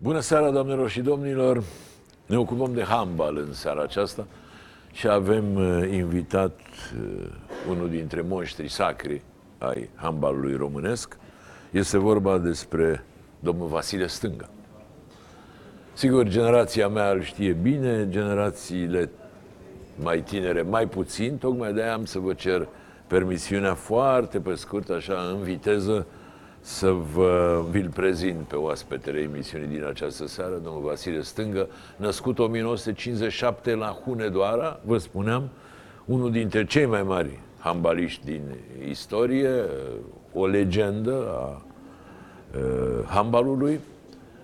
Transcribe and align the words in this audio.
Bună 0.00 0.20
seara, 0.20 0.50
doamnelor 0.50 0.90
și 0.90 1.00
domnilor! 1.00 1.62
Ne 2.26 2.38
ocupăm 2.38 2.72
de 2.72 2.82
handbal 2.82 3.36
în 3.36 3.52
seara 3.52 3.82
aceasta 3.82 4.26
și 4.92 5.08
avem 5.08 5.54
uh, 5.54 5.88
invitat 5.92 6.60
uh, 7.00 7.26
unul 7.70 7.90
dintre 7.90 8.20
monștrii 8.20 8.68
sacri 8.68 9.22
ai 9.58 9.90
handbalului 9.94 10.56
românesc. 10.56 11.16
Este 11.70 11.98
vorba 11.98 12.38
despre 12.38 13.04
domnul 13.40 13.66
Vasile 13.66 14.06
Stânga. 14.06 14.48
Sigur, 15.92 16.28
generația 16.28 16.88
mea 16.88 17.10
îl 17.10 17.22
știe 17.22 17.52
bine, 17.52 18.08
generațiile 18.08 19.10
mai 20.02 20.22
tinere 20.22 20.62
mai 20.62 20.86
puțin, 20.86 21.36
tocmai 21.36 21.72
de 21.72 21.82
aia 21.82 21.92
am 21.92 22.04
să 22.04 22.18
vă 22.18 22.32
cer 22.32 22.68
permisiunea 23.06 23.74
foarte 23.74 24.40
pe 24.40 24.54
scurt, 24.54 24.90
așa, 24.90 25.14
în 25.32 25.42
viteză, 25.42 26.06
să 26.60 26.90
vă 27.14 27.64
vi-l 27.70 27.90
prezint 27.94 28.40
pe 28.46 28.56
oaspetele 28.56 29.20
emisiunii 29.20 29.68
din 29.68 29.84
această 29.84 30.26
seară, 30.26 30.60
domnul 30.64 30.82
Vasile 30.82 31.22
Stângă, 31.22 31.68
născut 31.96 32.38
1957 32.38 33.74
la 33.74 33.86
Hunedoara, 34.04 34.80
vă 34.84 34.98
spuneam, 34.98 35.48
unul 36.04 36.30
dintre 36.30 36.64
cei 36.64 36.86
mai 36.86 37.02
mari 37.02 37.38
hambaliști 37.58 38.24
din 38.24 38.42
istorie, 38.88 39.50
o 40.32 40.46
legendă 40.46 41.28
a 41.28 41.62
uh, 42.54 43.04
handbalului, 43.06 43.80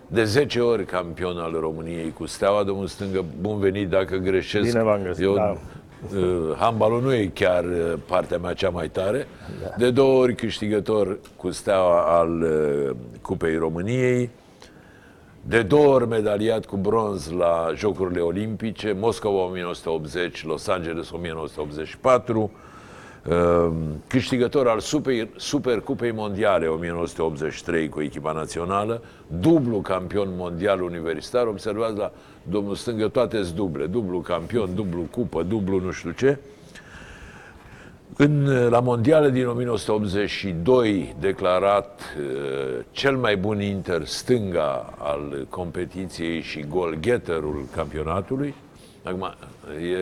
de 0.07 0.25
10 0.25 0.61
ori 0.61 0.85
campion 0.85 1.39
al 1.39 1.57
României 1.61 2.13
cu 2.13 2.27
Steaua, 2.27 2.63
domnul 2.63 2.87
Stângă, 2.87 3.25
bun 3.41 3.59
venit 3.59 3.89
dacă 3.89 4.17
greșesc. 4.17 4.67
Bine 4.67 4.83
v-am 4.83 5.03
găsit, 5.03 5.25
Eu, 5.25 5.35
da. 5.35 5.57
Uh, 6.17 6.57
handbalul 6.57 7.03
nu 7.03 7.15
e 7.15 7.31
chiar 7.35 7.65
uh, 7.65 7.93
partea 8.07 8.39
mea 8.39 8.53
cea 8.53 8.71
mai 8.71 8.89
tare. 8.89 9.29
Da. 9.63 9.75
De 9.77 9.91
două 9.91 10.21
ori 10.21 10.35
câștigător 10.35 11.19
cu 11.37 11.51
Steaua 11.51 12.19
al 12.19 12.43
uh, 12.43 12.97
Cupei 13.23 13.57
României, 13.57 14.31
de 15.43 15.63
două 15.63 15.95
ori 15.95 16.09
medaliat 16.09 16.67
cu 16.67 16.77
bronz 16.77 17.31
la 17.31 17.73
Jocurile 17.75 18.21
Olimpice, 18.21 18.93
Moscova 18.93 19.45
1980, 19.45 20.45
Los 20.45 20.67
Angeles 20.67 21.11
1984, 21.11 22.41
uh, 22.41 22.51
câștigător 24.07 24.69
al 24.69 24.81
Super, 24.81 25.29
Supercupei 25.37 26.13
Mondiale 26.13 26.67
1983 26.67 27.89
cu 27.89 28.01
echipa 28.01 28.33
națională, 28.33 29.03
dublu 29.41 29.81
campion 29.81 30.29
mondial 30.37 30.83
universitar, 30.83 31.47
observați 31.47 31.97
la 31.97 32.13
domnul 32.43 32.75
Stângă, 32.75 33.09
toate 33.09 33.41
duble, 33.55 33.87
dublu 33.87 34.19
campion, 34.19 34.75
dublu 34.75 35.07
cupă, 35.11 35.43
dublu 35.43 35.81
nu 35.81 35.91
știu 35.91 36.11
ce. 36.11 36.39
În, 38.17 38.47
la 38.69 38.81
mondiale 38.81 39.31
din 39.31 39.47
1982, 39.47 41.15
declarat 41.21 42.01
uh, 42.19 42.85
cel 42.91 43.17
mai 43.17 43.37
bun 43.37 43.61
inter 43.61 44.05
stânga 44.05 44.95
al 44.99 45.47
competiției 45.49 46.41
și 46.41 46.65
golghetterul 46.69 47.65
campionatului, 47.75 48.55
Acum, 49.05 49.35
e 49.83 49.97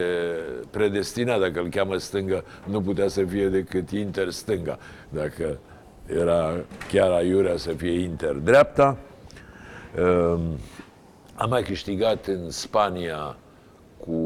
predestinat, 0.70 1.41
dacă 1.41 1.61
îl 1.61 1.69
cheamă 1.69 1.97
stânga, 1.97 2.45
nu 2.64 2.81
putea 2.81 3.09
să 3.09 3.25
fie 3.25 3.48
decât 3.48 3.91
inter 3.91 4.31
stânga. 4.31 4.78
Dacă 5.09 5.59
era 6.06 6.55
chiar 6.89 7.11
aiurea 7.11 7.56
să 7.56 7.72
fie 7.72 8.00
inter 8.00 8.33
dreapta. 8.33 8.97
Uh, 9.98 10.41
am 11.34 11.48
mai 11.48 11.62
câștigat 11.62 12.27
în 12.27 12.50
Spania 12.50 13.36
cu 13.98 14.20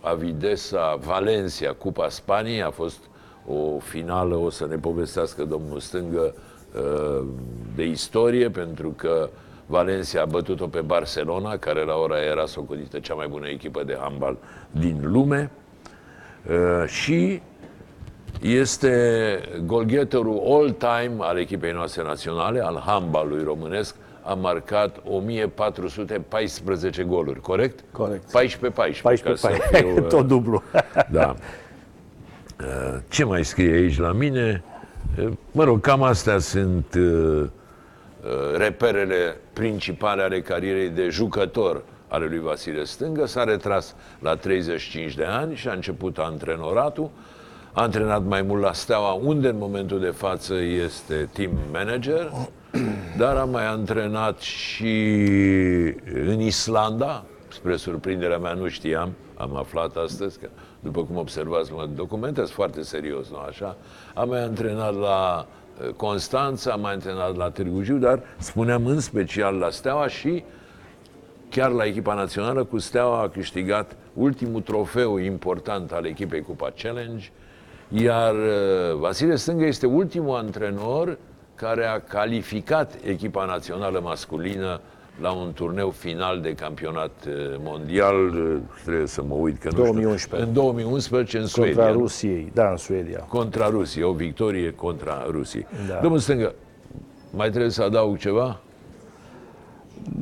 Avidesa 0.00 0.98
Valencia, 1.00 1.72
Cupa 1.72 2.08
Spaniei, 2.08 2.62
a 2.62 2.70
fost 2.70 2.98
o 3.46 3.78
finală, 3.78 4.36
o 4.36 4.50
să 4.50 4.66
ne 4.66 4.76
povestească 4.76 5.44
domnul 5.44 5.80
Stângă 5.80 6.34
uh, 6.74 7.26
de 7.74 7.84
istorie, 7.84 8.50
pentru 8.50 8.90
că 8.96 9.30
Valencia 9.70 10.22
a 10.22 10.24
bătut-o 10.24 10.66
pe 10.66 10.80
Barcelona, 10.80 11.56
care 11.56 11.84
la 11.84 11.94
ora 11.94 12.18
era 12.18 12.46
socodită 12.46 12.98
cea 12.98 13.14
mai 13.14 13.26
bună 13.28 13.48
echipă 13.48 13.82
de 13.84 13.96
handbal 14.00 14.36
din 14.70 15.00
lume. 15.02 15.50
Uh, 16.50 16.86
și 16.86 17.42
este 18.42 19.40
golgheterul 19.66 20.42
all-time 20.46 21.14
al 21.18 21.38
echipei 21.38 21.72
noastre 21.72 22.02
naționale, 22.02 22.60
al 22.60 22.82
handbalului 22.86 23.44
românesc, 23.44 23.94
a 24.22 24.34
marcat 24.34 24.96
1414 25.04 27.02
goluri, 27.02 27.40
corect? 27.40 27.84
Corect. 27.92 28.22
14-14. 28.28 28.30
14 28.74 29.22
ca 29.22 29.34
să 29.34 29.46
pai, 29.70 29.80
fiu, 29.80 29.94
uh, 30.02 30.06
tot 30.06 30.26
dublu. 30.26 30.62
Da. 31.10 31.34
Uh, 32.60 32.98
Ce 33.08 33.24
mai 33.24 33.44
scrie 33.44 33.72
aici 33.72 33.98
la 33.98 34.12
mine? 34.12 34.62
Uh, 35.18 35.28
Mă 35.52 35.64
rog, 35.64 35.80
cam 35.80 36.02
astea 36.02 36.38
sunt 36.38 36.94
uh, 36.94 37.02
uh, 37.02 37.46
reperele 38.56 39.36
principale 39.52 40.22
ale 40.22 40.40
carierei 40.40 40.88
de 40.88 41.08
jucător 41.08 41.82
ale 42.08 42.26
lui 42.26 42.38
Vasile 42.38 42.84
Stângă. 42.84 43.26
S-a 43.26 43.44
retras 43.44 43.94
la 44.18 44.36
35 44.36 45.14
de 45.14 45.24
ani 45.24 45.54
și 45.54 45.68
a 45.68 45.72
început 45.72 46.18
antrenoratul. 46.18 47.10
A 47.72 47.82
antrenat 47.82 48.24
mai 48.24 48.42
mult 48.42 48.62
la 48.62 48.72
Steaua, 48.72 49.12
unde 49.12 49.48
în 49.48 49.58
momentul 49.58 50.00
de 50.00 50.10
față 50.10 50.54
este 50.54 51.28
team 51.32 51.50
manager, 51.72 52.32
dar 53.18 53.36
a 53.36 53.44
mai 53.44 53.66
antrenat 53.66 54.38
și 54.40 54.94
în 56.26 56.40
Islanda, 56.40 57.24
spre 57.48 57.76
surprinderea 57.76 58.38
mea 58.38 58.52
nu 58.52 58.68
știam, 58.68 59.12
am 59.36 59.56
aflat 59.56 59.96
astăzi 59.96 60.38
că, 60.38 60.48
după 60.80 61.04
cum 61.04 61.16
observați, 61.16 61.72
mă 61.72 61.88
documentez 61.94 62.50
foarte 62.50 62.82
serios, 62.82 63.30
nu 63.30 63.36
așa? 63.36 63.76
Am 64.14 64.28
mai 64.28 64.42
antrenat 64.42 64.94
la 64.94 65.46
uh, 65.48 65.57
Constanța, 65.96 66.72
am 66.72 66.80
mai 66.80 66.92
antrenat 66.92 67.36
la 67.36 67.50
Târgu 67.50 67.82
Jiu, 67.82 67.96
dar 67.96 68.20
spuneam 68.38 68.86
în 68.86 69.00
special 69.00 69.54
la 69.54 69.70
Steaua 69.70 70.08
și 70.08 70.44
chiar 71.50 71.70
la 71.70 71.84
echipa 71.84 72.14
națională 72.14 72.64
cu 72.64 72.78
Steaua 72.78 73.20
a 73.20 73.28
câștigat 73.28 73.96
ultimul 74.14 74.60
trofeu 74.60 75.16
important 75.16 75.92
al 75.92 76.06
echipei 76.06 76.42
Cupa 76.42 76.72
Challenge, 76.82 77.30
iar 77.88 78.34
uh, 78.34 78.98
Vasile 78.98 79.36
Stângă 79.36 79.64
este 79.64 79.86
ultimul 79.86 80.36
antrenor 80.36 81.18
care 81.54 81.84
a 81.84 82.00
calificat 82.00 82.94
echipa 83.04 83.44
națională 83.44 84.00
masculină 84.00 84.80
la 85.20 85.30
un 85.30 85.52
turneu 85.54 85.90
final 85.90 86.40
de 86.40 86.54
campionat 86.54 87.10
uh, 87.28 87.34
mondial, 87.62 88.28
uh, 88.28 88.56
trebuie 88.84 89.06
să 89.06 89.22
mă 89.22 89.34
uit 89.34 89.58
că 89.58 89.68
nu 89.72 89.76
2011. 89.76 90.26
știu, 90.36 90.46
în 90.46 90.52
2011 90.52 91.36
în 91.38 91.42
Contra 91.42 91.62
Suedia. 91.72 91.92
nu? 91.92 91.98
Rusiei, 91.98 92.50
da, 92.54 92.70
în 92.70 92.76
Suedia. 92.76 93.18
Contra 93.28 93.68
Rusiei, 93.68 94.04
o 94.04 94.12
victorie 94.12 94.72
contra 94.72 95.26
Rusiei. 95.30 95.66
Da. 95.88 95.98
Domnul 96.02 96.20
Stângă, 96.20 96.54
mai 97.30 97.48
trebuie 97.50 97.70
să 97.70 97.82
adaug 97.82 98.16
ceva? 98.16 98.60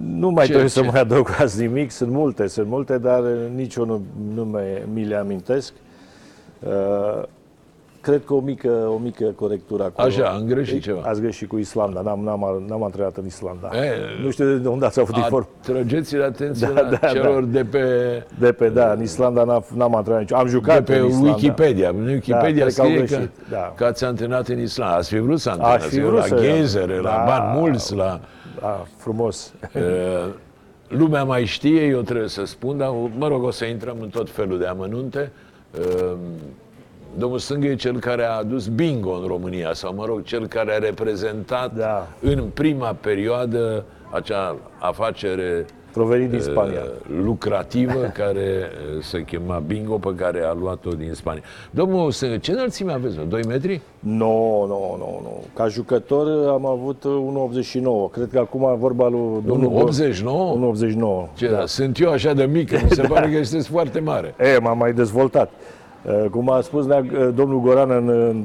Nu 0.07 0.31
mai 0.31 0.45
Ce- 0.45 0.51
trebuie 0.51 0.71
să 0.71 0.81
ce? 0.81 0.87
mai 0.91 1.01
adăugați 1.01 1.61
nimic, 1.61 1.91
sunt 1.91 2.11
multe, 2.11 2.47
sunt 2.47 2.69
multe, 2.69 2.99
dar 2.99 3.21
nici 3.55 3.75
eu 3.75 3.85
nu, 3.85 4.03
nu 4.35 4.45
mai, 4.45 4.65
mi 4.93 5.05
le 5.05 5.15
amintesc. 5.17 5.73
Uh, 6.61 7.23
cred 8.07 8.25
că 8.25 8.35
o 8.35 8.41
mică, 8.41 8.69
o 8.69 8.99
mică 9.03 9.25
corectură 9.25 9.83
acolo. 9.83 10.07
Așa, 10.09 10.25
am 10.29 10.43
greșit 10.47 10.83
ceva. 10.83 11.01
Ați 11.05 11.21
greșit 11.21 11.49
cu 11.49 11.57
Islanda, 11.59 12.01
n-am, 12.01 12.21
n-am, 12.21 12.65
n-am 12.69 12.85
antrenat 12.85 13.17
în 13.17 13.27
Islanda. 13.27 13.71
E, 13.75 13.93
nu 14.25 14.31
știu 14.31 14.57
de 14.57 14.69
unde 14.69 14.85
ați 14.87 15.01
avut 15.01 15.17
inform. 15.17 15.49
Atrageți-le 15.61 16.25
atenție 16.33 16.71
Da, 16.75 16.81
la 16.81 16.89
da, 16.89 17.07
celor 17.07 17.45
de 17.45 17.65
pe, 17.65 17.85
De 18.39 18.53
pe, 18.53 18.69
da, 18.69 18.93
în 18.93 19.03
Islanda 19.03 19.45
n-am, 19.45 19.65
n-am 19.77 19.95
antrenat 19.95 20.21
nicio. 20.21 20.37
Am 20.37 20.45
de 20.45 20.51
jucat 20.51 20.85
pe 20.85 20.97
în 20.97 21.07
Islanda. 21.07 21.29
Wikipedia. 21.31 21.89
În 21.89 22.07
Wikipedia 22.07 22.65
cred 22.65 22.75
că 22.75 22.81
au 22.81 22.87
scrie 22.89 23.05
că, 23.05 23.15
greșit, 23.15 23.31
da. 23.51 23.73
că 23.77 23.85
ați 23.85 24.05
antrenat 24.05 24.49
în 24.49 24.59
Islanda. 24.61 24.95
Ați 24.97 25.09
fi 25.09 25.19
vrut 25.19 25.41
să 25.41 25.49
Aș 25.49 25.55
antrenați 25.57 25.89
fi 25.89 25.99
eu 25.99 26.07
vrut 26.07 26.19
la 26.19 26.25
să- 26.25 26.35
Ghezere, 26.35 26.97
la 26.97 27.11
Da. 27.11 27.25
Ban 27.27 27.59
Mulți, 27.59 27.95
la... 27.95 28.21
Da, 28.61 28.85
frumos. 28.97 29.53
Uh, 29.75 29.83
lumea 31.01 31.25
mai 31.25 31.45
știe, 31.45 31.83
eu 31.87 32.01
trebuie 32.01 32.29
să 32.29 32.45
spun, 32.45 32.77
dar 32.79 32.89
mă 33.19 33.29
rog, 33.29 33.43
o 33.43 33.51
să 33.51 33.65
intrăm 33.65 33.97
în 34.01 34.09
tot 34.09 34.31
felul 34.31 34.59
de 34.59 34.67
amănunte. 34.67 35.33
Uh, 35.79 36.13
Domnul 37.19 37.39
Stângă 37.39 37.67
e 37.67 37.75
cel 37.75 37.99
care 38.01 38.25
a 38.25 38.37
adus 38.39 38.67
bingo 38.67 39.11
în 39.11 39.27
România, 39.27 39.71
sau 39.73 39.95
mă 39.95 40.05
rog, 40.07 40.23
cel 40.23 40.47
care 40.47 40.73
a 40.75 40.79
reprezentat 40.79 41.75
Da. 41.77 42.09
în 42.21 42.45
prima 42.55 42.97
perioadă 43.01 43.85
acea 44.11 44.57
afacere 44.79 45.65
Provenit 45.93 46.31
din 46.31 46.41
Spania. 46.41 46.81
uh, 46.83 47.17
lucrativă 47.25 48.01
care 48.23 48.71
uh, 48.97 49.03
se 49.03 49.25
chema 49.25 49.63
bingo, 49.67 49.95
pe 49.99 50.15
care 50.17 50.43
a 50.43 50.53
luat-o 50.53 50.91
din 50.91 51.13
Spania. 51.15 51.43
Domnul 51.71 52.11
Stângă, 52.11 52.37
ce 52.37 52.53
înălțime 52.53 52.93
aveți? 52.93 53.17
mă? 53.19 53.25
2 53.29 53.43
metri? 53.49 53.81
Nu, 53.99 54.65
nu, 54.69 54.97
nu, 54.99 55.21
nu. 55.23 55.43
Ca 55.55 55.69
jucător 55.69 56.49
am 56.49 56.67
avut 56.67 57.05
1,89. 58.09 58.13
Cred 58.13 58.29
că 58.33 58.39
acum 58.39 58.79
vorba 58.79 59.09
lui 59.09 59.43
domnul... 59.47 59.93
1,89? 59.93 61.29
1,89. 61.31 61.37
Ce, 61.37 61.49
da. 61.49 61.67
Sunt 61.67 62.01
eu 62.01 62.11
așa 62.11 62.33
de 62.33 62.45
mic, 62.45 62.71
mi 62.83 62.91
se 62.91 63.03
pare 63.13 63.31
că 63.31 63.43
sunteți 63.45 63.69
foarte 63.71 64.01
mare. 64.01 64.35
E, 64.55 64.59
m-am 64.59 64.79
mai 64.79 64.93
dezvoltat. 64.93 65.51
Uh, 66.09 66.25
Cum 66.31 66.51
a 66.51 66.61
spus 66.61 66.87
ne 66.87 67.01
domnul 67.35 67.61
Goran 67.61 67.91
în, 67.91 68.09
în, 68.09 68.45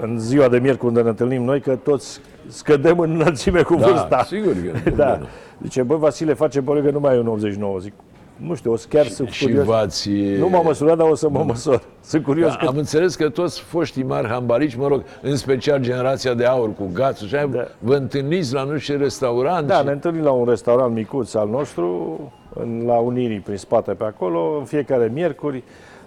în 0.00 0.18
ziua 0.18 0.48
de 0.48 0.58
miercuri 0.58 0.92
când 0.92 1.04
ne 1.04 1.10
întâlnim 1.10 1.42
noi, 1.44 1.60
că 1.60 1.76
toți 1.76 2.20
scădem 2.48 2.98
în 2.98 3.10
înălțime 3.10 3.62
cu 3.62 3.74
Da, 3.74 3.86
vârsta. 3.86 4.22
sigur 4.24 4.52
că. 4.82 4.90
Da. 5.02 5.20
Zice, 5.62 5.82
bă, 5.82 5.96
Vasile, 5.96 6.34
face 6.34 6.62
pare 6.62 6.80
că 6.82 6.90
nu 6.90 7.00
mai 7.00 7.16
e 7.16 7.18
un 7.18 7.26
89. 7.26 7.78
Zic, 7.78 7.92
nu 8.36 8.54
știu, 8.54 8.72
o 8.72 8.76
să 8.76 8.86
chiar 8.88 9.06
sunt 9.06 9.28
Și 9.28 9.44
curios. 9.44 9.64
v-ați... 9.64 10.10
Nu 10.38 10.48
m-am 10.48 10.64
măsurat, 10.64 10.96
dar 10.96 11.08
o 11.08 11.14
să 11.14 11.28
mă 11.28 11.42
măsor. 11.46 11.82
Sunt 12.00 12.22
curios 12.24 12.50
Da, 12.50 12.56
că... 12.56 12.66
am 12.66 12.76
înțeles 12.76 13.14
că 13.14 13.28
toți 13.28 13.60
foștii 13.60 14.02
mari 14.02 14.26
hambalici, 14.28 14.74
mă 14.76 14.86
rog, 14.86 15.02
în 15.22 15.36
special 15.36 15.80
generația 15.80 16.34
de 16.34 16.44
aur 16.44 16.74
cu 16.74 16.90
gațul 16.92 17.26
și 17.26 17.34
aia, 17.34 17.46
Da. 17.46 17.66
vă 17.78 17.94
întâlniți 17.94 18.54
la 18.54 18.64
nu 18.64 18.78
știu 18.78 18.94
ce 18.96 19.02
restaurant 19.02 19.66
Da, 19.66 19.74
și... 19.78 19.84
ne 19.84 19.90
întâlnim 19.92 20.22
la 20.22 20.30
un 20.30 20.44
restaurant 20.48 20.94
micuț 20.94 21.34
al 21.34 21.48
nostru, 21.48 22.18
în, 22.54 22.82
la 22.86 22.94
Unirii, 22.94 23.38
prin 23.40 23.56
spate 23.56 23.92
pe 23.92 24.04
acolo, 24.04 24.56
în 24.58 24.64
fiecare 24.64 25.10
miercuri. 25.14 25.62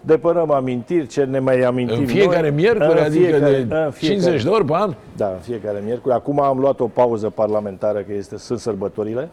Depărăm 0.07 0.51
amintiri, 0.51 1.07
ce 1.07 1.23
ne 1.23 1.39
mai 1.39 1.59
amintim 1.61 1.97
în 1.99 2.05
fiecare 2.05 2.49
noi. 2.49 2.57
miercuri, 2.59 2.97
În 2.99 3.03
adică 3.03 3.23
fiecare- 3.25 3.61
de 3.67 3.73
în 3.73 3.91
50 3.99 4.43
de 4.43 4.49
ori 4.49 4.65
pe 4.65 4.73
an? 4.75 4.93
Da, 5.17 5.27
în 5.27 5.39
fiecare 5.39 5.81
miercuri. 5.85 6.13
Acum 6.13 6.39
am 6.41 6.59
luat 6.59 6.79
o 6.79 6.87
pauză 6.87 7.29
parlamentară, 7.29 7.99
că 7.99 8.13
este, 8.13 8.37
sunt 8.37 8.59
sărbătorile. 8.59 9.29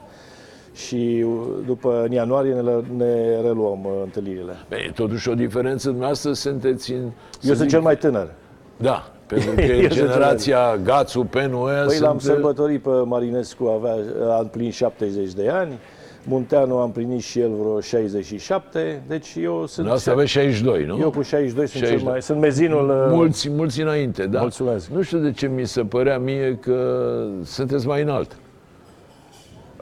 Și 0.74 1.24
uh, 1.26 1.32
după 1.66 2.02
în 2.04 2.12
ianuarie 2.12 2.52
ne, 2.52 2.60
ne 2.96 3.40
reluăm 3.42 3.84
uh, 3.84 3.90
întâlnirile. 4.04 4.52
Bine, 4.68 4.84
e 4.88 4.90
totuși 4.94 5.28
o 5.28 5.34
diferență, 5.34 5.86
dumneavoastră 5.88 6.32
sunteți 6.32 6.92
în... 6.92 7.10
să 7.30 7.38
Eu 7.48 7.54
sunt 7.54 7.68
zic- 7.68 7.70
cel 7.72 7.80
mai 7.80 7.96
tânăr. 7.96 8.28
Da, 8.76 9.10
pentru 9.26 9.50
că 9.54 9.60
Eu 9.62 9.80
sunt 9.80 9.92
generația 9.92 10.76
Gațu, 10.84 11.20
Penu, 11.24 11.62
ăia 11.62 11.84
Păi 11.86 11.98
l-am 11.98 12.18
sunt... 12.18 12.30
uh, 12.30 12.34
sărbătorit 12.42 12.82
pe 12.82 12.90
Marinescu, 13.04 13.64
avea, 13.66 13.94
a 14.36 14.38
împlinit 14.40 14.72
70 14.72 15.32
de 15.32 15.48
ani. 15.48 15.78
Munteanu 16.26 16.76
a 16.78 16.84
împlinit 16.84 17.22
și 17.22 17.40
el 17.40 17.50
vreo 17.58 17.80
67, 17.80 19.02
deci 19.08 19.34
eu 19.42 19.66
sunt... 19.66 19.88
Asta 19.90 20.10
aveți 20.10 20.30
62, 20.30 20.84
nu? 20.84 20.98
Eu 21.00 21.10
cu 21.10 21.22
62 21.22 21.66
sunt, 21.66 21.82
62. 21.82 21.96
Cel 21.98 22.08
mai, 22.10 22.22
sunt 22.22 22.40
mezinul... 22.40 22.88
uh, 22.88 22.94
Mulți, 23.16 23.50
mulți 23.50 23.80
înainte, 23.80 24.26
da. 24.26 24.40
Mulțumesc. 24.40 24.88
Nu 24.88 25.02
știu 25.02 25.18
de 25.18 25.32
ce 25.32 25.46
mi 25.46 25.66
se 25.66 25.82
părea 25.82 26.18
mie 26.18 26.58
că 26.60 27.10
sunteți 27.42 27.86
mai 27.86 28.02
înalt. 28.02 28.36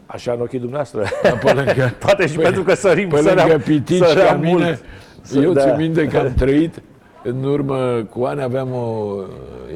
Așa 0.06 0.32
în 0.32 0.40
ochii 0.40 0.58
dumneavoastră. 0.58 1.04
Pe 1.42 1.52
lângă, 1.52 1.94
Poate 2.04 2.26
și 2.26 2.36
pentru 2.36 2.62
că 2.62 2.74
sărim, 2.74 3.08
pe 3.08 3.14
lângă 3.14 3.30
săream, 3.40 3.60
pitici 3.60 4.02
săream 4.04 4.26
ca 4.26 4.34
mine, 4.48 4.80
mult. 5.32 5.44
eu 5.44 5.52
Da. 5.52 5.60
țin 5.62 5.74
minte 5.76 6.06
că 6.06 6.18
am 6.18 6.32
trăit 6.44 6.82
în 7.22 7.44
urmă 7.44 8.06
cu 8.10 8.24
ani, 8.24 8.42
aveam 8.42 8.72
o 8.72 9.14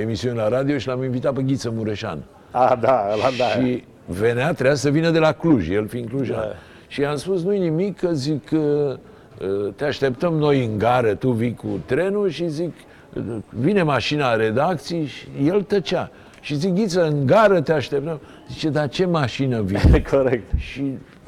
emisiune 0.00 0.34
la 0.34 0.48
radio 0.48 0.78
și 0.78 0.86
l-am 0.86 1.02
invitat 1.02 1.32
pe 1.32 1.42
Ghiță 1.42 1.72
Mureșan. 1.76 2.24
A, 2.50 2.78
da, 2.80 3.06
ăla 3.12 3.28
da. 3.38 3.44
Și 3.44 3.84
venea, 4.06 4.52
trebuia 4.52 4.74
să 4.74 4.90
vină 4.90 5.10
de 5.10 5.18
la 5.18 5.32
Cluj, 5.32 5.68
el 5.68 5.88
fiind 5.88 6.08
clujan. 6.08 6.36
Da. 6.36 6.52
Și 6.88 7.00
i-am 7.00 7.16
spus, 7.16 7.42
nu-i 7.42 7.58
nimic, 7.58 7.98
că 7.98 8.12
zic, 8.12 8.44
că 8.44 8.56
uh, 9.40 9.72
te 9.76 9.84
așteptăm 9.84 10.34
noi 10.34 10.64
în 10.64 10.78
gară, 10.78 11.14
tu 11.14 11.30
vii 11.30 11.54
cu 11.54 11.80
trenul 11.84 12.28
și 12.28 12.48
zic, 12.48 12.72
uh, 13.14 13.22
vine 13.48 13.82
mașina 13.82 14.34
redacției 14.34 15.06
și 15.06 15.26
el 15.44 15.62
tăcea. 15.62 16.10
Și 16.40 16.54
zic, 16.54 16.74
Ghiță, 16.74 17.06
în 17.06 17.26
gară 17.26 17.60
te 17.60 17.72
așteptăm. 17.72 18.20
Zice, 18.48 18.68
dar 18.68 18.88
ce 18.88 19.06
mașină 19.06 19.62
vine? 19.62 20.02
Corect. 20.10 20.52
Și, 20.56 20.82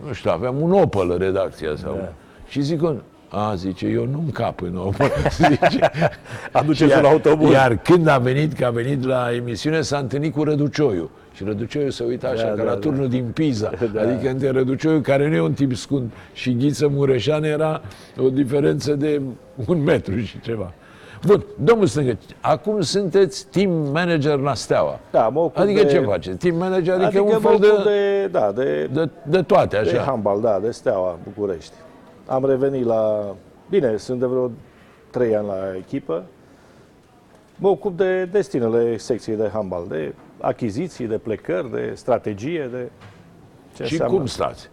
nu 0.07 0.13
știu, 0.13 0.31
aveam 0.31 0.61
un 0.61 0.73
Opel 0.73 1.19
redacția 1.19 1.77
sau... 1.77 1.95
Da. 1.95 2.13
Și 2.49 2.61
zic, 2.61 2.81
a, 3.29 3.55
zice, 3.55 3.87
eu 3.87 4.07
nu-mi 4.07 4.31
cap 4.31 4.61
în 4.61 4.77
Opel. 4.77 5.11
zice, 5.31 5.91
Aduceți 6.53 6.91
iar, 6.91 7.03
un 7.03 7.11
autobuz. 7.11 7.51
Iar 7.51 7.77
când 7.77 8.07
a 8.07 8.19
venit, 8.19 8.53
că 8.53 8.65
a 8.65 8.71
venit 8.71 9.05
la 9.05 9.35
emisiune, 9.35 9.81
s-a 9.81 9.99
întâlnit 9.99 10.35
cu 10.35 10.43
Răducioiu. 10.43 11.11
Și 11.39 11.45
Răducioiu 11.45 11.91
se 11.91 12.05
uita 12.05 12.29
așa, 12.29 12.43
Da, 12.43 12.49
ca 12.49 12.55
da, 12.57 12.63
la 12.63 12.71
da. 12.71 12.77
turnul 12.77 13.09
din 13.09 13.31
Pisa. 13.35 13.71
Da. 13.93 14.01
Adică 14.01 14.31
între 14.31 14.51
Răducioiu, 14.51 15.01
care 15.01 15.29
nu 15.29 15.35
e 15.35 15.41
un 15.41 15.53
tip 15.53 15.75
scund, 15.75 16.11
și 16.33 16.57
Ghiță 16.57 16.89
Mureșan 16.89 17.45
era 17.45 17.81
o 18.21 18.29
diferență 18.29 18.95
de 18.95 19.21
un 19.67 19.83
metru 19.83 20.19
și 20.19 20.41
ceva. 20.41 20.73
Bun, 21.27 21.45
domnul 21.65 21.87
Stângă, 21.87 22.19
acum 22.41 22.81
sunteți 22.81 23.47
team 23.47 23.71
manager 23.71 24.39
la 24.39 24.55
Steaua. 24.55 25.01
Da, 25.11 25.29
mă 25.29 25.41
ocup 25.41 25.59
Adică 25.59 25.83
de, 25.83 25.89
ce 25.89 25.99
faceți? 26.01 26.37
Team 26.37 26.57
manager, 26.57 26.95
adică, 26.95 27.07
Adică 27.07 27.23
un 27.23 27.29
mă 27.33 27.49
fel 27.49 27.55
ocup 27.55 27.85
de, 27.85 27.91
de, 27.91 28.27
da, 28.27 28.53
de, 28.53 28.89
de, 28.93 29.09
de 29.23 29.43
toate, 29.43 29.81
de 29.83 29.91
așa. 29.91 30.03
handbal, 30.03 30.41
da, 30.41 30.59
de 30.63 30.71
Steaua 30.71 31.19
București. 31.35 31.73
Am 32.27 32.45
revenit 32.47 32.85
la... 32.85 33.35
Bine, 33.71 33.97
sunt 33.97 34.21
de 34.21 34.27
vreo 34.27 34.51
trei 35.11 35.37
ani 35.37 35.47
la 35.47 35.57
echipă. 35.77 36.25
Mă 37.57 37.69
ocup 37.69 37.97
de 37.97 38.25
destinele 38.25 38.97
secției 38.97 39.37
de 39.37 39.51
handbal, 39.53 39.85
de 39.89 40.15
achiziții, 40.41 41.07
de 41.07 41.19
plecări, 41.19 41.71
de 41.71 41.93
strategie, 41.95 42.69
de 42.73 42.91
ce 43.75 43.85
și 43.85 43.93
înseamnă. 43.93 44.17
cum 44.17 44.27
stați? 44.27 44.69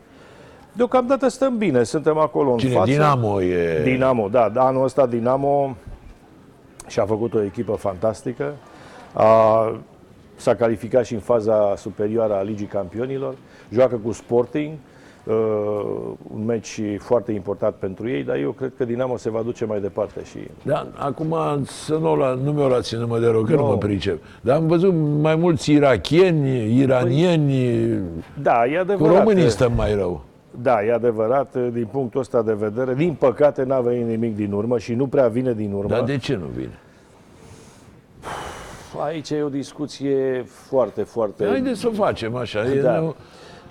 Deocamdată 0.72 1.28
stăm 1.28 1.58
bine, 1.58 1.84
suntem 1.84 2.18
acolo 2.18 2.52
în 2.52 2.58
Cine? 2.58 2.74
față. 2.74 2.92
Dinamo 2.92 3.42
e... 3.42 3.84
Dinamo, 3.84 4.30
da, 4.30 4.52
anul 4.56 4.84
ăsta 4.84 5.06
Dinamo 5.06 5.76
și-a 6.88 7.06
făcut 7.06 7.34
o 7.34 7.44
echipă 7.44 7.74
fantastică. 7.74 8.54
A, 9.14 9.80
s-a 10.36 10.56
calificat 10.56 11.06
și 11.06 11.14
în 11.14 11.20
faza 11.20 11.76
superioară 11.76 12.34
a 12.34 12.42
Ligii 12.42 12.66
Campionilor. 12.66 13.36
Joacă 13.72 13.96
cu 13.96 14.12
Sporting, 14.12 14.78
uh, 15.26 15.36
un 16.36 16.46
meci 16.46 16.82
foarte 17.00 17.32
important 17.32 17.76
pentru 17.76 18.10
ei, 18.10 18.24
dar 18.24 18.36
eu 18.36 18.52
cred 18.52 18.72
că 18.78 18.86
Dinamo 18.86 19.18
se 19.18 19.30
va 19.30 19.42
duce 19.42 19.66
mai 19.66 19.80
departe 19.82 20.24
și 20.24 20.38
Da, 20.62 20.88
acum 20.96 21.36
să 21.64 21.96
nu, 21.96 22.16
la, 22.16 22.34
nu 22.44 22.52
mi-o 22.52 22.68
luați 22.68 22.94
în 22.94 23.00
numă 23.00 23.20
de 23.20 23.28
rog, 23.28 23.48
că 23.48 23.56
nu 23.56 23.62
Nu. 23.62 23.68
mă 23.68 23.78
pricep. 23.78 24.22
Dar 24.42 24.56
am 24.56 24.68
văzut 24.68 24.94
mai 25.22 25.36
mulți 25.36 25.72
irachieni, 25.72 26.80
iranieni, 26.80 28.00
da, 28.42 28.66
e 28.66 28.74
cu 28.76 28.80
adevărat. 28.82 29.18
românii 29.18 29.50
stăm 29.50 29.72
mai 29.76 29.96
rău. 29.96 30.22
Da, 30.62 30.84
e 30.84 30.92
adevărat, 30.94 31.56
din 31.74 31.88
punctul 31.92 32.20
ăsta 32.20 32.42
de 32.42 32.54
vedere. 32.54 32.94
Din 32.94 33.14
păcate 33.20 33.64
n-a 33.64 33.80
venit 33.80 34.08
nimic 34.08 34.36
din 34.36 34.52
urmă 34.52 34.78
și 34.78 34.94
nu 34.94 35.08
prea 35.08 35.28
vine 35.28 35.54
din 35.54 35.72
urmă. 35.74 35.90
Dar 35.90 36.04
de 36.04 36.18
ce 36.18 36.36
nu 36.36 36.46
vine? 36.56 36.80
Aici 39.06 39.30
e 39.30 39.42
o 39.42 39.50
discuție 39.50 40.46
foarte, 40.48 41.02
foarte... 41.04 41.46
Haideți 41.46 41.80
să 41.80 41.88
o 41.88 41.92
facem 41.92 42.36
așa. 42.36 42.66
E, 42.72 42.82
Da. 42.82 43.00
nu, 43.00 43.16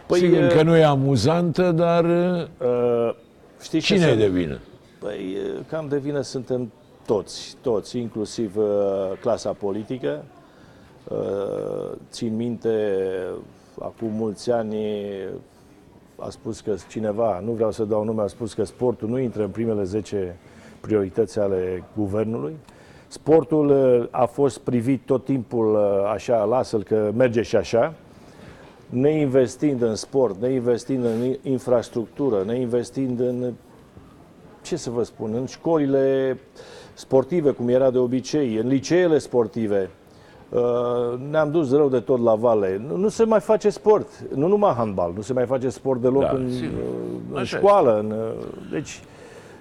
Păi, 0.06 0.19
Sigur 0.19 0.39
e- 0.43 0.47
că 0.47 0.62
nu 0.62 0.77
e 0.77 0.85
amuzantă, 0.85 1.73
dar 1.73 2.05
uh, 2.05 2.47
Uh, 2.61 3.15
știi 3.62 3.81
ce 3.81 3.95
cine 3.95 4.05
se- 4.06 4.11
e 4.11 4.15
de 4.15 4.29
vină? 4.29 4.59
Păi, 5.01 5.37
e, 5.37 5.62
cam 5.69 5.87
de 5.89 5.99
vină 5.99 6.21
suntem 6.21 6.73
toți, 7.06 7.56
toți, 7.62 7.99
inclusiv 7.99 8.56
uh, 8.56 8.65
clasa 9.21 9.53
politică. 9.53 10.25
Uh, 11.09 11.97
țin 12.11 12.37
minte, 12.37 12.71
acum 13.81 14.09
mulți 14.11 14.51
ani 14.51 14.77
a 16.19 16.31
spus 16.31 16.61
că 16.61 16.75
cineva, 16.89 17.41
nu 17.45 17.53
vreau 17.53 17.71
să 17.73 17.85
dau 17.85 18.05
nume, 18.05 18.23
a 18.23 18.27
spus 18.27 18.55
că 18.55 18.65
sportul 18.65 19.09
nu 19.09 19.19
intră 19.19 19.43
în 19.43 19.49
primele 19.51 19.83
10 19.85 20.37
priorități 20.81 21.39
ale 21.39 21.83
guvernului. 21.97 22.56
Sportul 23.09 23.69
uh, 23.69 24.06
a 24.11 24.25
fost 24.25 24.59
privit 24.59 25.03
tot 25.06 25.25
timpul 25.25 25.75
uh, 25.75 26.11
așa, 26.12 26.45
lasă-l 26.45 26.83
că 26.83 27.11
merge 27.17 27.43
și 27.43 27.56
așa, 27.56 27.95
neinvestind 28.89 29.83
în 29.83 29.95
sport, 29.95 30.37
neinvestind 30.41 31.05
în 31.05 31.35
infrastructură, 31.43 32.43
neinvestind 32.47 33.21
în 33.21 33.53
ce 34.63 34.77
să 34.77 34.91
vă 34.91 35.03
spun, 35.03 35.35
în 35.35 35.47
școlile 35.47 36.39
sportive, 36.95 37.51
cum 37.51 37.69
era 37.69 37.91
de 37.91 37.99
obicei, 37.99 38.57
în 38.57 38.67
liceele 38.69 39.19
sportive, 39.19 39.91
uh, 40.49 40.61
ne-am 41.31 41.51
dus 41.51 41.70
rău 41.73 41.89
de 41.89 42.01
tot 42.01 42.23
la 42.23 42.35
vale. 42.35 42.82
Nu, 42.89 42.97
nu 42.97 43.08
se 43.08 43.25
mai 43.25 43.41
face 43.41 43.70
sport, 43.70 44.08
nu 44.35 44.47
numai 44.47 44.73
handbal, 44.73 45.13
nu 45.15 45.20
se 45.20 45.32
mai 45.32 45.47
face 45.47 45.69
sport 45.69 46.01
deloc 46.01 46.23
Da, 46.23 46.31
în, 46.31 46.51
sigur. 46.53 46.79
uh, 46.79 47.20
în 47.32 47.39
Așa 47.39 47.56
școală. 47.56 47.99
În, 47.99 48.11
uh, 48.11 48.47
deci, 48.70 49.01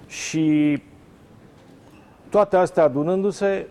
și 0.06 0.78
toate 2.28 2.56
astea 2.56 2.82
adunându-se, 2.82 3.66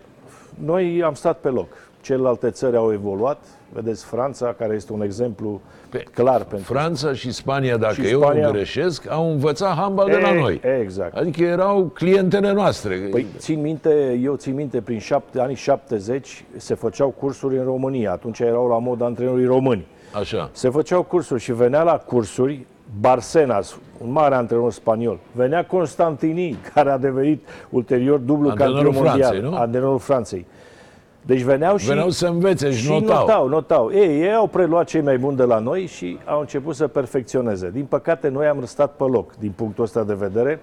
noi 0.64 1.02
am 1.02 1.14
stat 1.14 1.38
pe 1.38 1.48
loc. 1.48 1.68
Celelalte 2.08 2.50
țări 2.50 2.76
au 2.76 2.92
evoluat. 2.92 3.38
Vedeți 3.72 4.04
Franța, 4.04 4.54
care 4.58 4.74
este 4.74 4.92
un 4.92 5.02
exemplu 5.02 5.60
Pe- 5.88 6.04
clar 6.14 6.44
pentru 6.44 6.72
Franța 6.72 7.12
și 7.12 7.32
Spania, 7.32 7.76
dacă 7.76 7.94
Și 7.94 8.08
eu 8.08 8.20
Spania- 8.20 8.46
nu 8.46 8.52
greșesc, 8.52 9.10
au 9.10 9.30
învățat 9.30 9.76
handbal 9.76 10.06
de 10.10 10.16
la 10.22 10.28
E- 10.30 10.38
noi. 10.40 10.60
Exact. 10.80 11.16
Adică 11.16 11.42
erau 11.44 11.82
clientele 11.94 12.52
noastre. 12.52 12.94
Păi 13.10 13.26
țin 13.36 13.60
minte, 13.60 14.18
eu 14.22 14.34
țin 14.34 14.54
minte, 14.54 14.80
prin 14.80 14.98
șapte, 14.98 15.40
anii 15.40 15.54
70 15.56 16.44
se 16.56 16.74
făceau 16.74 17.08
cursuri 17.08 17.58
în 17.58 17.64
România. 17.64 18.12
Atunci 18.12 18.38
erau 18.38 18.68
la 18.68 18.78
mod 18.78 19.02
antrenorii 19.02 19.46
români. 19.46 19.86
Așa. 20.12 20.50
Se 20.52 20.68
făceau 20.68 21.02
cursuri 21.02 21.40
și 21.40 21.52
venea 21.52 21.82
la 21.82 21.98
cursuri 21.98 22.66
Barcenas, 23.00 23.78
un 24.04 24.12
mare 24.12 24.34
antrenor 24.34 24.72
spaniol. 24.72 25.18
Venea 25.32 25.66
Constantini, 25.66 26.56
care 26.74 26.90
a 26.90 26.98
devenit 26.98 27.48
ulterior 27.70 28.18
dublu 28.18 28.48
Antrenorul 28.48 28.82
campion 28.82 29.04
mondial. 29.04 29.28
Franței, 29.30 29.50
nu? 29.50 29.56
Antrenorul 29.56 29.98
Franței. 29.98 30.46
Deci 31.26 31.40
veneau 31.40 31.76
și, 31.76 31.86
Veneau 31.86 32.10
să 32.10 32.26
învețe 32.26 32.70
și, 32.70 32.82
și 32.82 32.90
notau. 32.90 33.18
notau, 33.18 33.48
notau. 33.48 33.90
Ei, 33.92 34.20
ei 34.20 34.34
au 34.34 34.46
preluat 34.46 34.86
cei 34.86 35.00
mai 35.00 35.18
buni 35.18 35.36
de 35.36 35.42
la 35.42 35.58
noi 35.58 35.86
și 35.86 36.18
au 36.24 36.40
început 36.40 36.74
să 36.74 36.86
perfecționeze. 36.86 37.70
Din 37.70 37.84
păcate, 37.84 38.28
noi 38.28 38.46
am 38.46 38.64
stat 38.64 38.92
pe 38.96 39.04
loc, 39.04 39.36
din 39.38 39.52
punctul 39.56 39.84
ăsta 39.84 40.02
de 40.04 40.14
vedere. 40.14 40.60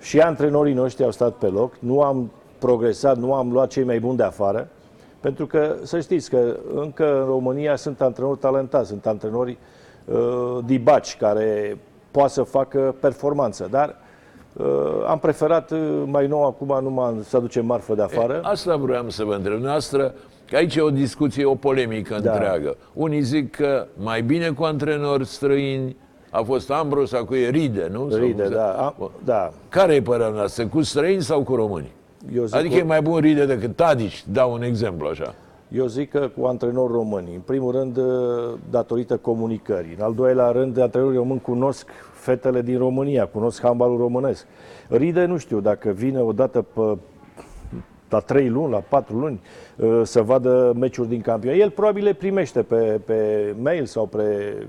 Și 0.00 0.20
antrenorii 0.20 0.74
noștri 0.74 1.04
au 1.04 1.10
stat 1.10 1.32
pe 1.32 1.46
loc. 1.46 1.74
Nu 1.78 2.02
am 2.02 2.30
progresat, 2.58 3.16
nu 3.16 3.34
am 3.34 3.52
luat 3.52 3.68
cei 3.68 3.84
mai 3.84 4.00
buni 4.00 4.16
de 4.16 4.22
afară. 4.22 4.68
Pentru 5.20 5.46
că, 5.46 5.76
să 5.82 6.00
știți 6.00 6.30
că 6.30 6.56
încă 6.74 7.18
în 7.20 7.26
România 7.26 7.76
sunt 7.76 8.00
antrenori 8.00 8.38
talentați, 8.38 8.88
sunt 8.88 9.06
antrenori 9.06 9.58
uh, 10.04 10.58
dibaci 10.64 11.16
care 11.16 11.78
poate 12.10 12.32
să 12.32 12.42
facă 12.42 12.94
performanță. 13.00 13.68
Dar 13.70 13.88
uh, 13.88 14.05
am 15.06 15.18
preferat 15.18 15.70
uh, 15.70 16.02
mai 16.06 16.26
nou 16.26 16.44
acum 16.46 16.78
numai 16.82 17.14
să 17.22 17.36
aducem 17.36 17.66
marfă 17.66 17.94
de 17.94 18.02
afară. 18.02 18.40
Asta 18.42 18.76
vreau 18.76 19.08
să 19.08 19.24
vă 19.24 19.34
întreb. 19.34 19.60
Noastră, 19.60 20.14
că 20.50 20.56
aici 20.56 20.74
e 20.76 20.80
o 20.80 20.90
discuție, 20.90 21.44
o 21.44 21.54
polemică 21.54 22.18
Da. 22.22 22.30
întreagă. 22.32 22.76
Unii 22.92 23.20
zic 23.22 23.56
că 23.56 23.86
mai 23.96 24.22
bine 24.22 24.48
cu 24.50 24.62
antrenori 24.64 25.26
străini, 25.26 25.96
A 26.30 26.42
fost 26.42 26.70
Ambros, 26.70 27.12
acum 27.12 27.36
e 27.36 27.48
Ride, 27.48 27.88
nu? 27.92 28.10
Sau 28.10 28.18
Ride, 28.20 28.42
cum 28.42 28.50
se- 28.50 28.54
da. 28.54 28.70
A, 28.72 28.94
da. 29.24 29.50
Care 29.68 29.94
e 29.94 30.02
părerea 30.02 30.28
noastră? 30.28 30.66
Cu 30.66 30.82
străini 30.82 31.22
sau 31.22 31.42
cu 31.42 31.54
români? 31.54 31.90
Eu 32.34 32.44
zic, 32.44 32.54
Adică 32.56 32.74
cu, 32.74 32.80
e 32.80 32.82
mai 32.82 33.02
bun 33.02 33.20
Ride 33.20 33.44
decât 33.46 33.76
Tadici, 33.76 34.24
dau 34.32 34.52
un 34.52 34.62
exemplu 34.62 35.08
așa. 35.08 35.34
Eu 35.76 35.86
zic 35.86 36.10
că 36.10 36.30
cu 36.38 36.46
antrenori 36.46 36.92
români. 36.92 37.34
În 37.34 37.40
primul 37.40 37.72
rând, 37.72 37.96
uh, 37.96 38.04
datorită 38.70 39.16
comunicării. 39.16 39.94
În 39.98 40.02
al 40.02 40.14
doilea 40.14 40.50
rând, 40.50 40.78
antrenorii 40.78 41.16
români 41.18 41.40
cunosc 41.40 41.88
fetele 42.12 42.62
din 42.62 42.78
România, 42.78 43.26
cunosc 43.26 43.62
handbalul 43.62 43.98
românesc. 43.98 44.46
Ride, 44.88 45.24
nu 45.24 45.36
știu, 45.36 45.60
dacă 45.60 45.90
vine 45.90 46.20
odată 46.20 46.62
pe 46.62 46.98
la 48.08 48.18
trei 48.18 48.48
luni, 48.48 48.72
la 48.72 48.78
patru 48.78 49.18
luni, 49.18 49.40
uh, 49.76 50.00
să 50.04 50.22
vadă 50.22 50.72
meciuri 50.76 51.08
din 51.08 51.20
campion. 51.20 51.54
El 51.54 51.70
probabil 51.70 52.04
le 52.04 52.12
primește 52.12 52.62
pe, 52.62 53.00
pe 53.04 53.54
mail 53.62 53.84
sau 53.84 54.06
pe, 54.06 54.56
uh, 54.60 54.66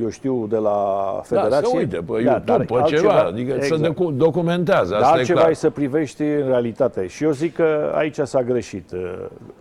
eu 0.00 0.08
știu, 0.08 0.46
de 0.46 0.56
la 0.56 0.70
Da, 1.14 1.20
Federație. 1.22 1.68
să 1.68 1.76
uite 1.76 1.96
pe 1.96 2.12
Da, 2.12 2.18
YouTube, 2.30 2.42
dar 2.44 2.58
pe 2.58 2.64
ceva, 2.66 2.80
altceva- 2.82 3.22
adică 3.24 3.52
exact. 3.52 3.80
să 3.82 3.86
docu- 3.86 4.10
documentează, 4.12 4.90
Dar 4.92 5.00
asta 5.00 5.14
e 5.14 5.18
altceva 5.18 5.38
clar. 5.38 5.50
e 5.50 5.54
să 5.54 5.70
privești 5.70 6.22
în 6.22 6.46
realitate. 6.46 7.06
Și 7.06 7.24
eu 7.24 7.30
zic 7.30 7.54
că 7.54 7.92
aici 7.94 8.18
s-a 8.18 8.42
greșit. 8.42 8.92
Uh, 8.92 8.98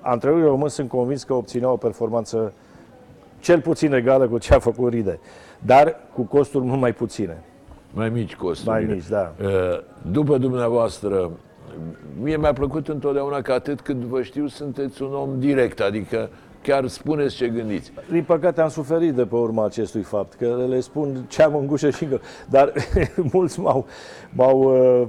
Antrenorii 0.02 0.46
români 0.46 0.70
sunt 0.70 0.90
convins 0.90 1.24
că 1.24 1.34
obțineau 1.34 1.74
o 1.74 1.78
performanță 1.78 2.54
cel 3.40 3.62
puțin 3.62 3.94
egală 3.94 4.28
cu 4.28 4.38
ce 4.38 4.54
a 4.54 4.60
făcut 4.60 4.92
Ride, 4.92 5.20
dar 5.60 5.96
cu 6.14 6.22
costuri 6.22 6.66
mult 6.66 6.80
mai 6.80 6.94
puține. 6.94 7.44
Mai 7.94 8.10
mici 8.10 8.36
costuri. 8.36 8.70
Mai 8.70 8.94
mici, 8.94 9.08
da. 9.10 9.34
Uh, 9.44 9.48
După 10.12 10.38
dumneavoastră, 10.38 11.32
mie 12.22 12.38
mi-a 12.38 12.54
plăcut 12.54 12.88
întotdeauna 12.88 13.42
că 13.42 13.52
atât 13.52 13.82
cât 13.82 13.96
vă 13.96 14.22
știu, 14.22 14.48
sunteți 14.48 15.02
un 15.02 15.14
om 15.14 15.30
direct, 15.40 15.80
adică 15.80 16.30
chiar 16.62 16.88
spuneți 16.88 17.36
ce 17.36 17.48
gândiți. 17.48 17.92
Din 18.12 18.24
păcate 18.24 18.62
am 18.62 18.70
suferit 18.70 19.14
de 19.14 19.26
pe 19.26 19.36
urma 19.36 19.66
acestui 19.66 20.02
fapt, 20.02 20.34
că 20.34 20.66
le 20.70 20.80
spun 20.80 21.26
ce 21.28 21.42
am 21.42 21.56
în 21.56 21.68
gușă 21.68 21.90
și 21.90 22.04
încă. 22.04 22.22
Dar 22.50 22.74
mulți 23.34 23.60
m-au, 23.60 23.86
m-au, 24.30 24.60
uh, 25.02 25.08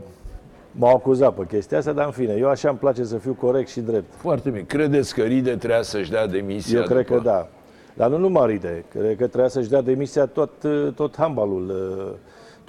m-au 0.72 0.94
acuzat 0.94 1.34
pe 1.34 1.46
chestia 1.46 1.78
asta, 1.78 1.92
dar 1.92 2.04
în 2.04 2.12
fine, 2.12 2.34
eu 2.38 2.48
așa 2.48 2.68
îmi 2.68 2.78
place 2.78 3.04
să 3.04 3.16
fiu 3.16 3.32
corect 3.32 3.68
și 3.68 3.80
drept. 3.80 4.14
Foarte 4.16 4.50
bine. 4.50 4.64
Credeți 4.64 5.14
că 5.14 5.22
Ride 5.22 5.56
trebuia 5.56 5.82
să-și 5.82 6.10
dea 6.10 6.26
demisia? 6.26 6.78
Eu 6.78 6.84
cred 6.84 7.06
după... 7.06 7.14
că 7.14 7.22
da. 7.22 7.48
Dar 7.94 8.10
nu 8.10 8.18
numai 8.18 8.46
Ride, 8.46 8.84
cred 8.88 9.16
că 9.16 9.26
trebuia 9.26 9.48
să-și 9.48 9.68
dea 9.68 9.80
demisia 9.80 10.26
tot, 10.26 10.62
uh, 10.62 10.92
tot 10.94 11.16
handbalul, 11.16 11.68
uh, 11.68 12.12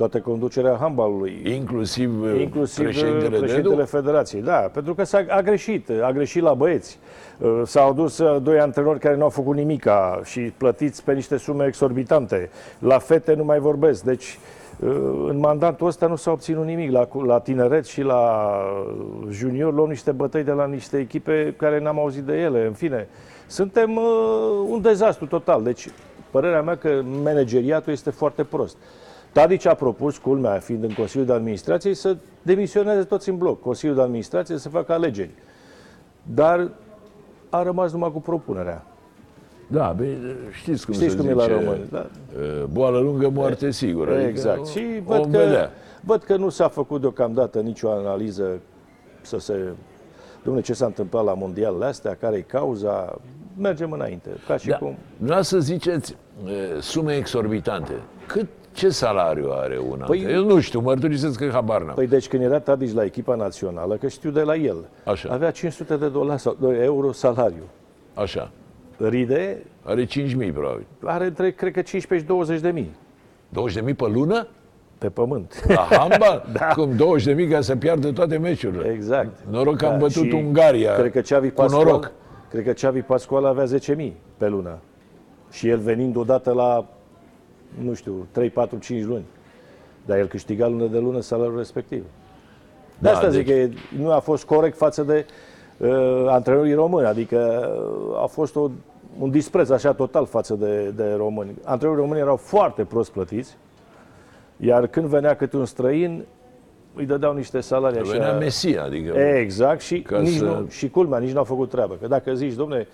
toată 0.02 0.20
conducerea 0.20 0.78
handbalului. 0.80 1.42
Inclusiv, 1.44 2.22
uh, 2.22 2.42
Inclusiv 2.42 2.84
președintele, 2.84 3.38
președintele, 3.38 3.76
Dedu? 3.76 3.86
Federației, 3.86 4.42
da, 4.42 4.54
pentru 4.54 4.94
că 4.96 5.04
s-a 5.04 5.26
a 5.28 5.42
greșit, 5.42 5.90
a 6.04 6.12
greșit 6.12 6.42
la 6.42 6.54
băieți. 6.54 7.00
Uh, 7.38 7.62
S-au 7.66 7.90
adus 7.90 8.18
uh, 8.18 8.42
doi 8.42 8.60
antrenori 8.60 9.00
care 9.00 9.16
nu 9.16 9.24
au 9.24 9.30
făcut 9.30 9.56
nimica 9.56 10.22
și 10.24 10.40
plătiți 10.40 11.04
pe 11.04 11.14
niște 11.14 11.38
sume 11.38 11.66
exorbitante. 11.66 12.50
La 12.80 12.98
fete 12.98 13.34
nu 13.34 13.44
mai 13.44 13.60
vorbesc, 13.60 14.04
deci 14.04 14.40
uh, 14.80 14.90
în 15.28 15.38
mandatul 15.38 15.88
ăsta 15.88 16.08
nu 16.08 16.16
s-a 16.16 16.32
obținut 16.32 16.66
nimic. 16.66 16.92
La, 16.92 17.08
la 17.26 17.40
tineret 17.40 17.86
și 17.86 18.02
la 18.02 18.52
junior 19.30 19.74
luăm 19.74 19.90
niște 19.90 20.12
bătăi 20.12 20.44
de 20.44 20.52
la 20.52 20.66
niște 20.66 20.98
echipe 20.98 21.54
care 21.58 21.80
n-am 21.80 22.00
auzit 22.00 22.24
de 22.24 22.38
ele. 22.38 22.66
În 22.66 22.74
fine, 22.74 23.08
suntem 23.48 23.96
uh, 23.96 24.04
un 24.70 24.82
dezastru 24.82 25.26
total. 25.26 25.64
Deci, 25.64 25.88
părerea 26.32 26.62
mea 26.62 26.78
că 26.78 27.02
manageriatul 27.24 27.92
este 27.92 28.10
foarte 28.10 28.44
prost. 28.44 28.78
Tadici 29.32 29.66
a 29.66 29.74
propus, 29.74 30.18
culmea 30.18 30.60
fiind 30.60 30.84
în 30.84 30.94
Consiliul 30.94 31.26
de 31.28 31.34
Administrație, 31.34 31.94
să 31.94 32.18
demisioneze 32.42 33.04
toți 33.04 33.30
în 33.30 33.38
bloc. 33.38 33.62
Consiliul 33.62 33.96
de 33.98 34.02
Administrație 34.04 34.58
să 34.58 34.70
facă 34.70 34.94
alegeri. 34.94 35.30
Dar 36.34 36.70
a 37.50 37.64
rămas 37.64 37.92
numai 37.92 38.12
cu 38.12 38.22
propunerea. 38.22 38.86
Da, 39.68 39.96
bine, 39.98 40.18
știți 40.52 40.86
cum 40.86 40.94
Știți 40.94 41.10
se 41.12 41.18
cum 41.18 41.26
zice, 41.28 41.40
e 41.40 41.48
la 41.48 41.48
români. 41.48 41.82
Da? 41.92 42.06
uh, 42.36 42.64
Boală 42.72 43.00
lungă, 43.00 43.30
moarte 43.30 43.72
sigură. 43.72 44.14
Adică 44.14 44.28
Exact. 44.28 44.68
Și 44.68 44.80
vom 45.04 45.22
văd 45.22 45.32
că, 45.32 45.38
vedea. 45.38 45.72
văd 46.02 46.24
că 46.24 46.36
nu 46.36 46.50
s-a 46.50 46.68
făcut 46.68 47.02
deocamdată 47.02 47.60
nicio 47.60 47.90
analiză 47.92 48.60
să 49.22 49.40
se... 49.40 49.54
Dom'le, 50.42 50.62
ce 50.64 50.74
s-a 50.74 50.86
întâmplat 50.86 51.24
la 51.24 51.34
mondialele 51.34 51.86
astea, 51.86 52.16
care 52.16 52.36
e 52.36 52.42
cauza? 52.42 53.16
Mergem 53.58 53.92
înainte. 53.92 54.30
Ca 54.48 54.58
și 54.58 54.68
Da. 54.68 54.78
cum... 54.78 54.96
Vreau 55.18 55.42
să 55.42 55.60
ziceți 55.60 56.16
uh, 56.44 56.52
sume 56.80 57.16
exorbitante. 57.16 57.94
Cât, 58.28 58.48
ce 58.72 58.90
salariu 58.90 59.50
are 59.52 59.80
un 59.90 60.00
Păi- 60.04 60.06
păi, 60.08 60.26
Eu 60.34 60.44
nu 60.46 60.60
știu, 60.60 60.80
mărturisesc 60.80 61.40
că 61.40 61.50
habar 61.52 61.82
n-am. 61.84 61.96
Păi 61.96 62.08
deci 62.08 62.28
când 62.28 62.44
era 62.44 62.60
Tadici 62.60 62.94
la 62.94 63.04
echipa 63.04 63.36
națională, 63.36 63.96
că 63.96 64.08
știu 64.08 64.30
de 64.30 64.42
la 64.42 64.56
el, 64.56 64.76
Așa. 65.06 65.30
avea 65.34 65.52
500 65.52 65.96
de 65.98 66.08
dolari 66.10 66.40
sau 66.40 66.58
de 66.60 66.80
euro 66.84 67.12
salariu. 67.12 67.64
Așa. 68.14 68.52
Ride 68.98 69.64
Are 69.84 70.06
5.000 70.06 70.08
probabil. 70.54 70.86
are 71.04 71.26
între, 71.26 71.52
cred 71.52 71.74
că 71.74 71.82
15 71.82 72.28
și 72.28 72.34
20 72.34 72.60
de 72.60 72.70
mii 72.70 72.92
20.000 73.90 73.96
pe 73.96 74.08
lună? 74.08 74.48
pe 74.98 75.10
pământ. 75.10 75.64
La 75.68 75.88
handbal? 75.98 76.46
da. 76.60 76.66
Cum 76.66 76.92
20.000 76.96 77.50
ca 77.50 77.62
să 77.62 77.76
piardă 77.76 78.12
toate 78.12 78.38
meciurile. 78.38 78.92
Exact. 78.94 79.38
Noroc 79.50 79.78
că 79.78 79.86
am 79.86 79.98
bătut 79.98 80.12
și 80.28 80.32
Ungaria 80.34 80.94
Cred 80.96 81.12
că 81.12 81.20
Xavi 81.20 81.48
cu 81.50 81.54
Pascual, 81.54 81.84
noroc. 81.86 82.12
cred 82.50 82.64
că 82.64 82.72
Xavi 82.72 83.02
Pascual 83.02 83.46
avea 83.46 83.66
10.000 83.66 84.12
pe 84.38 84.48
lună. 84.48 84.78
Și 85.52 85.68
el 85.70 85.78
venind 85.80 86.16
odată 86.16 86.52
la, 86.52 86.86
nu 87.84 87.94
știu, 87.94 88.28
3, 88.32 88.50
4, 88.50 88.78
5 88.78 89.04
luni. 89.06 89.24
Dar 90.06 90.18
el 90.18 90.28
câștiga 90.28 90.68
lună 90.68 90.86
de 90.86 90.98
lună 90.98 91.22
salariul 91.22 91.58
respectiv. 91.58 92.00
De 92.02 92.08
Da, 93.00 93.12
asta 93.12 93.30
zic 93.30 93.46
deci- 93.46 93.74
că 93.74 93.96
nu 94.02 94.12
a 94.12 94.20
fost 94.20 94.46
corect 94.46 94.78
față 94.78 95.04
de 95.04 95.26
uh, 95.78 96.26
antrenorii 96.28 96.74
români. 96.74 97.06
Adică 97.08 97.70
uh, 98.12 98.22
a 98.24 98.26
fost 98.26 98.56
o, 98.56 98.70
un 99.20 99.30
dispreț 99.30 99.70
așa 99.70 99.94
total 99.94 100.26
față 100.26 100.54
de, 100.54 100.90
de 100.96 101.14
români. 101.18 101.52
Antrenorii 101.64 102.02
români 102.02 102.20
erau 102.20 102.36
foarte 102.36 102.84
prost 102.84 103.12
plătiți. 103.12 103.58
Iar 104.58 104.88
când 104.88 105.06
venea 105.06 105.36
câte 105.36 105.58
un 105.58 105.66
străin, 105.66 106.26
îi 106.96 107.06
dădeau 107.06 107.34
niște 107.34 107.60
salarii 107.60 108.00
așa... 108.00 108.12
Venea 108.12 108.38
Mesia, 108.38 108.84
adică... 108.84 109.18
Exact, 109.18 109.82
și, 109.82 110.02
Ca 110.02 110.20
nici 110.20 110.36
să- 110.38 110.44
nu, 110.44 110.66
și 110.70 110.90
culmea, 110.90 111.20
nici 111.20 111.32
n-au 111.32 111.44
făcut 111.44 111.70
treabă. 111.70 111.98
Că 112.02 112.08
dacă 112.08 112.34
zici, 112.34 112.54
domne, 112.54 112.88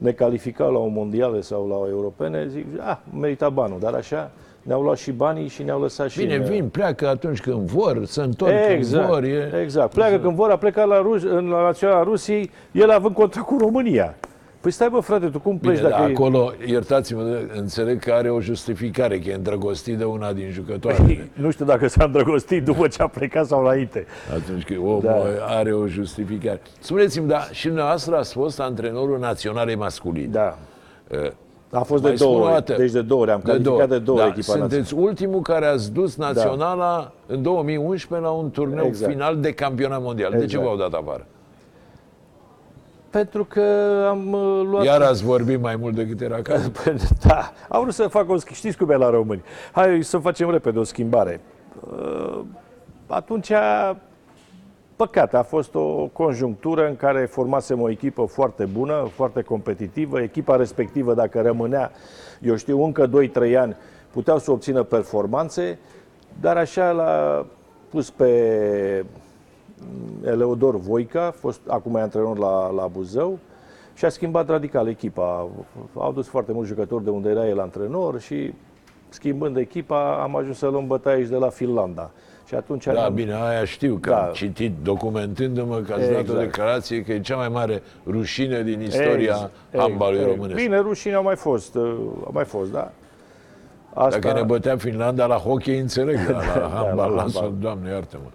ne 0.00 0.10
calificau 0.12 0.72
la 0.72 0.78
o 0.78 0.86
mondială 0.86 1.40
sau 1.40 1.68
la 1.68 1.76
o 1.76 1.88
europene, 1.88 2.46
zic, 2.48 2.66
ah, 2.78 2.96
merita 3.20 3.48
banul, 3.48 3.78
dar 3.80 3.94
așa 3.94 4.30
ne-au 4.62 4.82
luat 4.82 4.98
și 4.98 5.10
banii 5.10 5.48
și 5.48 5.62
ne-au 5.62 5.80
lăsat 5.80 6.08
și... 6.10 6.18
Bine, 6.18 6.34
în- 6.34 6.44
vin, 6.44 6.68
pleacă 6.68 7.08
atunci 7.08 7.40
când 7.40 7.56
vor, 7.58 8.04
se 8.04 8.22
întorc 8.22 8.52
Exact, 8.68 9.06
când 9.06 9.12
vor. 9.14 9.22
E... 9.22 9.60
exact. 9.62 9.94
Pleacă 9.94 10.18
când 10.18 10.34
vor, 10.34 10.50
a 10.50 10.56
plecat 10.56 10.86
la, 10.86 11.00
Rus, 11.00 11.22
în, 11.22 11.48
la 11.48 11.62
Naționala 11.62 12.02
Rusiei, 12.02 12.50
el 12.72 12.90
având 12.90 13.14
contract 13.14 13.46
cu 13.46 13.56
România. 13.58 14.14
Păi 14.60 14.70
stai 14.70 14.88
bă, 14.88 15.00
frate, 15.00 15.26
tu 15.26 15.38
cum 15.40 15.58
pleci 15.58 15.76
Bine, 15.76 15.88
dacă... 15.88 16.00
dar 16.00 16.10
e- 16.10 16.12
acolo, 16.12 16.52
iertați-mă, 16.66 17.38
înțeleg 17.54 17.98
că 18.02 18.12
are 18.12 18.30
o 18.30 18.40
justificare, 18.40 19.18
că 19.18 19.28
e 19.28 19.34
îndrăgostit 19.34 19.98
de 19.98 20.04
una 20.04 20.32
din 20.32 20.50
jucătoare. 20.50 21.30
Nu 21.32 21.50
știu 21.50 21.64
dacă 21.64 21.86
s-a 21.86 22.04
îndrăgostit 22.04 22.64
după 22.64 22.88
ce 22.88 23.02
a 23.02 23.06
plecat 23.06 23.46
sau 23.46 23.60
înainte. 23.64 24.06
Atunci 24.32 24.64
că 24.64 24.74
omul 24.78 25.00
Da. 25.04 25.16
are 25.46 25.72
o 25.72 25.86
justificare. 25.86 26.60
Spuneți-mi, 26.80 27.28
da, 27.28 27.40
și 27.50 27.66
dumneavoastră 27.66 28.16
ați 28.16 28.32
fost 28.32 28.60
antrenorul 28.60 29.18
naționalei 29.18 29.74
masculine. 29.76 30.26
Da. 30.26 30.58
Uh, 31.08 31.30
A 31.72 31.82
fost 31.82 32.02
Mai 32.02 32.10
de 32.12 32.16
două 32.18 32.32
spun 32.32 32.42
o 32.42 32.44
ori. 32.44 32.52
dată. 32.64 32.74
Deci 32.82 32.90
de 32.90 33.02
două 33.02 33.20
ori. 33.20 33.30
Am 33.30 33.40
calificat 33.44 33.88
de 33.88 33.98
două 33.98 34.18
da, 34.18 34.24
echipa 34.26 34.36
națională. 34.38 34.68
Sunteți 34.70 34.94
ultimul 34.94 35.40
care 35.40 35.66
ați 35.66 35.92
dus 35.92 36.16
naționala 36.16 37.12
în 37.26 37.42
2011 37.42 38.28
la 38.28 38.34
un 38.34 38.50
turneu 38.50 38.84
Exact. 38.86 39.12
final 39.12 39.36
de 39.40 39.52
campionat 39.52 40.02
mondial. 40.02 40.30
De 40.30 40.36
ce 40.38 40.42
Exact. 40.44 40.64
v-au 40.64 40.76
dat 40.76 40.92
afară? 40.92 41.26
Pentru 43.10 43.44
că 43.44 43.62
am 44.08 44.32
uh, 44.32 44.62
luat... 44.70 44.84
Iar 44.84 45.00
ați 45.00 45.24
vorbit 45.24 45.60
mai 45.60 45.76
mult 45.76 45.94
decât 45.94 46.20
era 46.20 46.42
cazul? 46.42 46.70
Păi, 46.84 46.96
Da, 47.26 47.52
au 47.68 47.82
vrut 47.82 47.94
să 47.94 48.06
facă 48.06 48.32
o 48.32 48.36
schimbare. 48.36 48.54
Știți 48.54 48.76
cum 48.76 48.90
e 48.90 48.96
la 48.96 49.10
români. 49.10 49.42
Hai 49.72 50.02
să 50.02 50.18
facem 50.18 50.50
repede 50.50 50.78
o 50.78 50.84
schimbare. 50.84 51.40
Uh, 51.90 52.40
Atunci, 53.10 53.52
păcat, 54.96 55.34
a 55.34 55.42
fost 55.42 55.74
o 55.74 56.06
conjunctură 56.06 56.86
în 56.86 56.96
care 56.96 57.24
formasem 57.24 57.80
o 57.80 57.90
echipă 57.90 58.24
foarte 58.24 58.64
bună, 58.64 59.08
foarte 59.14 59.42
competitivă. 59.42 60.20
Echipa 60.20 60.56
respectivă, 60.56 61.14
dacă 61.14 61.40
rămânea, 61.40 61.90
eu 62.40 62.56
știu, 62.56 62.84
încă 62.84 63.10
2-3 63.50 63.56
ani, 63.56 63.76
puteau 64.10 64.38
să 64.38 64.50
obțină 64.50 64.82
performanțe, 64.82 65.78
dar 66.40 66.56
așa 66.56 66.90
l-a 66.90 67.46
pus 67.88 68.10
pe 68.10 69.04
Eleodor 70.24 70.76
Voica, 70.76 71.30
fost, 71.38 71.60
acum 71.66 71.94
e 71.96 72.00
antrenor 72.00 72.38
la, 72.38 72.70
la 72.70 72.86
Buzău, 72.86 73.38
și 73.94 74.04
a 74.04 74.08
schimbat 74.08 74.48
radical 74.48 74.88
echipa. 74.88 75.48
Au 75.94 76.12
dus 76.12 76.26
foarte 76.28 76.52
mulți 76.52 76.68
jucători 76.68 77.04
de 77.04 77.10
unde 77.10 77.28
era 77.28 77.48
el 77.48 77.60
antrenor 77.60 78.20
și 78.20 78.52
schimbând 79.08 79.56
echipa 79.56 80.22
am 80.22 80.36
ajuns 80.36 80.58
să 80.58 80.66
luăm 80.66 80.86
bătaie 80.86 81.24
și 81.24 81.30
de 81.30 81.36
la 81.36 81.48
Finlanda. 81.48 82.10
Și 82.46 82.54
atunci 82.54 82.84
Da, 82.84 83.04
am- 83.04 83.14
bine, 83.14 83.34
aia 83.34 83.64
știu 83.64 83.98
că 84.00 84.10
Da. 84.10 84.16
am 84.26 84.32
citit 84.32 84.72
documentându-mă 84.82 85.76
că 85.76 85.92
ați 85.92 86.06
dat 86.06 86.16
o 86.16 86.18
Exact. 86.20 86.38
declarație 86.40 87.02
că 87.02 87.12
e 87.12 87.20
cea 87.20 87.36
mai 87.36 87.48
mare 87.48 87.82
rușine 88.06 88.62
din 88.62 88.80
istoria 88.80 89.14
Exact, 89.32 89.50
handbalului 89.76 90.20
exact. 90.20 90.36
românesc. 90.36 90.62
Bine, 90.64 90.78
rușine 90.78 91.14
au 91.14 91.22
mai 91.22 91.36
fost, 91.36 91.74
uh, 91.74 91.82
au 92.24 92.30
mai 92.32 92.44
fost, 92.44 92.72
da. 92.72 92.90
Asta, 93.94 94.18
Dacă 94.18 94.38
ne 94.38 94.42
bătea 94.44 94.76
Finlanda 94.76 95.26
la 95.26 95.36
hockey, 95.36 95.78
înțeleg, 95.78 96.16
dar 96.26 96.44
la 96.56 96.68
handbal, 96.74 97.10
la 97.10 97.22
lasă, 97.22 97.38
handbal. 97.40 97.60
doamne, 97.60 97.90
iartă-mă. 97.90 98.28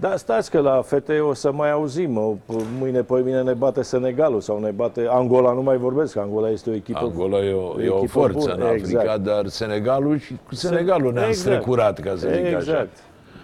Da, 0.00 0.16
stați 0.16 0.50
că 0.50 0.60
la 0.60 0.82
fete 0.82 1.18
o 1.18 1.34
să 1.34 1.52
mai 1.52 1.70
auzim. 1.70 2.16
O, 2.16 2.34
Mâine, 2.78 3.02
pe 3.02 3.20
mine 3.24 3.42
ne 3.42 3.52
bate 3.52 3.82
Senegalul 3.82 4.40
sau 4.40 4.58
ne 4.60 4.70
bate 4.70 5.06
Angola, 5.10 5.52
nu 5.52 5.62
mai 5.62 5.76
vorbesc. 5.76 6.16
Angola 6.16 6.50
este 6.50 6.70
o 6.70 6.74
echipă... 6.74 6.98
Angola 7.02 7.44
e 7.44 7.52
o, 7.52 7.82
e 7.82 7.88
o 7.88 7.96
echipă 7.96 8.06
forță 8.10 8.38
bună, 8.38 8.54
în 8.54 8.62
Africa, 8.62 9.00
exact. 9.00 9.22
dar 9.22 9.46
Senegalul 9.46 10.18
și 10.18 10.36
cu 10.46 10.54
Senegalul 10.54 11.12
ne-am 11.12 11.28
Exact. 11.28 11.46
strecurat, 11.54 12.00
ca 12.00 12.10
să 12.16 12.28
zic 12.34 12.44
așa. 12.46 12.56
Exact. 12.56 12.96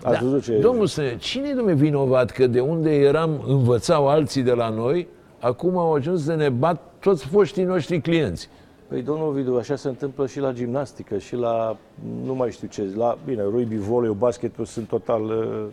Ați 0.02 0.18
Da. 0.20 0.24
văzut 0.24 0.42
ce... 0.42 0.58
Domnul 0.58 0.86
Săne, 0.86 1.16
cine 1.16 1.48
e 1.48 1.54
domnule 1.54 1.74
vinovat 1.76 2.30
că 2.30 2.46
de 2.46 2.60
unde 2.60 2.94
eram 2.94 3.44
învățau 3.46 4.08
alții 4.08 4.42
de 4.42 4.52
la 4.52 4.68
noi, 4.68 5.08
acum 5.40 5.78
au 5.78 5.92
ajuns 5.92 6.24
să 6.24 6.34
ne 6.34 6.48
bat 6.48 6.80
toți 7.00 7.26
foștii 7.26 7.64
noștri 7.64 8.00
clienți? 8.00 8.48
Păi, 8.88 9.02
domnul 9.02 9.32
Vidu, 9.32 9.56
așa 9.56 9.76
se 9.76 9.88
întâmplă 9.88 10.26
și 10.26 10.40
la 10.40 10.52
gimnastică, 10.52 11.18
și 11.18 11.36
la, 11.36 11.76
nu 12.24 12.34
mai 12.34 12.50
știu 12.50 12.68
ce, 12.68 12.82
la, 12.96 13.18
bine, 13.24 13.42
rugby, 13.42 13.76
volei, 13.76 14.14
basketul 14.18 14.64
sunt 14.64 14.88
total 14.88 15.22
uh, 15.22 15.64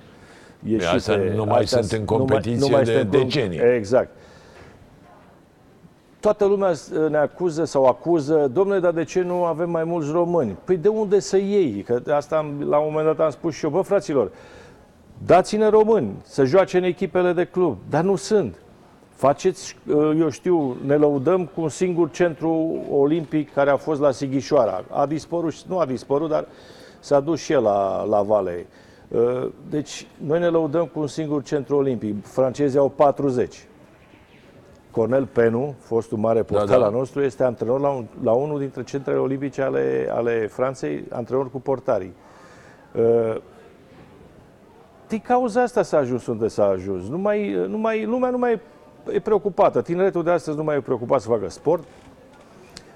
ieșite. 0.68 0.86
astea 0.96 1.16
nu 1.36 1.46
mai 1.46 1.60
Astea 1.62 1.82
sunt 1.82 1.92
în 1.92 2.06
nu 2.08 2.16
mai- 2.16 2.18
competiție 2.18 2.60
nu 2.60 2.68
mai 2.76 2.84
de 2.84 2.92
sunt 2.92 3.14
în- 3.14 3.20
decenii. 3.20 3.60
Exact. 3.76 4.10
Toată 6.20 6.46
lumea 6.46 6.70
uh, 6.70 7.10
ne 7.10 7.18
acuză 7.18 7.64
sau 7.66 7.86
acuză, 7.86 8.50
domnule, 8.54 8.80
dar 8.80 8.92
de 8.92 9.04
ce 9.04 9.22
nu 9.22 9.44
avem 9.44 9.70
mai 9.70 9.84
mulți 9.84 10.12
români? 10.12 10.58
Păi 10.64 10.78
de 10.78 10.88
unde 10.88 11.20
să 11.20 11.38
iei? 11.38 11.82
Că 11.82 12.02
asta 12.14 12.38
am, 12.38 12.66
la 12.70 12.78
un 12.78 12.88
moment 12.92 13.06
dat 13.16 13.26
am 13.26 13.32
spus 13.32 13.54
și 13.56 13.66
eu, 13.66 13.72
bă, 13.72 13.82
fraților, 13.82 14.32
dați-ne 15.26 15.68
români 15.68 16.12
să 16.24 16.44
joace 16.44 16.78
în 16.78 16.84
echipele 16.84 17.34
de 17.34 17.46
club, 17.46 17.78
dar 17.90 18.04
nu 18.04 18.16
sunt. 18.16 18.56
Faceți, 19.10 19.76
uh, 19.88 20.12
eu 20.20 20.30
știu, 20.30 20.78
ne 20.86 20.96
lăudăm 20.96 21.46
cu 21.46 21.62
un 21.62 21.70
singur 21.70 22.10
centru 22.12 22.76
olimpic 22.92 23.54
care 23.54 23.70
a 23.70 23.76
fost 23.78 24.02
la 24.02 24.12
Sighișoara. 24.12 24.84
A 24.90 25.06
dispărut, 25.06 25.54
și- 25.54 25.64
nu 25.68 25.78
a 25.78 25.86
dispărut, 25.86 26.30
dar 26.30 26.48
s-a 27.00 27.20
dus 27.20 27.40
și 27.40 27.52
el 27.52 27.62
la, 27.62 28.04
la 28.04 28.22
Vale. 28.22 28.66
Uh, 28.70 28.88
Deci, 29.70 30.08
noi 30.18 30.40
ne 30.40 30.48
lăudăm 30.48 30.86
cu 30.86 31.00
un 31.00 31.08
singur 31.08 31.44
centru 31.44 31.76
olimpic. 31.76 32.26
Francezii 32.26 32.80
au 32.80 32.90
40. 32.90 33.68
Cornel 34.92 35.26
Penu, 35.26 35.76
fostul 35.80 36.18
mare 36.18 36.44
portar 36.44 36.80
da. 36.80 36.86
al 36.86 36.92
nostru, 36.92 37.22
este 37.22 37.44
antrenor 37.44 37.80
la, 37.80 37.90
un, 37.90 38.06
la 38.24 38.32
unul 38.32 38.60
dintre 38.60 38.84
centrele 38.84 39.20
olimpice 39.20 39.62
ale, 39.62 40.08
ale 40.12 40.48
Franței, 40.48 41.04
antrenor 41.10 41.52
cu 41.52 41.60
portarii. 41.62 42.14
Uh, 42.96 43.42
din 45.08 45.20
cauza 45.20 45.62
asta 45.62 45.82
s-a 45.82 45.98
ajuns 45.98 46.28
unde 46.28 46.48
s-a 46.48 46.66
ajuns. 46.66 47.08
Nu 47.08 47.18
mai, 47.18 47.66
nu 47.68 47.78
mai, 47.78 48.06
lumea 48.06 48.30
nu 48.30 48.38
mai 48.38 48.60
e 49.12 49.20
preocupată. 49.20 49.82
Tineretul 49.82 50.24
de 50.24 50.32
astăzi 50.32 50.58
nu 50.58 50.64
mai 50.64 50.76
e 50.76 50.82
preocupat 50.82 51.22
să 51.22 51.28
facă 51.28 51.50
sport. 51.50 51.84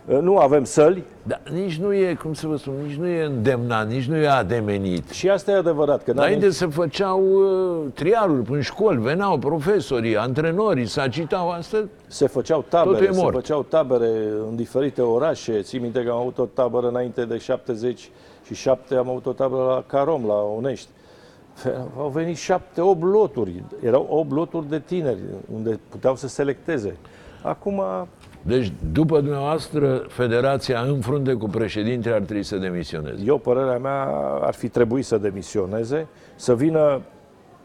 Uh, 0.07 0.19
Nu 0.19 0.37
avem 0.37 0.63
săli 0.63 1.03
Dar 1.23 1.41
nici 1.53 1.77
nu 1.77 1.93
e, 1.93 2.13
cum 2.21 2.33
să 2.33 2.47
vă 2.47 2.57
spun, 2.57 2.73
nici 2.85 2.95
nu 2.95 3.07
e 3.07 3.23
îndemnat, 3.23 3.87
nici 3.87 4.05
nu 4.05 4.17
e 4.17 4.27
ademenit. 4.27 5.09
și 5.09 5.29
asta 5.29 5.51
e 5.51 5.55
adevărat. 5.55 6.03
Că 6.03 6.13
n-am 6.13 6.23
Înainte 6.23 6.49
se 6.49 6.65
făceau 6.65 7.21
uh, 7.23 7.91
trialuri 7.93 8.51
în 8.51 8.61
școli, 8.61 9.01
veneau 9.01 9.37
profesorii, 9.37 10.17
antrenorii, 10.17 10.85
să 10.85 11.01
agitau 11.01 11.49
asta. 11.49 11.83
se 12.07 12.27
făceau 12.27 12.65
Totul 12.69 12.85
tabere, 12.93 13.09
e 13.09 13.11
se 13.13 13.21
mort. 13.21 13.35
făceau 13.35 13.63
tabere 13.63 14.09
în 14.49 14.55
diferite 14.55 15.01
orașe. 15.01 15.61
Țin 15.61 15.81
minte 15.81 16.03
că 16.03 16.11
am 16.11 16.17
avut 16.17 16.37
o 16.37 16.45
tabără 16.45 16.87
înainte 16.87 17.25
de 17.25 17.37
77, 17.37 18.95
am 18.95 19.09
avut 19.09 19.25
o 19.25 19.31
tabără 19.31 19.63
la 19.63 19.83
Carom, 19.87 20.25
la 20.25 20.33
Onești. 20.57 20.87
Au 21.97 22.09
venit 22.09 22.37
șapte, 22.37 22.81
opt 22.81 23.03
loturi. 23.03 23.63
Erau 23.83 24.07
opt 24.09 24.31
loturi 24.31 24.69
de 24.69 24.79
tineri 24.79 25.19
unde 25.55 25.79
puteau 25.89 26.15
să 26.15 26.27
selecteze. 26.27 26.97
Acum 27.41 27.81
Deci, 28.45 28.71
după 28.91 29.19
dumneavoastră, 29.19 30.05
federația 30.07 30.79
în 30.81 30.99
frunte 31.01 31.33
cu 31.33 31.47
președintele 31.47 32.15
ar 32.15 32.21
trebui 32.21 32.43
să 32.43 32.57
demisioneze. 32.57 33.23
Eu, 33.25 33.37
părerea 33.37 33.77
mea, 33.77 34.03
ar 34.41 34.53
fi 34.53 34.67
trebuit 34.69 35.05
să 35.05 35.17
demisioneze, 35.17 36.07
să 36.35 36.55
vină 36.55 37.01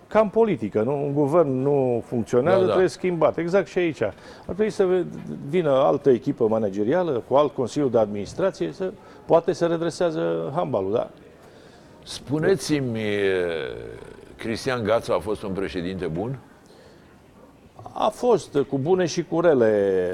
ca 0.09 0.21
în 0.21 0.29
politică, 0.29 0.83
nu? 0.83 1.05
Un 1.05 1.13
guvern 1.15 1.63
nu 1.63 2.03
funcționează, 2.07 2.57
Da, 2.59 2.63
da. 2.65 2.69
trebuie 2.69 2.89
schimbat. 2.89 3.39
Exact 3.39 3.67
și 3.67 3.79
aici. 3.79 4.03
Ar 4.03 4.15
trebui 4.45 4.71
să 4.71 4.85
ve- 4.85 5.05
vină 5.49 5.71
altă 5.71 6.11
echipă 6.11 6.47
managerială, 6.49 7.23
cu 7.29 7.35
alt 7.35 7.55
Consiliu 7.55 7.89
de 7.89 7.99
Administrație, 7.99 8.73
să 8.73 8.93
poate 9.27 9.53
să 9.53 9.67
redresează 9.67 10.53
handbalul, 10.55 10.93
da? 10.93 11.11
Spuneți-mi, 12.05 12.99
e, 13.01 13.33
Cristian 14.37 14.83
Gațu 14.85 15.13
a 15.13 15.19
fost 15.19 15.43
un 15.43 15.53
președinte 15.53 16.07
bun? 16.07 16.39
A 17.93 18.09
fost 18.09 18.59
cu 18.69 18.79
bune 18.79 19.07
și 19.07 19.25
cu 19.25 19.41
rele. 19.41 20.13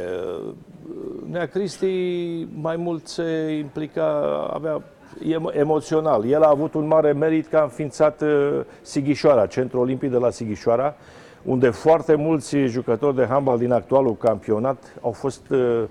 Nea 1.30 1.46
Cristi 1.46 2.46
mai 2.60 2.76
mult 2.76 3.06
se 3.06 3.56
implica, 3.58 4.06
avea 4.52 4.82
emo- 5.22 5.54
emoțional. 5.58 6.24
El 6.28 6.42
a 6.42 6.48
avut 6.48 6.74
un 6.74 6.86
mare 6.86 7.12
merit 7.12 7.46
că 7.46 7.56
a 7.56 7.62
înființat 7.62 8.20
uh, 8.20 8.60
Sighișoara, 8.82 9.46
Centrul 9.46 9.80
Olimpic 9.80 10.10
de 10.10 10.16
la 10.16 10.30
Sighișoara, 10.30 10.94
unde 11.42 11.70
foarte 11.70 12.14
mulți 12.14 12.56
jucători 12.56 13.16
de 13.16 13.26
handbal 13.26 13.58
din 13.58 13.72
actualul 13.72 14.16
campionat 14.16 14.96
au 15.00 15.12
fost, 15.12 15.50
uh, 15.50 15.82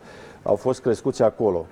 au 0.44 0.56
fost 0.56 0.82
crescuți 0.82 1.24
acolo. 1.24 1.66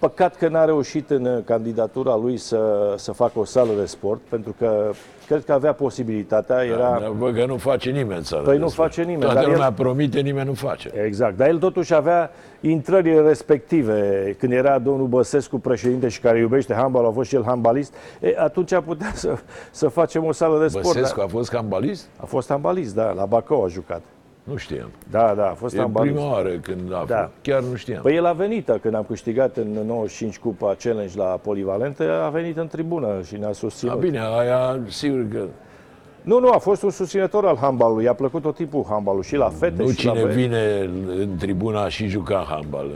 Uh, 0.00 0.08
Păcat 0.08 0.36
că 0.36 0.48
n-a 0.48 0.64
reușit 0.64 1.10
în 1.10 1.42
candidatura 1.44 2.16
lui 2.16 2.36
să, 2.36 2.94
să 2.96 3.12
facă 3.12 3.38
o 3.38 3.44
sală 3.44 3.70
de 3.78 3.84
sport, 3.86 4.20
pentru 4.28 4.54
că 4.58 4.90
cred 5.26 5.44
că 5.44 5.52
avea 5.52 5.72
posibilitatea, 5.72 6.64
era... 6.64 6.98
Dar 7.00 7.10
văd 7.18 7.34
că 7.34 7.44
nu 7.46 7.56
face 7.56 7.90
nimeni 7.90 8.22
țara. 8.22 8.42
Păi 8.42 8.58
nu 8.58 8.68
face 8.68 9.00
nimeni, 9.00 9.20
Toată 9.20 9.34
dar 9.34 9.44
el- 9.44 9.50
lumea 9.50 9.72
promite, 9.72 10.20
nimeni 10.20 10.46
nu 10.46 10.54
face. 10.54 10.90
Exact, 11.04 11.36
dar 11.36 11.48
el 11.48 11.58
totuși 11.58 11.94
avea 11.94 12.30
intrările 12.60 13.20
respective. 13.20 14.34
Când 14.38 14.52
era 14.52 14.78
domnul 14.78 15.06
Băsescu 15.06 15.58
președinte 15.58 16.08
și 16.08 16.20
care 16.20 16.38
iubește 16.38 16.74
handbalul, 16.74 17.08
a 17.08 17.12
fost 17.12 17.28
și 17.28 17.34
el 17.34 17.44
handbalist, 17.44 17.94
e, 18.20 18.34
atunci 18.38 18.74
putea 18.84 19.10
să, 19.14 19.34
să 19.70 19.88
facem 19.88 20.24
o 20.24 20.32
sală 20.32 20.60
de 20.60 20.68
sport. 20.68 20.84
Băsescu 20.84 21.18
da? 21.18 21.24
a 21.24 21.28
fost 21.28 21.50
cambalist? 21.50 22.06
A 22.16 22.24
fost 22.26 22.48
handbalist, 22.48 22.94
da, 22.94 23.12
la 23.12 23.24
Bacău 23.24 23.64
a 23.64 23.68
jucat. 23.68 24.02
Nu 24.50 24.56
știam. 24.56 24.90
Da, 25.10 25.32
da, 25.36 25.46
a 25.50 25.54
fost 25.54 25.74
E 25.74 25.78
handbalist. 25.78 26.14
prima 26.14 26.30
oară 26.32 26.48
când 26.48 26.92
a 26.92 27.04
Da. 27.06 27.16
fost. 27.16 27.30
Chiar 27.42 27.60
nu 27.62 27.74
știam. 27.76 28.02
Păi 28.02 28.14
el 28.16 28.26
a 28.26 28.32
venit 28.32 28.70
când 28.82 28.94
am 28.94 29.04
câștigat 29.08 29.56
în 29.56 29.68
95 29.86 30.38
Cupa 30.38 30.74
Challenge 30.82 31.16
la 31.18 31.24
Polivalente, 31.24 32.04
a 32.24 32.28
venit 32.28 32.56
în 32.56 32.66
tribună 32.66 33.08
și 33.26 33.36
ne-a 33.36 33.48
A, 33.48 33.52
susținut. 33.52 33.98
bine, 33.98 34.20
aia 34.38 34.78
sigur 34.88 35.26
că 35.32 35.44
Nu, 36.22 36.40
nu, 36.40 36.48
a 36.50 36.58
fost 36.58 36.82
un 36.82 36.90
susținător 36.90 37.46
al 37.46 37.56
handbalului, 37.60 38.04
i-a 38.04 38.14
plăcut 38.14 38.42
tot 38.42 38.54
timpul 38.54 38.84
handbalul 38.88 39.22
și 39.22 39.36
la 39.36 39.48
fete 39.48 39.82
nu 39.82 39.90
și 39.90 40.06
la 40.06 40.12
cine 40.12 40.22
băieți. 40.24 40.40
vine 40.40 40.90
în 41.22 41.36
tribuna 41.38 41.88
și 41.88 42.06
juca 42.06 42.46
handbal. 42.48 42.90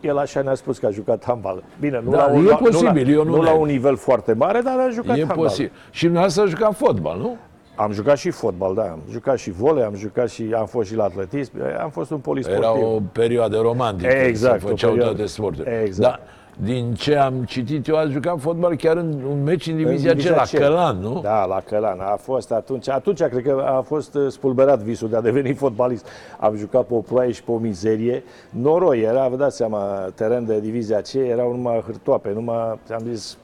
El 0.00 0.18
așa 0.18 0.42
ne-a 0.42 0.54
spus 0.54 0.78
că 0.78 0.86
a 0.86 0.90
jucat 0.90 1.24
handbal. 1.26 1.62
Bine, 1.80 2.00
nu, 2.04 2.10
Da, 2.10 2.16
la, 2.26 2.32
un, 2.32 2.44
e 2.44 2.48
la- 2.48 2.54
posibil, 2.56 3.02
nu, 3.04 3.10
la, 3.10 3.16
eu 3.16 3.24
nu 3.24 3.36
nu 3.36 3.42
la 3.42 3.50
neg. 3.52 3.60
un 3.60 3.66
nivel 3.66 3.96
foarte 3.96 4.32
mare, 4.32 4.60
dar 4.60 4.78
a 4.78 4.88
jucat 4.90 5.16
E 5.16 5.18
handbal. 5.18 5.36
posibil. 5.46 5.72
Și 5.90 6.02
dumneavoastră 6.02 6.42
a 6.42 6.46
jucat 6.46 6.74
fotbal, 6.74 7.18
nu? 7.18 7.36
Am 7.76 7.92
jucat 7.92 8.16
și 8.18 8.30
fotbal, 8.30 8.74
da. 8.74 8.82
Am 8.82 8.98
jucat 9.10 9.38
și 9.38 9.50
volei, 9.50 9.84
am 9.84 9.94
jucat 9.94 10.28
și 10.30 10.54
am 10.56 10.66
fost 10.66 10.88
și 10.88 10.94
la 10.94 11.04
atletism. 11.04 11.52
Am 11.82 11.90
fost 11.90 12.10
un 12.10 12.18
polisportiv. 12.18 12.62
Era 12.62 12.78
o 12.78 13.00
perioadă 13.12 13.56
romantică. 13.58 14.10
Exact, 14.12 14.60
Se 14.60 14.66
o 14.66 14.68
făceau 14.68 14.90
perioadă- 14.90 15.14
toate 15.14 15.26
sporturile. 15.30 15.82
Exact. 15.84 16.08
Dar 16.16 16.20
din 16.58 16.94
ce 16.94 17.16
am 17.16 17.44
citit 17.44 17.86
eu, 17.86 17.96
ați 17.96 18.10
jucat 18.10 18.40
fotbal 18.40 18.76
chiar 18.76 18.96
în 18.96 19.20
un 19.30 19.42
meci 19.42 19.66
în 19.66 19.76
divizia, 19.76 20.10
În 20.10 20.16
divizia 20.16 20.44
ce, 20.44 20.58
la 20.58 20.58
C. 20.58 20.62
Călan, 20.62 20.98
nu? 21.00 21.20
Da, 21.22 21.44
la 21.44 21.60
Călan. 21.68 21.98
A 22.00 22.16
fost 22.20 22.52
atunci, 22.52 22.88
atunci 22.88 23.22
cred 23.22 23.42
că 23.42 23.64
a 23.66 23.80
fost 23.80 24.14
uh, 24.14 24.30
spulberat 24.30 24.78
visul 24.78 25.08
de 25.08 25.16
a 25.16 25.20
deveni 25.20 25.54
fotbalist. 25.64 26.06
Am 26.40 26.56
jucat 26.56 26.84
pe 26.84 26.94
o 26.94 27.00
ploaie 27.00 27.32
și 27.32 27.42
pe 27.42 27.50
o 27.50 27.56
mizerie. 27.56 28.22
Noroi 28.50 29.00
era, 29.00 29.28
vă 29.28 29.36
dați 29.36 29.56
seama, 29.56 29.82
teren 30.14 30.46
de 30.46 30.60
divizia 30.60 31.00
C, 31.00 31.12
erau 31.14 31.50
numai 31.50 31.82
hârtoape, 31.86 32.30
numai, 32.34 32.78
am 32.92 33.02
zis, 33.12 33.36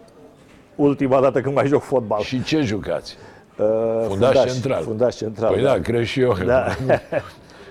ultima 0.77 1.21
dată 1.21 1.41
când 1.41 1.55
mai 1.55 1.67
joc 1.67 1.83
fotbal. 1.83 2.21
Și 2.21 2.43
ce 2.43 2.61
jucați? 2.61 3.17
Uh, 3.59 4.05
Fundaș 4.09 4.45
central. 4.53 4.83
Fundaș 4.83 5.15
central. 5.17 5.53
Păi 5.53 5.63
da, 5.63 5.79
cred 5.81 6.05
și 6.05 6.21
eu. 6.21 6.37
Da. 6.47 6.67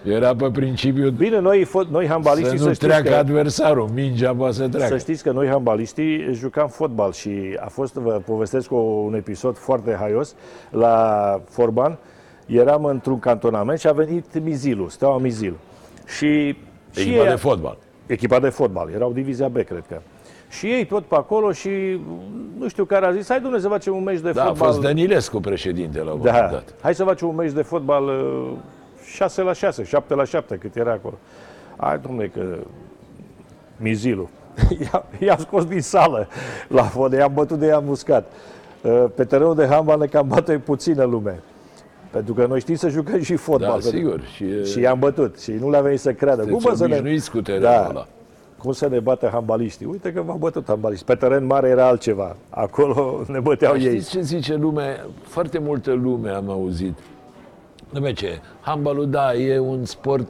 Era 0.04 0.36
pe 0.36 0.50
principiu 0.52 1.10
Bine, 1.24 1.40
noi, 1.40 1.66
fo- 1.66 1.90
noi 1.90 2.08
handbaliștii, 2.08 2.58
să 2.58 2.64
să, 2.64 2.68
nu 2.68 2.74
știți 2.74 2.88
treacă 2.92 3.10
că, 3.10 3.16
adversarul, 3.16 3.88
mingea 3.94 4.34
poate 4.34 4.54
să 4.54 4.62
să 4.62 4.68
treacă. 4.70 4.98
știți 4.98 5.24
că 5.24 5.32
noi 5.32 5.48
handbaliștii 5.48 6.34
jucam 6.34 6.68
fotbal 6.68 7.12
și 7.12 7.58
a 7.60 7.68
fost, 7.68 7.94
vă 7.94 8.22
povestesc 8.26 8.72
o, 8.72 8.76
un 8.76 9.14
episod 9.14 9.58
foarte 9.58 9.96
haios 10.00 10.36
la 10.70 11.42
Forban. 11.50 11.98
Eram 12.46 12.86
într-un 12.86 13.20
cantonament 13.20 13.80
și 13.80 13.88
a 13.88 13.92
venit 13.92 14.40
Mizilul, 14.44 14.90
Steaua 14.90 15.18
Mizil. 15.18 15.54
Și, 16.08 16.48
și 16.92 17.00
Echipa 17.02 17.24
ei- 17.24 17.30
de 17.30 17.36
fotbal. 17.36 17.78
echipa 18.06 18.40
de 18.40 18.50
fotbal, 18.50 18.90
erau 18.96 19.12
divizia 19.12 19.48
B, 19.48 19.54
cred 19.54 19.84
că. 19.88 19.98
Și 20.52 20.66
ei 20.68 20.86
tot 20.86 21.04
pe 21.06 21.16
acolo 21.16 21.52
și 21.52 21.70
nu 22.58 22.68
știu 22.68 22.86
care 22.86 23.06
a 23.06 23.12
zis, 23.12 23.28
hai 23.28 23.40
domnule 23.42 23.62
să 23.62 23.68
facem 23.68 23.96
un 23.96 24.04
meci 24.04 24.20
de 24.20 24.32
Da, 24.32 24.44
a 24.44 24.46
fotbal. 24.46 24.68
fost 24.68 24.82
Dănilescu 24.82 25.40
președinte 25.40 25.98
la 25.98 26.12
un 26.12 26.18
moment 26.18 26.34
Da, 26.36 26.48
dat. 26.52 26.74
hai 26.82 26.96
să 26.96 27.04
facem 27.04 27.28
un 27.28 27.36
meci 27.36 27.52
de 27.52 27.62
fotbal 27.62 28.04
uh, 28.04 28.52
6 29.14 29.42
la 29.42 29.54
6, 29.54 29.84
7 29.84 30.14
la 30.16 30.24
7, 30.26 30.56
cât 30.56 30.76
era 30.76 30.92
acolo. 30.92 31.14
Hai, 31.78 32.00
domnule, 32.00 32.28
că 32.28 32.58
Mizilu. 33.78 34.30
I-a, 34.82 35.06
i-a 35.20 35.38
scos 35.38 35.66
din 35.66 35.82
sală 35.82 36.28
la 36.68 36.84
fotbal, 36.84 37.20
i-am 37.20 37.32
bătut 37.34 37.60
de 37.60 37.66
i-am 37.66 37.84
muscat. 37.86 38.32
Uh, 38.82 39.06
Pe 39.16 39.24
terenul 39.24 39.56
de 39.56 39.66
handbal 39.68 40.00
ne 40.00 40.06
cam 40.06 40.28
bate 40.28 40.58
puțină 40.58 41.04
lume. 41.04 41.40
Pentru 42.12 42.34
că 42.34 42.46
noi 42.46 42.60
știm 42.60 42.76
să 42.76 42.90
jucăm 42.90 43.22
și 43.22 43.36
fotbal. 43.36 43.68
Da, 43.68 43.72
pentru- 43.74 43.90
sigur. 43.90 44.22
Și, 44.36 44.66
Și 44.72 44.80
i-am 44.80 45.00
bătut 45.00 45.40
și 45.42 45.52
nu 45.52 45.70
le-a 45.70 45.82
venit 45.82 46.00
să 46.00 46.14
creadă. 46.14 46.42
Sunteți 46.42 46.62
Cum 46.64 46.72
mă 46.72 46.78
să 46.78 46.88
ne... 46.88 46.94
obișnuiți 46.94 47.32
cu 47.32 47.42
terenul 47.42 47.68
Da. 47.70 47.88
ăla. 47.90 48.08
Cum 48.62 48.72
să 48.72 48.88
ne 48.88 49.00
bată 49.00 49.30
handbaliștii? 49.32 49.86
Uite 49.86 50.14
că 50.14 50.22
v-au 50.22 50.38
bătut 50.38 50.68
handbaliști. 50.68 51.06
Pe 51.06 51.16
teren 51.16 51.46
mare 51.46 51.68
era 51.70 51.88
altceva. 51.88 52.36
Acolo 52.50 53.24
ne 53.28 53.40
băteau 53.40 53.78
ei. 53.78 53.90
Știți 53.90 54.10
ce 54.10 54.22
zice 54.22 54.56
lume? 54.56 55.06
Foarte 55.22 55.60
multă 55.60 55.94
lume 55.94 56.30
am 56.30 56.50
auzit. 56.50 56.94
Dom'le, 57.98 58.14
ce? 58.14 58.40
Handbalul, 58.62 59.10
da, 59.10 59.34
e 59.36 59.60
un 59.60 59.86
sport 59.86 60.28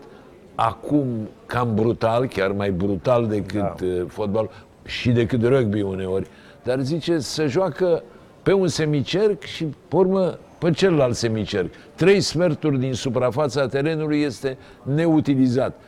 acum 0.56 1.06
cam 1.46 1.76
brutal, 1.76 2.26
chiar 2.28 2.52
mai 2.52 2.72
brutal 2.72 3.28
decât 3.28 3.60
Da. 3.62 3.76
da. 3.80 4.06
fotbal 4.08 4.50
și 4.86 5.12
decât 5.12 5.44
rugby 5.44 5.82
uneori. 5.82 6.28
Dar 6.64 6.80
zice, 6.80 7.18
se 7.20 7.46
joacă 7.46 8.04
pe 8.44 8.54
un 8.54 8.68
semicerc 8.68 9.44
și, 9.44 9.64
pe 9.88 9.96
urmă, 9.96 10.38
pe 10.58 10.72
celălalt 10.72 11.16
semicerc. 11.16 11.74
Trei 11.96 12.22
sferturi 12.22 12.80
din 12.80 12.94
suprafața 12.94 13.68
terenului 13.68 14.22
este 14.22 14.58
neutilizat. 14.84 15.80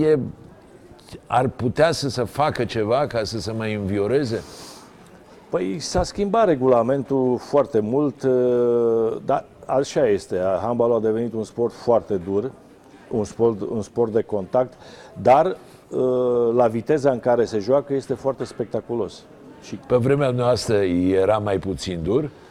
E, 0.00 0.18
ar 1.26 1.48
putea 1.48 1.92
să 1.92 2.08
se 2.08 2.24
facă 2.24 2.64
ceva 2.64 3.06
ca 3.06 3.24
să 3.24 3.40
se 3.40 3.52
mai 3.52 3.74
învioreze? 3.74 4.42
Păi 5.50 5.78
s-a 5.78 6.02
schimbat 6.02 6.46
regulamentul 6.46 7.38
foarte 7.38 7.80
mult, 7.80 8.22
uh, 8.22 9.16
dar 9.24 9.44
așa 9.66 10.08
este. 10.08 10.38
Handbalul 10.62 10.96
a 10.96 11.00
devenit 11.00 11.32
un 11.32 11.44
sport 11.44 11.72
foarte 11.72 12.14
dur, 12.16 12.50
un 13.10 13.24
sport, 13.24 13.60
un 13.60 13.82
sport 13.82 14.12
de 14.12 14.22
contact, 14.22 14.72
dar 15.22 15.46
uh, 15.46 16.54
la 16.54 16.66
viteza 16.66 17.10
în 17.10 17.20
care 17.20 17.44
se 17.44 17.58
joacă 17.58 17.94
este 17.94 18.14
foarte 18.14 18.44
spectaculos. 18.44 19.22
Și 19.62 19.74
Pe 19.74 19.96
vremea 19.96 20.30
noastră 20.30 20.76
era 20.76 21.38
mai 21.38 21.58
puțin 21.58 22.00
dur, 22.02 22.22
Uh, 22.22 22.45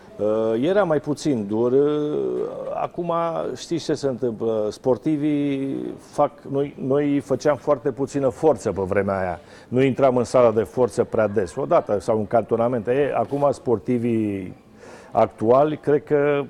Era 0.62 0.84
mai 0.84 1.00
puțin 1.00 1.46
dur. 1.48 1.72
Uh, 1.72 2.46
Acum 2.82 3.14
știți 3.56 3.84
ce 3.84 3.94
se 3.94 4.08
întâmplă? 4.08 4.68
Sportivii 4.72 5.78
fac. 6.00 6.32
Noi, 6.52 6.76
noi 6.88 7.20
făceam 7.20 7.56
foarte 7.56 7.92
puțină 7.92 8.30
forță 8.30 8.72
pe 8.72 8.82
vremea 8.82 9.20
aia. 9.20 9.40
Nu 9.68 9.82
intram 9.82 10.18
în 10.18 10.24
sala 10.24 10.52
de 10.52 10.64
forță 10.64 11.04
prea 11.04 11.28
des. 11.28 11.56
Odată 11.56 12.00
sau 12.00 12.18
în 12.18 12.28
cantonamente. 12.28 12.92
E, 12.92 13.14
acum 13.16 13.48
sportivii 13.52 14.54
actuali, 15.12 15.78
cred 15.78 16.04
că 16.04 16.44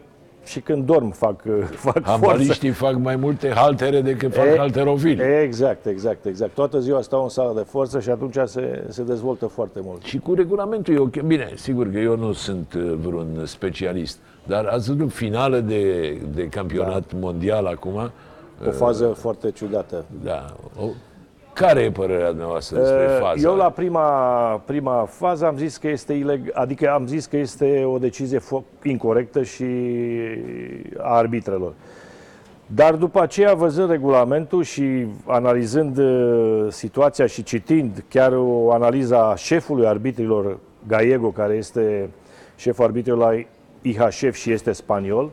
și 0.45 0.59
când 0.59 0.85
dorm 0.85 1.11
fac, 1.11 1.41
fac 1.87 1.93
forță. 1.93 2.09
Handbaliștii 2.09 2.69
fac 2.69 2.95
mai 2.97 3.15
multe 3.15 3.49
haltere 3.49 4.01
decât 4.01 4.33
fac 4.33 4.45
E- 4.45 4.57
halterofili. 4.57 5.21
Exact, 5.43 5.85
exact, 5.85 6.25
exact. 6.25 6.53
Toată 6.53 6.79
ziua 6.79 7.01
stau 7.01 7.23
în 7.23 7.29
sala 7.29 7.53
de 7.53 7.65
forță 7.67 7.99
și 7.99 8.09
atunci 8.09 8.37
se, 8.45 8.85
se 8.89 9.03
dezvoltă 9.03 9.45
foarte 9.45 9.79
mult. 9.83 10.03
Și 10.03 10.17
cu 10.17 10.33
regulamentul 10.33 10.93
e 10.93 10.97
ok. 10.97 11.21
Bine, 11.21 11.51
sigur 11.55 11.91
că 11.91 11.97
eu 11.97 12.17
nu 12.17 12.31
sunt 12.31 12.73
uh, 12.73 12.93
vreun 13.01 13.45
specialist, 13.45 14.17
dar 14.47 14.65
ați 14.65 14.91
văzut 14.91 15.11
finală 15.11 15.59
de, 15.59 16.11
de 16.33 16.47
campionat 16.47 17.13
da. 17.13 17.17
mondial 17.19 17.65
acum? 17.65 18.11
O 18.67 18.71
fază 18.71 19.05
foarte 19.05 19.51
ciudată. 19.51 20.05
Da. 20.23 20.55
O, 20.81 20.85
care 21.55 21.81
e 21.81 21.91
părerea 21.91 22.31
noastră 22.31 22.77
despre 22.79 23.05
Uh, 23.05 23.17
faza? 23.19 23.49
Eu 23.49 23.55
la 23.55 23.69
prima, 23.69 24.07
prima 24.65 25.05
fază 25.09 25.45
am 25.45 25.57
zis 25.57 25.77
că 25.77 25.87
este 25.87 26.13
ileg, 26.13 26.49
adică 26.53 26.89
am 26.89 27.07
zis 27.07 27.25
că 27.25 27.37
este 27.37 27.83
o 27.83 27.97
decizie 27.97 28.39
fo- 28.39 28.83
incorrectă 28.83 29.43
și 29.43 29.65
a 30.97 31.15
arbitrelor. 31.15 31.73
Dar 32.67 32.95
după 32.95 33.21
aceea, 33.21 33.53
văzând 33.53 33.89
regulamentul 33.89 34.63
și 34.63 35.05
analizând 35.25 35.97
uh, 35.97 36.67
situația 36.69 37.25
și 37.25 37.43
citind 37.43 38.03
chiar 38.09 38.31
o 38.33 38.71
analiză 38.71 39.15
a 39.15 39.35
șefului 39.35 39.87
arbitrilor, 39.87 40.57
Gallego, 40.87 41.29
care 41.29 41.53
este 41.53 42.09
șeful 42.55 42.85
arbitrilor 42.85 43.17
la 43.17 43.43
IHF 43.81 44.33
și 44.33 44.51
este 44.51 44.71
spaniol, 44.71 45.29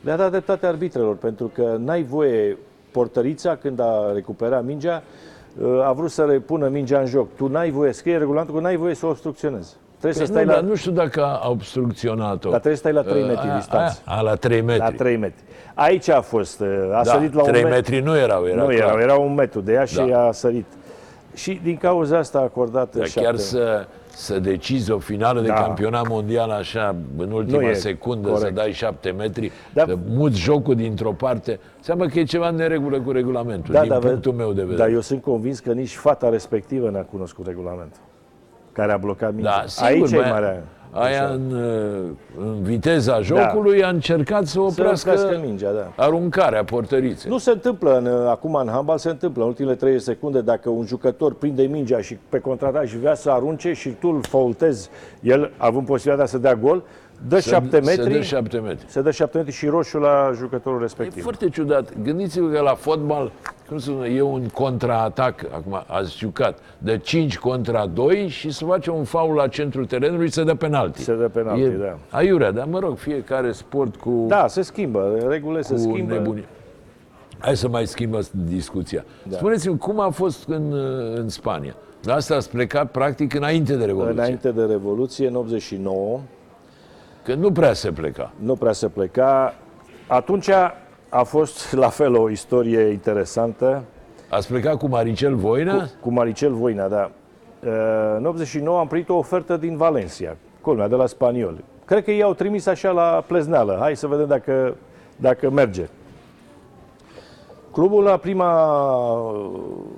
le-a 0.00 0.16
dat 0.16 0.30
dreptate 0.30 0.66
arbitrelor, 0.66 1.16
pentru 1.16 1.50
că 1.54 1.76
n-ai 1.78 2.02
voie, 2.02 2.58
portărița, 2.90 3.56
când 3.56 3.80
a 3.80 4.12
recuperat 4.14 4.64
mingea, 4.64 5.02
a 5.84 5.92
vrut 5.92 6.10
să 6.10 6.22
repună 6.24 6.68
mingea 6.68 6.98
în 6.98 7.06
joc. 7.06 7.28
Tu 7.36 7.46
n-ai 7.48 7.70
voie, 7.70 7.92
scrie 7.92 8.16
regulamentul 8.16 8.54
că 8.54 8.60
n-ai 8.60 8.76
voie 8.76 8.94
să 8.94 9.06
o 9.06 9.08
obstrucționezi. 9.08 9.76
Trebuie 9.98 10.12
Păi 10.12 10.26
să 10.26 10.32
stai 10.32 10.44
nu, 10.44 10.50
la, 10.50 10.54
dar 10.56 10.64
nu 10.68 10.74
știu 10.74 10.90
dacă 10.90 11.24
a 11.24 11.48
obstrucționat-o. 11.50 12.50
dar 12.50 12.60
trebuie 12.60 12.74
să 12.74 12.78
stai 12.80 12.92
la 12.92 13.02
3 13.02 13.22
Uh, 13.22 13.28
metri 13.28 13.46
aia- 13.48 13.56
distanță. 13.56 14.02
aia- 14.04 14.16
A, 14.18 14.20
la 14.20 14.34
3 14.34 14.60
metri. 14.60 14.82
La 14.82 14.90
3 14.90 15.16
metri. 15.16 15.42
Aici 15.74 16.08
a 16.08 16.20
fost, 16.20 16.60
uh, 16.60 16.66
a 16.92 17.02
da, 17.04 17.10
sărit 17.10 17.34
la 17.34 17.42
3 17.42 17.62
un 17.62 17.68
metru. 17.68 17.90
metri 17.92 18.00
nu 18.10 18.16
erau, 18.16 18.44
era 18.46 18.56
nu 18.62 18.68
clar. 18.68 18.78
erau, 18.78 18.98
era 18.98 19.14
un 19.14 19.34
metru 19.34 19.60
de 19.60 19.72
ea 19.72 19.84
și 19.84 19.96
Da. 20.08 20.26
a 20.26 20.32
sărit. 20.32 20.64
Și 21.34 21.60
din 21.62 21.76
cauza 21.76 22.18
asta 22.18 22.38
a 22.38 22.42
acordat 22.42 22.94
Dar 22.96 23.06
șapte. 23.06 23.22
chiar 23.28 23.36
să, 23.36 23.86
să 24.14 24.38
decizi 24.38 24.90
o 24.90 24.98
finală 24.98 25.40
de 25.40 25.46
Da. 25.46 25.54
campionat 25.54 26.08
mondial 26.08 26.50
așa, 26.50 26.94
în 27.16 27.30
ultima 27.30 27.60
Nu 27.60 27.66
e 27.66 27.72
secundă, 27.72 28.28
să 28.28 28.34
corect. 28.34 28.54
dai 28.54 28.72
șapte 28.72 29.10
metri, 29.10 29.52
Da. 29.72 29.84
să 29.86 29.96
muți 30.08 30.38
jocul 30.40 30.74
dintr-o 30.74 31.12
parte, 31.12 31.60
înseamnă 31.76 32.06
că 32.06 32.18
e 32.18 32.24
ceva 32.24 32.48
în 32.48 32.54
neregulă 32.54 33.00
cu 33.00 33.10
regulamentul, 33.10 33.74
Da, 33.74 33.80
din 33.80 33.88
dar, 33.88 33.98
punctul 33.98 34.32
meu 34.32 34.52
de 34.52 34.60
vedere. 34.60 34.76
Dar 34.78 34.88
eu 34.88 35.00
sunt 35.00 35.22
convins 35.22 35.58
că 35.60 35.72
nici 35.72 35.94
fata 35.94 36.28
respectivă 36.28 36.90
n-a 36.90 37.00
cunoscut 37.02 37.46
regulamentul 37.46 38.00
care 38.72 38.92
a 38.92 38.96
blocat 38.96 39.34
mingea. 39.34 39.50
Da, 39.50 39.64
sigur, 39.66 39.88
Aici 39.88 40.10
e 40.12 40.16
bă, 40.16 40.26
marea. 40.30 40.62
Aia 40.94 41.24
Așa. 41.24 41.32
în, 41.32 41.52
uh, 41.52 42.10
în 42.38 42.62
viteza 42.62 43.20
jocului 43.20 43.84
a 43.84 43.88
încercat 43.88 44.44
să 44.46 44.50
Să 44.52 44.60
oprească, 44.60 45.10
oprească 45.10 45.40
mingea, 45.44 45.72
da. 45.72 45.92
aruncarea 46.04 46.64
portăriței. 46.64 47.30
Nu 47.30 47.38
se 47.38 47.50
întâmplă 47.50 47.96
în, 47.98 48.06
acum 48.28 48.54
în 48.54 48.68
handbal, 48.68 48.98
se 48.98 49.08
întâmplă 49.08 49.42
în 49.42 49.48
ultimele 49.48 49.74
30 49.74 50.02
secunde 50.02 50.40
dacă 50.40 50.70
un 50.70 50.86
jucător 50.86 51.34
prinde 51.34 51.62
mingea 51.62 52.00
și 52.00 52.18
pe 52.28 52.38
contraatac 52.38 52.86
și 52.86 52.98
vrea 52.98 53.14
să 53.14 53.30
arunce 53.30 53.72
și 53.72 53.88
tu 53.88 54.08
îl 54.08 54.22
faultezi, 54.22 54.90
el 55.20 55.52
având 55.56 55.86
posibilitatea 55.86 56.30
să 56.30 56.38
dea 56.38 56.54
gol, 56.54 56.82
dă 57.28 57.38
Să- 57.38 57.48
7 57.48 57.80
Să 57.82 57.90
metri, 57.96 58.12
dă 58.12 58.20
șapte 58.20 58.58
metri. 58.58 58.84
se 58.88 59.00
dă 59.02 59.10
7 59.10 59.36
metri 59.36 59.52
și 59.52 59.66
roșu 59.66 59.98
la 59.98 60.30
jucătorul 60.36 60.78
E 60.78 60.82
respectiv. 60.82 61.22
foarte 61.22 61.48
ciudat. 61.48 61.92
Gândiți-vă 62.02 62.48
că 62.48 62.60
la 62.60 62.74
fotbal, 62.74 63.32
cum 63.68 63.78
se 63.78 63.90
spune, 63.90 64.08
e 64.08 64.20
un 64.22 64.46
contraatac, 64.48 65.44
acum 65.54 65.82
ați 65.86 66.18
jucat, 66.18 66.58
de 66.78 66.98
5 66.98 67.38
contra 67.38 67.86
2 67.86 68.28
și 68.28 68.50
se 68.50 68.64
face 68.64 68.90
un 68.90 69.04
faul 69.04 69.34
la 69.34 69.48
centrul 69.48 69.86
terenului 69.86 70.26
și 70.26 70.32
se 70.32 70.44
dă 70.44 70.54
penalti. 70.54 71.02
Se 71.02 71.14
dă 71.16 71.28
penalti, 71.28 71.60
e 71.62 71.68
da. 71.68 71.96
Aiurea, 72.10 72.50
dar 72.50 72.66
mă 72.70 72.78
rog, 72.78 72.96
fiecare 72.96 73.52
sport 73.52 73.96
cu, 73.96 74.24
Da, 74.28 74.46
se 74.46 74.62
schimbă, 74.62 75.16
regulile 75.28 75.62
se 75.62 75.72
cu 75.74 75.78
schimbă. 75.80 76.12
nebunie. 76.12 76.44
Hai 77.38 77.56
să 77.56 77.68
mai 77.68 77.86
schimbăm 77.86 78.22
discuția. 78.48 79.04
Da. 79.22 79.36
Spuneți-mi, 79.36 79.78
cum 79.78 80.00
a 80.00 80.08
fost 80.10 80.48
în, 80.48 80.72
în 81.16 81.28
Spania? 81.28 81.74
La 82.02 82.14
asta 82.14 82.34
ați 82.34 82.50
plecat 82.50 82.90
practic 82.90 83.34
înainte 83.34 83.76
de 83.76 83.84
Revoluție. 83.84 84.12
Înainte 84.20 84.50
de 84.50 84.62
Revoluție, 84.64 85.26
în 85.28 85.34
89, 85.34 86.20
Că 87.24 87.34
nu 87.34 87.52
prea 87.52 87.72
se 87.72 87.92
pleca. 87.92 88.32
nu 88.36 88.54
prea 88.56 88.72
se 88.72 88.88
pleca. 88.88 89.54
Atunci 90.06 90.48
a 91.08 91.22
fost 91.22 91.72
la 91.72 91.88
fel 91.88 92.16
o 92.16 92.30
istorie 92.30 92.80
interesantă. 92.80 93.82
Ați 94.28 94.48
plecat 94.48 94.76
cu 94.78 94.86
Maricel 94.86 95.34
Voina? 95.34 95.76
Cu, 95.78 95.90
cu 96.00 96.10
Maricel 96.12 96.52
Voina, 96.52 96.88
da. 96.88 97.10
Uh, 97.66 98.14
În 98.16 98.24
89 98.26 98.78
am 98.78 98.86
primit 98.86 99.08
o 99.08 99.14
ofertă 99.14 99.56
din 99.56 99.76
Valencia, 99.76 100.36
culmea, 100.60 100.88
de 100.88 100.94
la 100.94 101.06
spanioli. 101.06 101.64
Cred 101.84 102.04
că 102.04 102.10
ei 102.10 102.22
au 102.22 102.34
trimis 102.34 102.66
așa 102.66 102.90
la 102.90 103.24
plezneală. 103.26 103.76
Hai 103.80 103.96
să 103.96 104.06
vedem 104.06 104.26
dacă, 104.26 104.76
dacă 105.16 105.50
merge. 105.50 105.88
Clubul 107.72 108.02
la 108.02 108.16
prima 108.16 108.70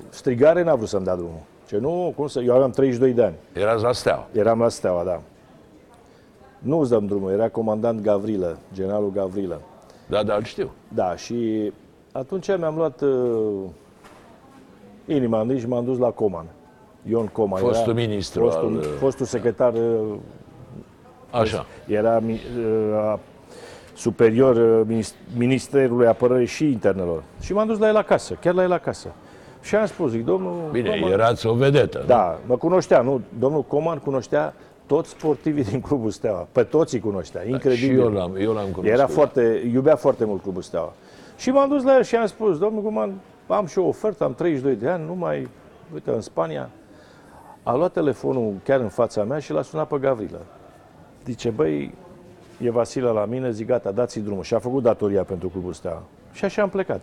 strigare 0.08 0.62
n-a 0.62 0.74
vrut 0.74 0.88
să-mi 0.88 1.04
dea 1.04 1.14
drumul. 1.14 1.40
Ce 1.68 1.78
nu, 1.78 2.12
cum 2.16 2.26
să... 2.26 2.40
Eu 2.40 2.54
aveam 2.54 2.70
32 2.70 3.12
de 3.12 3.22
ani. 3.22 3.34
Erați 3.52 3.82
la 3.82 3.92
Steaua. 3.92 4.26
Eram 4.32 4.58
la 4.58 4.68
Steaua, 4.68 5.02
da. 5.04 5.20
Nu 6.64 6.78
îți 6.80 6.90
dăm 6.90 7.06
drumul, 7.06 7.30
era 7.30 7.48
comandant 7.48 8.00
Gavrilă, 8.00 8.58
generalul 8.74 9.10
Gavrilă. 9.14 9.60
Da, 10.08 10.22
da, 10.22 10.34
îl 10.34 10.42
știu. 10.42 10.70
Da, 10.88 11.16
și 11.16 11.72
atunci 12.12 12.56
mi-am 12.58 12.76
luat 12.76 13.00
uh, 13.00 13.68
inima 15.06 15.40
în 15.40 15.58
și 15.58 15.68
m-am 15.68 15.84
dus 15.84 15.98
la 15.98 16.08
Coman. 16.10 16.46
Ion 17.08 17.26
Coman. 17.26 17.60
Fostul 17.60 17.94
ministru 17.94 18.40
Fostul, 18.40 18.66
al, 18.66 18.74
uh, 18.74 18.84
fostul 18.98 19.26
secretar, 19.26 19.72
uh, 19.72 20.14
Așa. 21.30 21.66
era 21.86 22.18
mi- 22.18 22.40
uh, 22.58 23.18
superior 23.94 24.56
uh, 24.56 24.86
minis- 24.86 25.14
Ministerului 25.36 26.06
Apărării 26.06 26.46
și 26.46 26.64
Internelor. 26.64 27.22
Și 27.40 27.52
m-am 27.52 27.66
dus 27.66 27.78
la 27.78 27.88
el 27.88 27.96
acasă, 27.96 28.34
chiar 28.40 28.54
la 28.54 28.62
el 28.62 28.72
acasă. 28.72 29.08
Și 29.62 29.76
am 29.76 29.86
spus, 29.86 30.10
zic, 30.10 30.24
domnul 30.24 30.54
Bine, 30.72 30.88
Coman, 30.88 31.12
erați 31.12 31.46
o 31.46 31.54
vedetă. 31.54 31.98
nu? 31.98 32.04
da, 32.06 32.38
mă 32.46 32.56
cunoștea, 32.56 33.00
nu? 33.00 33.20
Domnul 33.38 33.62
Coman 33.62 33.98
cunoștea 33.98 34.54
toți 34.86 35.10
sportivii 35.10 35.64
din 35.64 35.80
Clubul 35.80 36.10
Steaua. 36.10 36.46
Pe 36.52 36.62
toți 36.62 36.94
îi 36.94 37.00
cunoștea, 37.00 37.46
incredibil. 37.46 37.96
Și 37.96 38.00
eu 38.00 38.10
l-am, 38.10 38.36
eu 38.36 38.52
l-am 38.52 38.62
cunoscut. 38.62 38.84
Era 38.84 39.06
foarte, 39.06 39.70
iubea 39.72 39.96
foarte 39.96 40.24
mult 40.24 40.42
Clubul 40.42 40.62
Steaua. 40.62 40.92
Și 41.36 41.50
m-am 41.50 41.68
dus 41.68 41.82
la 41.82 41.96
el 41.96 42.02
și 42.02 42.16
am 42.16 42.26
spus, 42.26 42.58
domnul 42.58 42.82
Guman, 42.82 43.12
am 43.46 43.66
și 43.66 43.78
o 43.78 43.86
ofertă, 43.86 44.24
am 44.24 44.34
32 44.34 44.74
de 44.74 44.88
ani, 44.88 45.04
nu 45.06 45.14
mai, 45.14 45.48
uite, 45.92 46.10
în 46.10 46.20
Spania. 46.20 46.70
A 47.62 47.74
luat 47.74 47.92
telefonul 47.92 48.54
chiar 48.64 48.80
în 48.80 48.88
fața 48.88 49.24
mea 49.24 49.38
și 49.38 49.52
l-a 49.52 49.62
sunat 49.62 49.88
pe 49.88 49.96
Gavrilă. 49.98 50.40
Zice, 51.24 51.50
băi, 51.50 51.94
e 52.58 52.70
Vasile 52.70 53.08
la 53.08 53.24
mine, 53.24 53.50
zic, 53.50 53.66
gata, 53.66 53.90
dați-i 53.90 54.20
drumul. 54.20 54.42
Și 54.42 54.54
a 54.54 54.58
făcut 54.58 54.82
datoria 54.82 55.22
pentru 55.22 55.48
Clubul 55.48 55.72
Steaua. 55.72 56.02
Și 56.32 56.44
așa 56.44 56.62
am 56.62 56.68
plecat. 56.68 57.00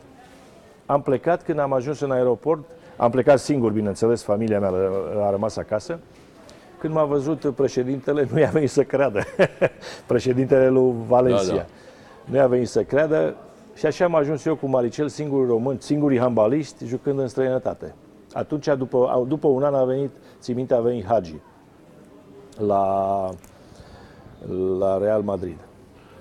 Am 0.86 1.02
plecat 1.02 1.44
când 1.44 1.60
am 1.60 1.74
ajuns 1.74 2.00
în 2.00 2.12
aeroport, 2.12 2.64
am 2.98 3.12
plecat 3.12 3.40
singur, 3.40 3.72
bineînțeles, 3.72 4.24
familia 4.24 4.60
mea 4.60 4.72
a 5.26 5.30
rămas 5.30 5.58
acasă. 5.58 6.00
Când 6.82 6.94
m-a 6.94 7.04
văzut 7.04 7.54
președintele, 7.56 8.28
nu 8.32 8.40
i-a 8.40 8.50
venit 8.50 8.70
să 8.70 8.84
creadă. 8.84 9.24
președintele 10.08 10.70
lui 10.70 10.94
Valencia. 11.08 11.46
Da, 11.46 11.56
da. 11.56 11.66
Nu 12.26 12.36
i-a 12.36 12.48
venit 12.48 12.68
să 12.68 12.84
creadă 12.84 13.36
și 13.76 13.86
așa 13.86 14.06
am 14.06 14.16
ajuns 14.16 14.46
eu 14.46 14.56
cu 14.56 14.68
Maricel, 14.68 15.08
singurii 15.08 15.48
români, 15.48 15.82
singurii 15.82 16.20
handbaliști, 16.20 16.86
jucând 16.86 17.20
în 17.20 17.28
străinătate. 17.28 17.96
Atunci, 18.34 18.68
după, 18.78 19.26
după 19.28 19.48
un 19.48 19.64
an 19.64 19.74
a 19.74 19.84
venit, 19.84 20.10
țin 20.40 20.56
minte, 20.56 20.74
a 20.74 20.80
venit 20.80 21.06
Hagi 21.06 21.36
la, 22.58 23.30
la 24.80 24.98
Real 24.98 25.22
Madrid. 25.22 25.58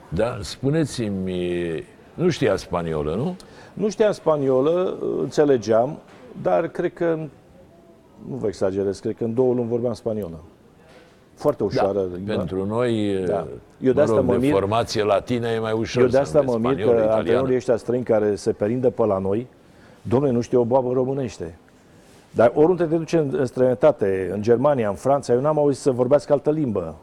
Da, 0.08 0.38
spuneți-mi, 0.40 1.84
nu 2.14 2.28
știa 2.28 2.56
spaniolă, 2.56 3.14
nu? 3.14 3.36
Nu 3.72 3.88
știam 3.88 4.12
spaniolă, 4.12 4.98
înțelegeam, 5.20 5.98
dar 6.42 6.68
cred 6.68 6.92
că, 6.92 7.18
nu 8.28 8.36
vă 8.36 8.46
exagerez, 8.46 8.98
cred 8.98 9.16
că 9.16 9.24
în 9.24 9.34
două 9.34 9.54
luni 9.54 9.68
vorbeam 9.68 9.92
spaniolă. 9.92 10.40
Foarte 11.40 11.62
ușoară. 11.62 12.00
Da, 12.24 12.34
pentru 12.34 12.66
noi, 12.66 13.22
da. 13.26 13.46
Eu 13.80 13.92
de, 13.92 14.00
asta 14.00 14.20
mă, 14.20 14.32
mă 14.32 14.38
mir, 14.38 14.50
formație 14.52 15.04
latină 15.04 15.48
e 15.48 15.58
mai 15.58 15.72
ușor 15.72 16.02
Eu 16.02 16.08
de 16.08 16.18
asta 16.18 16.40
mă 16.40 16.58
mir 16.60 16.84
că 16.84 17.08
antrenorii 17.10 17.56
ăștia 17.56 17.76
străini 17.76 18.04
care 18.04 18.34
se 18.34 18.52
perindă 18.52 18.90
pe 18.90 19.06
la 19.06 19.18
noi, 19.18 19.46
domnule, 20.02 20.32
nu 20.32 20.40
știu 20.40 20.60
o 20.60 20.64
boabă 20.64 20.92
românește. 20.92 21.58
Dar 22.30 22.52
oriunde 22.54 22.84
te 22.84 22.96
duci 22.96 23.12
în, 23.12 23.34
în 23.38 23.46
străinătate, 23.46 24.30
în 24.32 24.42
Germania, 24.42 24.88
în 24.88 24.94
Franța, 24.94 25.32
eu 25.32 25.40
n-am 25.40 25.58
auzit 25.58 25.80
să 25.80 25.90
vorbească 25.90 26.32
altă 26.32 26.50
limbă. 26.50 26.94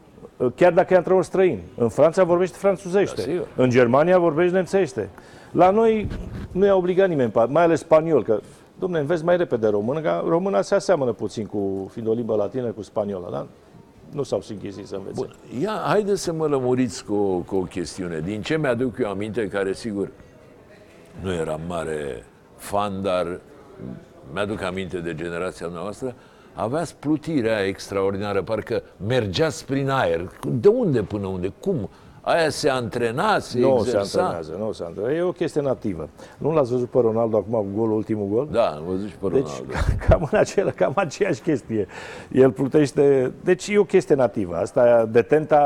Chiar 0.54 0.72
dacă 0.72 0.94
e 0.94 0.96
antrenor 0.96 1.24
străin. 1.24 1.60
În 1.76 1.88
Franța 1.88 2.24
vorbește 2.24 2.56
franțuzește. 2.56 3.22
Da, 3.36 3.62
în 3.62 3.70
Germania 3.70 4.18
vorbește 4.18 4.54
nemțește. 4.54 5.08
La 5.52 5.70
noi 5.70 6.08
nu 6.52 6.64
i-a 6.64 6.76
obligat 6.76 7.08
nimeni, 7.08 7.32
mai 7.48 7.62
ales 7.62 7.78
spaniol, 7.78 8.22
că 8.22 8.40
Domne, 8.78 8.98
înveți 8.98 9.24
mai 9.24 9.36
repede 9.36 9.68
română, 9.68 10.00
că 10.00 10.22
româna 10.26 10.62
se 10.62 10.74
aseamănă 10.74 11.12
puțin 11.12 11.46
cu, 11.46 11.88
fiind 11.92 12.08
o 12.08 12.12
limbă 12.12 12.34
latină, 12.34 12.70
cu 12.70 12.82
spaniola, 12.82 13.28
da? 13.30 13.46
Nu 14.10 14.22
s-au 14.22 14.40
sinchizit 14.40 14.86
să 14.86 14.94
învețe. 14.94 15.14
Bun. 15.14 15.34
Ia, 15.60 15.82
haideți 15.84 16.22
să 16.22 16.32
mă 16.32 16.46
lămuriți 16.46 17.04
cu, 17.04 17.14
o, 17.14 17.38
cu 17.38 17.56
o 17.56 17.62
chestiune. 17.62 18.20
Din 18.20 18.42
ce 18.42 18.58
mi-aduc 18.58 18.98
eu 18.98 19.10
aminte, 19.10 19.48
care 19.48 19.72
sigur 19.72 20.10
nu 21.20 21.32
eram 21.32 21.60
mare 21.66 22.24
fan, 22.56 23.02
dar 23.02 23.40
mi-aduc 24.32 24.62
aminte 24.62 24.98
de 24.98 25.14
generația 25.14 25.66
noastră, 25.66 26.14
aveați 26.54 26.96
plutirea 26.96 27.64
extraordinară, 27.64 28.42
parcă 28.42 28.82
mergeați 29.06 29.66
prin 29.66 29.88
aer. 29.88 30.30
De 30.50 30.68
unde 30.68 31.02
până 31.02 31.26
unde? 31.26 31.52
Cum? 31.60 31.90
Aia 32.28 32.48
se 32.48 32.68
antrena, 32.68 33.38
se 33.38 33.58
nu 33.58 33.76
exersa? 33.78 34.04
se 34.04 34.18
antrenează, 34.20 34.56
nu 34.58 34.72
se 34.72 34.84
antrenează. 34.84 35.16
E 35.16 35.22
o 35.22 35.32
chestie 35.32 35.60
nativă. 35.60 36.08
Nu 36.38 36.52
l-ați 36.52 36.70
văzut 36.70 36.90
pe 36.90 36.98
Ronaldo 37.00 37.36
acum 37.36 37.52
cu 37.52 37.66
golul, 37.76 37.96
ultimul 37.96 38.26
gol? 38.26 38.48
Da, 38.50 38.66
am 38.66 38.82
văzut 38.88 39.08
și 39.08 39.14
pe 39.14 39.28
deci, 39.28 39.42
Ronaldo. 39.42 39.64
Deci, 39.66 40.08
cam, 40.08 40.28
în 40.32 40.38
acela, 40.38 40.70
cam 40.70 40.92
aceeași 40.94 41.40
chestie. 41.40 41.86
El 42.32 42.50
plutește... 42.50 43.32
Deci 43.44 43.68
e 43.68 43.78
o 43.78 43.84
chestie 43.84 44.14
nativă. 44.14 44.56
Asta, 44.56 45.08
detenta, 45.10 45.62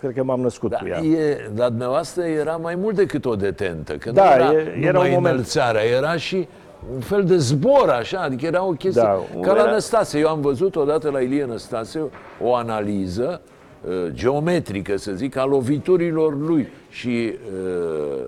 cred 0.00 0.14
că 0.14 0.24
m-am 0.24 0.40
născut 0.40 0.70
da, 0.70 0.76
cu 0.76 0.86
ea. 0.86 0.98
E, 0.98 1.50
dar 1.54 1.68
dumneavoastră 1.68 2.22
era 2.22 2.56
mai 2.56 2.74
mult 2.74 2.96
decât 2.96 3.24
o 3.24 3.34
detentă. 3.34 3.92
Că 3.96 4.10
da, 4.10 4.24
nu 4.24 4.42
era, 4.42 4.52
e, 4.52 4.78
era 4.80 4.98
un 4.98 5.10
moment... 5.10 5.32
înălțarea, 5.32 5.82
era 5.82 6.16
și 6.16 6.48
un 6.94 7.00
fel 7.00 7.24
de 7.24 7.36
zbor, 7.36 7.88
așa, 7.88 8.20
adică 8.20 8.46
era 8.46 8.64
o 8.64 8.70
chestie 8.70 9.02
da, 9.02 9.18
ca 9.40 9.50
era... 9.50 9.64
la 9.64 9.70
Năstase. 9.70 10.18
Eu 10.18 10.28
am 10.28 10.40
văzut 10.40 10.76
odată 10.76 11.10
la 11.10 11.20
Ilie 11.20 11.44
Năstase 11.44 12.00
o 12.42 12.54
analiză 12.54 13.40
uh, 13.44 13.54
geometrică, 14.08 14.96
să 14.96 15.12
zic, 15.12 15.36
a 15.36 15.44
loviturilor 15.44 16.38
lui 16.38 16.68
și 16.90 17.34
uh, 17.54 18.24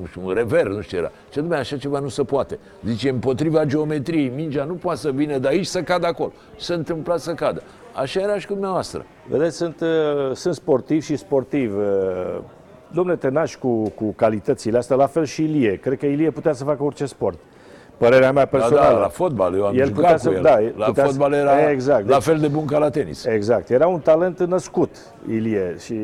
nu 0.00 0.06
știu, 0.06 0.26
un 0.26 0.32
rever, 0.32 0.66
nu 0.66 0.80
știu 0.80 0.96
ce 0.96 0.96
era. 0.96 1.12
Ce 1.30 1.40
dumne, 1.40 1.56
așa 1.56 1.76
ceva 1.76 1.98
nu 1.98 2.08
se 2.08 2.22
poate. 2.22 2.58
Zice, 2.84 3.08
împotriva 3.08 3.64
geometriei, 3.64 4.32
mingea 4.34 4.64
nu 4.64 4.74
poate 4.74 4.98
să 4.98 5.10
vină 5.10 5.38
de 5.38 5.48
aici 5.48 5.66
să 5.66 5.82
cadă 5.82 6.06
acolo. 6.06 6.32
Se 6.58 6.74
întâmpla 6.74 7.16
să 7.16 7.34
cadă. 7.34 7.62
Așa 7.94 8.20
era 8.20 8.38
și 8.38 8.46
cu 8.46 8.52
dumneavoastră. 8.52 9.06
Vedeți, 9.28 9.56
sunt, 9.56 9.80
uh, 9.80 10.34
sunt 10.34 10.54
sportiv 10.54 11.02
și 11.02 11.16
sportiv. 11.16 11.76
Uh, 11.76 12.38
domnule, 12.92 13.16
te 13.16 13.28
naști 13.28 13.58
cu, 13.58 13.88
cu 13.88 14.12
calitățile 14.12 14.78
astea, 14.78 14.96
la 14.96 15.06
fel 15.06 15.24
și 15.24 15.42
Ilie. 15.42 15.76
Cred 15.76 15.98
că 15.98 16.06
Ilie 16.06 16.30
putea 16.30 16.52
să 16.52 16.64
facă 16.64 16.82
orice 16.82 17.06
sport. 17.06 17.38
Părerea 17.96 18.32
mea 18.32 18.46
personală. 18.46 18.88
Da, 18.88 18.94
da, 18.94 18.98
la 18.98 19.08
fotbal, 19.08 19.54
eu 19.54 19.66
am 19.66 19.78
el 19.78 19.86
jucat 19.86 20.12
cu 20.12 20.18
să, 20.18 20.30
el. 20.30 20.42
Da, 20.42 20.58
la 20.76 20.92
fotbal 20.92 21.32
era 21.32 21.70
exact, 21.70 22.08
la 22.08 22.14
deci, 22.14 22.22
fel 22.22 22.38
de 22.38 22.48
bun 22.48 22.64
ca 22.64 22.78
la 22.78 22.90
tenis. 22.90 23.24
Exact. 23.24 23.70
Era 23.70 23.86
un 23.86 24.00
talent 24.00 24.42
născut, 24.42 24.96
Ilie. 25.28 25.76
Și 25.78 25.94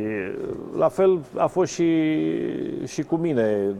la 0.78 0.88
fel 0.88 1.18
a 1.36 1.46
fost 1.46 1.72
și, 1.72 2.08
și 2.86 3.02
cu 3.02 3.16
mine. 3.16 3.74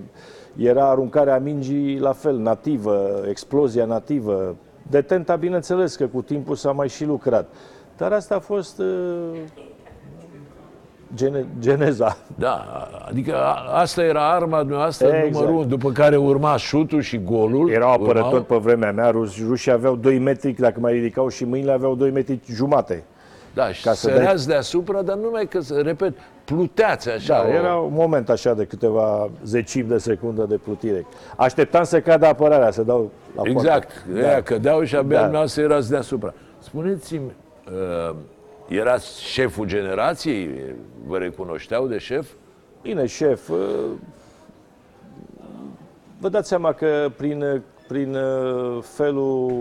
Era 0.57 0.90
aruncarea 0.90 1.38
mingii 1.38 1.98
la 1.98 2.12
fel, 2.12 2.37
nativă, 2.37 3.22
explozia 3.29 3.85
nativă. 3.85 4.57
Detenta, 4.90 5.37
bineînțeles 5.37 5.96
că 5.96 6.07
cu 6.07 6.22
timpul 6.22 6.55
s-a 6.55 6.72
mai 6.72 6.88
și 6.88 7.05
lucrat. 7.05 7.48
Dar 7.96 8.12
asta 8.12 8.35
a 8.35 8.38
fost 8.38 8.79
uh, 8.79 9.38
gene, 11.14 11.46
geneza. 11.59 12.16
Da, 12.38 12.88
adică 13.09 13.37
asta 13.72 14.03
era 14.03 14.31
arma 14.31 14.59
dumneavoastră 14.59 15.07
exact. 15.07 15.33
numărul 15.33 15.55
unu, 15.55 15.64
după 15.64 15.90
care 15.90 16.16
urma 16.16 16.57
șutul 16.57 17.01
și 17.01 17.18
golul. 17.18 17.70
Erau 17.70 17.92
apărători 17.92 18.27
urmau... 18.27 18.42
pe 18.42 18.57
vremea 18.57 18.92
mea, 18.92 19.11
rus, 19.11 19.46
rușii 19.46 19.72
aveau 19.72 19.96
2 19.96 20.18
metri, 20.18 20.53
dacă 20.53 20.81
mai 20.81 20.92
ridicau 20.92 21.29
și 21.29 21.44
mâinile 21.44 21.72
aveau 21.72 21.94
2 21.94 22.11
metri 22.11 22.40
jumate. 22.53 23.05
Da, 23.55 23.72
și 23.72 23.83
Ca 23.83 23.92
să 23.92 24.09
săreați 24.09 24.46
dai... 24.46 24.55
deasupra, 24.55 25.03
dar 25.03 25.16
numai 25.16 25.46
că, 25.46 25.61
repet, 25.83 26.14
pluteați 26.44 27.11
așa. 27.11 27.35
Da, 27.35 27.48
o... 27.48 27.53
era 27.53 27.75
un 27.75 27.92
moment 27.94 28.31
așa 28.31 28.55
de 28.55 28.64
câteva 28.64 29.31
zecimi 29.44 29.88
de 29.88 29.98
secundă 29.98 30.46
de 30.48 30.57
plutire. 30.57 31.07
Așteptam 31.37 31.85
să 31.85 32.01
cadă 32.01 32.27
apărarea, 32.27 32.70
să 32.70 32.83
dau 32.83 33.11
la 33.37 33.42
Exact, 33.44 33.92
poartă. 34.12 34.35
da. 34.35 34.40
cădeau 34.42 34.85
și 34.85 34.96
abia 34.96 35.29
da. 35.29 35.46
să 35.46 35.61
erați 35.61 35.90
deasupra. 35.90 36.35
Spuneți-mi, 36.59 37.33
uh, 38.09 38.14
erați 38.77 39.23
șeful 39.23 39.67
generației? 39.67 40.51
Vă 41.07 41.19
recunoșteau 41.19 41.87
de 41.87 41.99
șef? 41.99 42.31
Bine, 42.83 43.07
șef. 43.07 43.49
Uh, 43.49 43.59
vă 46.21 46.29
dați 46.29 46.49
seama 46.49 46.73
că 46.73 47.11
prin, 47.17 47.63
prin 47.89 48.15
uh, 48.15 48.83
felul, 48.83 49.53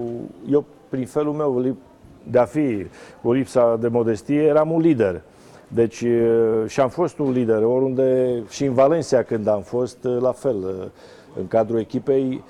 eu 0.50 0.66
prin 0.90 1.06
felul 1.06 1.34
meu 1.34 1.76
de 2.24 2.40
a 2.40 2.46
fi 2.46 2.86
cu 3.22 3.32
lipsa 3.32 3.78
de 3.78 3.88
modestie, 3.88 4.42
eram 4.42 4.72
un 4.72 4.82
lider. 4.82 5.22
Deci 5.68 6.02
uh, 6.02 6.64
și 6.68 6.80
am 6.80 6.90
fost 6.90 7.20
un 7.20 7.32
lider 7.32 7.64
oriunde 7.64 8.42
și 8.50 8.66
în 8.66 8.74
Valencia 8.74 9.24
când 9.24 9.48
am 9.48 9.62
fost 9.62 10.04
la 10.20 10.32
fel. 10.32 10.92
În 11.40 11.48
cadrul 11.48 11.80
echipei, 11.80 12.44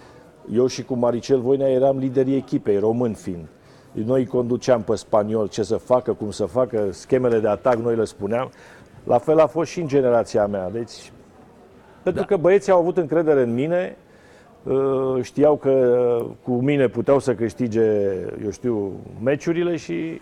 eu 0.53 0.67
și 0.67 0.83
cu 0.83 0.93
Maricel 0.93 1.39
Voinea 1.39 1.69
eram 1.69 1.97
liderii 1.97 2.35
echipei, 2.35 2.77
român 2.77 3.13
fiind. 3.13 3.47
Noi 3.91 4.25
conduceam 4.25 4.81
pe 4.81 4.95
spaniol 4.95 5.47
ce 5.47 5.63
să 5.63 5.75
facă, 5.75 6.13
cum 6.13 6.31
să 6.31 6.45
facă, 6.45 6.87
schemele 6.91 7.39
de 7.39 7.47
atac, 7.47 7.75
noi 7.75 7.95
le 7.95 8.05
spuneam. 8.05 8.51
La 9.03 9.17
fel 9.17 9.39
a 9.39 9.47
fost 9.47 9.71
și 9.71 9.79
în 9.79 9.87
generația 9.87 10.47
mea. 10.47 10.69
Deci, 10.69 11.11
pentru 12.03 12.21
da. 12.21 12.27
că 12.27 12.37
băieții 12.37 12.71
au 12.71 12.79
avut 12.79 12.97
încredere 12.97 13.41
în 13.41 13.53
mine, 13.53 13.97
uh, 14.63 15.21
știau 15.21 15.55
că 15.55 16.17
cu 16.43 16.51
mine 16.51 16.87
puteau 16.87 17.19
să 17.19 17.35
câștige, 17.35 17.81
eu 18.43 18.51
știu, 18.51 18.91
meciurile 19.23 19.75
și 19.75 20.21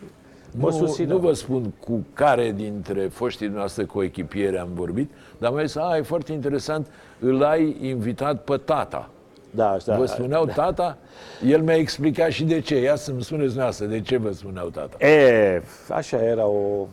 mă 0.58 0.70
nu, 0.70 1.06
Nu 1.06 1.18
vă 1.18 1.34
spun 1.34 1.74
cu 1.86 2.06
care 2.14 2.52
dintre 2.52 3.02
foștii 3.02 3.48
noastre 3.48 3.86
coechipieri 3.86 4.58
am 4.58 4.70
vorbit, 4.74 5.12
dar 5.38 5.52
mai 5.52 5.66
zis, 5.66 5.76
a, 5.76 5.98
e 5.98 6.02
foarte 6.02 6.34
interesant, 6.34 6.88
îl 7.20 7.44
ai 7.44 7.78
invitat 7.82 8.44
pe 8.44 8.58
tata. 8.58 9.10
Da, 9.52 9.70
așa. 9.70 9.98
Vă 9.98 10.06
spuneau 10.06 10.46
da. 10.46 10.54
tata? 10.54 10.98
El 11.46 11.62
mi-a 11.62 11.76
explicat 11.76 12.32
și 12.32 12.44
de 12.44 12.60
ce. 12.60 12.76
Ia 12.82 12.96
să-mi 12.96 13.24
spuneți 13.24 13.46
dumneavoastră, 13.46 13.86
de 13.86 14.02
ce 14.02 14.18
vă 14.18 14.32
spuneau 14.32 14.70
tata? 14.70 15.06
E, 15.06 15.64
așa 15.90 16.24
era 16.24 16.46
o... 16.46 16.88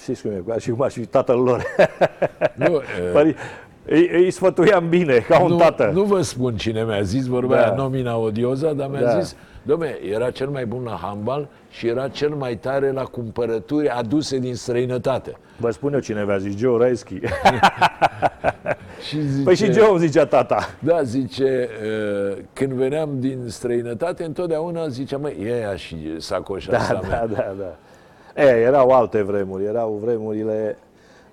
Știți 0.00 0.22
cum 0.22 0.30
e, 0.30 0.58
și 0.58 0.70
cum 0.70 0.82
aș 0.82 0.92
fi 0.92 1.06
tatăl 1.06 1.38
lor. 1.38 1.64
Nu, 2.54 2.74
e... 3.26 3.34
Păi, 3.90 4.08
îi, 4.12 4.22
îi 4.22 4.30
sfătuiam 4.30 4.88
bine, 4.88 5.18
ca 5.18 5.40
un 5.42 5.50
nu, 5.50 5.56
tată. 5.56 5.90
Nu 5.94 6.02
vă 6.02 6.22
spun 6.22 6.56
cine 6.56 6.84
mi-a 6.84 7.02
zis, 7.02 7.26
vorba 7.26 7.54
da. 7.54 7.60
aia 7.60 7.74
nomina 7.74 8.16
odioza, 8.16 8.72
dar 8.72 8.88
mi-a 8.88 9.00
da. 9.00 9.20
zis, 9.20 9.36
domne, 9.62 9.98
era 10.12 10.30
cel 10.30 10.48
mai 10.48 10.66
bun 10.66 10.82
la 10.82 10.98
handbal 11.02 11.48
și 11.70 11.86
era 11.86 12.08
cel 12.08 12.28
mai 12.28 12.56
tare 12.56 12.92
la 12.92 13.02
cumpărături 13.02 13.88
aduse 13.88 14.38
din 14.38 14.54
străinătate. 14.54 15.36
Vă 15.56 15.70
spun 15.70 15.92
eu 15.92 16.00
cine 16.00 16.24
mi-a 16.24 16.38
zis, 16.38 16.56
Joe 16.56 16.78
Raisky. 16.78 17.20
și 19.08 19.20
zice, 19.20 19.44
păi 19.44 19.54
și 19.54 19.72
Joe 19.72 19.98
zicea 19.98 20.26
tata. 20.26 20.68
Da, 20.78 21.02
zice, 21.02 21.68
uh, 21.82 22.38
când 22.52 22.72
veneam 22.72 23.08
din 23.18 23.44
străinătate, 23.46 24.24
întotdeauna 24.24 24.88
zicea, 24.88 25.16
măi, 25.16 25.36
e 25.42 25.52
aia 25.52 25.76
și 25.76 25.96
sacoșa 26.18 26.70
da, 26.70 26.78
asta 26.78 27.00
da, 27.02 27.08
mea. 27.08 27.26
Da, 27.26 27.54
da, 27.58 27.76
E, 28.34 28.42
erau 28.42 28.90
alte 28.90 29.22
vremuri, 29.22 29.64
erau 29.64 30.00
vremurile 30.02 30.76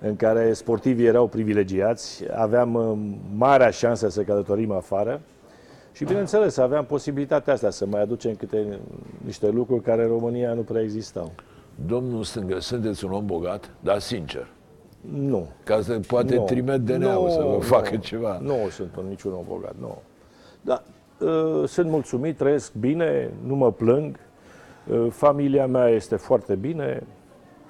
în 0.00 0.16
care 0.16 0.52
sportivii 0.52 1.06
erau 1.06 1.26
privilegiați, 1.26 2.24
aveam 2.34 2.74
uh, 2.74 2.98
marea 3.36 3.70
șansă 3.70 4.08
să 4.08 4.22
călătorim 4.22 4.70
afară 4.70 5.20
și, 5.92 6.04
bineînțeles, 6.04 6.56
aveam 6.56 6.84
posibilitatea 6.84 7.52
asta 7.52 7.70
să 7.70 7.86
mai 7.86 8.00
aducem 8.00 8.34
câte 8.34 8.78
niște 9.24 9.48
lucruri 9.48 9.82
care 9.82 10.02
în 10.02 10.08
România 10.08 10.52
nu 10.54 10.60
prea 10.60 10.82
existau. 10.82 11.32
Domnul 11.86 12.22
Stângă, 12.22 12.60
sunteți 12.60 13.04
un 13.04 13.12
om 13.12 13.26
bogat, 13.26 13.70
dar 13.80 13.98
sincer. 13.98 14.46
Nu. 15.00 15.48
Ca 15.64 15.80
să 15.80 16.00
poate 16.06 16.34
nu. 16.34 16.44
trimite 16.44 16.78
DNA-ul 16.78 17.30
să 17.30 17.42
vă 17.42 17.52
nu. 17.52 17.60
facă 17.60 17.96
ceva. 17.96 18.38
Nu 18.42 18.54
sunt 18.70 18.90
niciun 19.08 19.32
om 19.32 19.44
bogat, 19.48 19.74
nu. 19.80 20.02
Dar 20.60 20.82
uh, 21.18 21.68
sunt 21.68 21.90
mulțumit, 21.90 22.36
trăiesc 22.36 22.74
bine, 22.74 23.30
nu 23.46 23.54
mă 23.54 23.72
plâng. 23.72 24.16
Uh, 24.86 25.06
familia 25.10 25.66
mea 25.66 25.88
este 25.88 26.16
foarte 26.16 26.54
bine. 26.54 27.02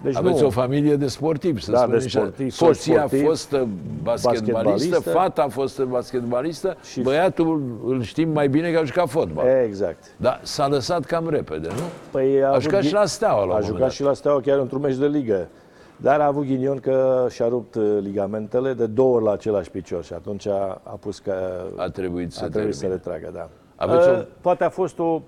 Deci 0.02 0.16
Aveți 0.16 0.40
nu, 0.40 0.46
o 0.46 0.50
familie 0.50 0.96
de 0.96 1.06
sportivi, 1.06 1.62
să 1.62 1.70
Da, 1.70 1.78
spunem 1.78 1.98
de 1.98 2.04
așa. 2.04 2.18
sportivi, 2.18 2.50
Soția 2.50 2.94
sportivi, 2.96 3.22
a 3.24 3.26
fost 3.28 3.56
basketbalistă, 4.02 4.52
basketbalistă. 4.62 5.10
fata 5.10 5.42
a 5.42 5.48
fost 5.48 5.80
basketbalistă, 5.82 6.76
Și- 6.90 7.00
băiatul 7.00 7.62
îl 7.86 8.02
știm 8.02 8.28
mai 8.32 8.48
bine 8.48 8.70
că 8.72 8.78
a 8.78 8.84
jucat 8.84 9.08
fotbal. 9.08 9.46
Exact. 9.66 10.04
Dar 10.16 10.40
s-a 10.42 10.68
lăsat 10.68 11.04
cam 11.04 11.28
repede, 11.28 11.66
nu? 11.68 11.82
Păi 12.10 12.42
a, 12.42 12.46
A 12.46 12.48
avut 12.50 12.62
jucat 12.62 12.80
ghi- 12.82 12.86
și 12.86 12.92
la 12.92 13.04
Steaua 13.06 13.36
la 13.38 13.42
un 13.44 13.48
A 13.50 13.52
moment 13.52 13.66
jucat 13.66 13.80
dat. 13.80 13.90
și 13.90 14.02
la 14.02 14.12
Steaua 14.12 14.40
chiar 14.40 14.58
într-un 14.58 14.80
meci 14.80 14.96
de 14.96 15.06
ligă. 15.06 15.48
Dar 15.96 16.20
a 16.20 16.26
avut 16.26 16.44
ghinion 16.46 16.78
că 16.78 17.26
și-a 17.30 17.48
rupt 17.48 17.74
uh, 17.74 17.98
ligamentele 18.00 18.72
de 18.72 18.86
două 18.86 19.14
ori 19.14 19.24
la 19.24 19.32
același 19.32 19.70
picior 19.70 20.04
și 20.04 20.12
atunci 20.12 20.46
a, 20.46 20.80
a 20.82 20.96
pus 21.00 21.18
că 21.18 21.32
A 21.76 21.88
trebuit 21.88 22.32
să 22.32 22.44
a 22.44 22.48
trebuit 22.48 22.74
să 22.74 22.80
termine. 22.80 23.00
retragă, 23.04 23.30
da. 23.34 23.48
Aveți 23.76 24.08
Uh, 24.08 24.18
o- 24.18 24.22
Poate 24.40 24.64
a 24.64 24.68
fost 24.68 24.98
o 24.98 25.22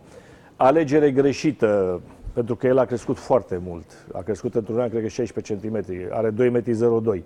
alegere 0.57 1.11
greșită, 1.11 2.01
pentru 2.33 2.57
că 2.57 2.67
el 2.67 2.79
a 2.79 2.85
crescut 2.85 3.19
foarte 3.19 3.61
mult. 3.65 3.85
A 4.13 4.21
crescut 4.21 4.55
într-un 4.55 4.81
an, 4.81 4.89
cred 4.89 5.03
că 5.03 5.09
16 5.09 5.55
cm, 5.55 5.85
are 6.11 6.31
2,02 6.31 6.35
m. 6.51 7.23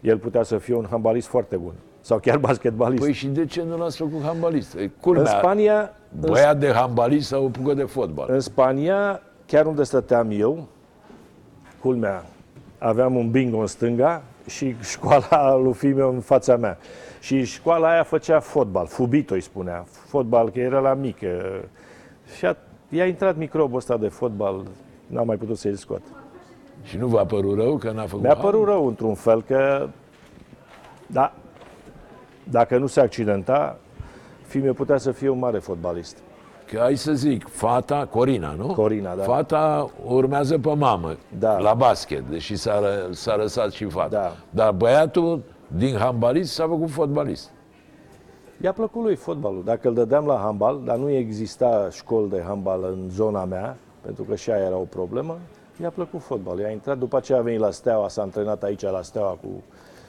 El 0.00 0.18
putea 0.18 0.42
să 0.42 0.58
fie 0.58 0.74
un 0.74 0.86
handbalist 0.90 1.26
foarte 1.26 1.56
bun. 1.56 1.72
Sau 2.00 2.18
chiar 2.18 2.38
basketbalist. 2.48 3.02
Păi 3.02 3.12
și 3.12 3.26
de 3.26 3.44
ce 3.46 3.62
nu 3.62 3.76
l-ați 3.76 3.96
făcut 3.96 4.22
handbalist? 4.22 4.74
E 4.74 4.80
în 4.82 4.90
culmea, 5.00 5.24
Spania, 5.24 5.92
în 6.20 6.30
băiat 6.30 6.58
de 6.58 6.72
handbalist 6.72 7.26
sau 7.28 7.46
apucă 7.46 7.74
de 7.74 7.84
fotbal. 7.84 8.26
În 8.30 8.40
Spania, 8.40 9.20
chiar 9.46 9.66
unde 9.66 9.82
stăteam 9.82 10.28
eu, 10.30 10.66
culmea, 11.80 12.24
aveam 12.78 13.16
un 13.16 13.30
bingo 13.30 13.58
în 13.58 13.66
stânga 13.66 14.22
și 14.46 14.76
școala 14.92 15.56
lui 15.56 15.72
fiul 15.72 15.94
meu 15.94 16.12
în 16.12 16.20
fața 16.20 16.56
mea. 16.56 16.78
Și 17.20 17.44
școala 17.44 17.90
aia 17.90 18.02
făcea 18.02 18.40
fotbal, 18.40 18.86
fubito 18.86 19.34
îi 19.34 19.40
spunea, 19.40 19.84
fotbal, 20.06 20.50
că 20.50 20.58
era 20.58 20.78
la 20.78 20.94
mic. 20.94 21.20
eh, 21.20 21.60
Și 22.36 22.46
a, 22.46 22.56
i-a 22.94 23.06
intrat 23.06 23.36
microbul 23.36 23.76
ăsta 23.76 23.96
de 23.96 24.08
fotbal, 24.08 24.62
n-am 25.06 25.26
mai 25.26 25.36
putut 25.36 25.56
să-l 25.58 25.74
scot. 25.74 26.02
Și 26.82 26.96
nu 26.96 27.06
v-a 27.06 27.24
părut 27.24 27.58
rău 27.58 27.76
că 27.76 27.90
n-a 27.90 28.06
făcut 28.06 28.20
Mi-a 28.22 28.30
hand? 28.34 28.42
părut 28.42 28.66
rău 28.66 28.86
într-un 28.86 29.14
fel 29.14 29.42
că, 29.42 29.88
da, 31.06 31.32
dacă 32.50 32.78
nu 32.78 32.86
se 32.86 33.00
accidenta, 33.00 33.76
fiul 34.46 34.64
meu 34.64 34.72
putea 34.72 34.96
să 34.98 35.10
fie 35.12 35.28
un 35.28 35.38
mare 35.38 35.58
fotbalist. 35.58 36.16
Că 36.70 36.78
hai 36.78 36.96
să 36.96 37.12
zic, 37.12 37.48
fata, 37.48 38.06
Corina, 38.10 38.54
nu? 38.58 38.66
Corina, 38.66 39.14
da. 39.14 39.22
Fata 39.22 39.90
urmează 40.04 40.58
pe 40.58 40.74
mamă 40.74 41.16
Da. 41.38 41.58
la 41.58 41.74
basket, 41.74 42.22
deși 42.30 42.56
s-a, 42.56 42.80
ră- 42.80 43.10
s-a 43.10 43.36
lăsat 43.36 43.70
și 43.72 43.84
fata. 43.84 44.08
Da. 44.08 44.32
Dar 44.50 44.72
băiatul 44.72 45.42
din 45.66 45.96
handbalist 45.96 46.52
s-a 46.52 46.66
făcut 46.66 46.90
fotbalist. 46.90 47.50
I-a 48.62 48.72
plăcut 48.72 49.02
lui 49.02 49.14
fotbalul. 49.14 49.62
Dacă 49.64 49.88
îl 49.88 49.94
dădeam 49.94 50.26
la 50.26 50.36
handbal, 50.36 50.80
dar 50.84 50.96
nu 50.96 51.10
exista 51.10 51.88
școli 51.90 52.28
de 52.30 52.42
handbal 52.46 52.80
în 52.82 53.08
zona 53.10 53.44
mea, 53.44 53.76
pentru 54.00 54.22
că 54.22 54.34
și 54.34 54.50
aia 54.50 54.64
era 54.64 54.76
o 54.76 54.84
problemă, 54.84 55.38
i-a 55.82 55.90
plăcut 55.90 56.20
fotbalul. 56.22 56.60
I-a 56.60 56.70
intrat, 56.70 56.98
după 56.98 57.16
aceea 57.16 57.38
a 57.38 57.42
venit 57.42 57.60
la 57.60 57.70
Steaua, 57.70 58.08
s-a 58.08 58.22
antrenat 58.22 58.62
aici 58.62 58.82
la 58.82 59.02
Steaua 59.02 59.38
cu 59.42 59.48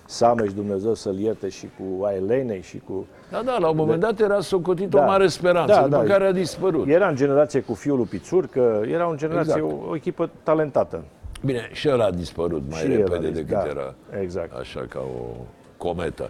Sameș, 0.06 0.54
Dumnezeu 0.54 0.94
să-l 0.94 1.18
ierte, 1.18 1.50
și 1.50 1.70
cu 1.78 2.04
Ailenei 2.04 2.62
și 2.62 2.82
cu... 2.88 3.06
Da, 3.32 3.42
da, 3.46 3.58
la 3.58 3.70
un 3.70 3.76
moment 3.76 4.00
dat 4.00 4.20
era 4.20 4.40
socotit 4.42 4.94
o 4.94 4.98
Da. 4.98 5.06
mare 5.06 5.28
speranță, 5.28 5.74
Da, 5.74 5.82
după 5.82 5.96
da. 6.06 6.14
care 6.14 6.26
a 6.26 6.32
dispărut. 6.32 6.88
Era 6.88 7.08
în 7.08 7.16
generație 7.16 7.60
cu 7.62 7.74
fiul 7.74 7.98
lui 7.98 8.06
Pițur, 8.06 8.46
că 8.48 8.82
era 8.88 9.08
în 9.10 9.18
generație 9.18 9.54
Exact. 9.56 9.82
o, 9.86 9.90
o 9.90 9.96
echipă 9.96 10.30
talentată. 10.44 11.04
Bine, 11.46 11.70
și 11.72 11.90
ăla 11.90 12.06
a 12.06 12.12
dispărut 12.12 12.64
mai 12.70 12.80
Și 12.80 12.86
el 12.86 12.92
a 12.94 12.96
repede 12.96 13.28
zis, 13.28 13.36
decât 13.36 13.50
da, 13.58 13.66
era. 13.70 13.94
Exact. 14.22 14.54
Așa 14.60 14.86
ca 14.90 15.00
o 15.00 15.36
cometă. 15.78 16.30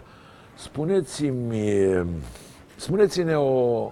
Spuneți-mi, 0.56 2.06
spuneți-ne 2.76 3.36
o, 3.36 3.90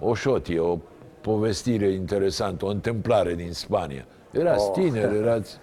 o 0.00 0.14
șotie, 0.14 0.60
o 0.60 0.78
povestire 1.20 1.88
interesantă, 1.88 2.64
o 2.64 2.68
întâmplare 2.68 3.34
din 3.34 3.52
Spania. 3.52 4.04
Erați 4.30 4.64
Oh. 4.66 4.72
tineri, 4.72 5.16
erați... 5.22 5.56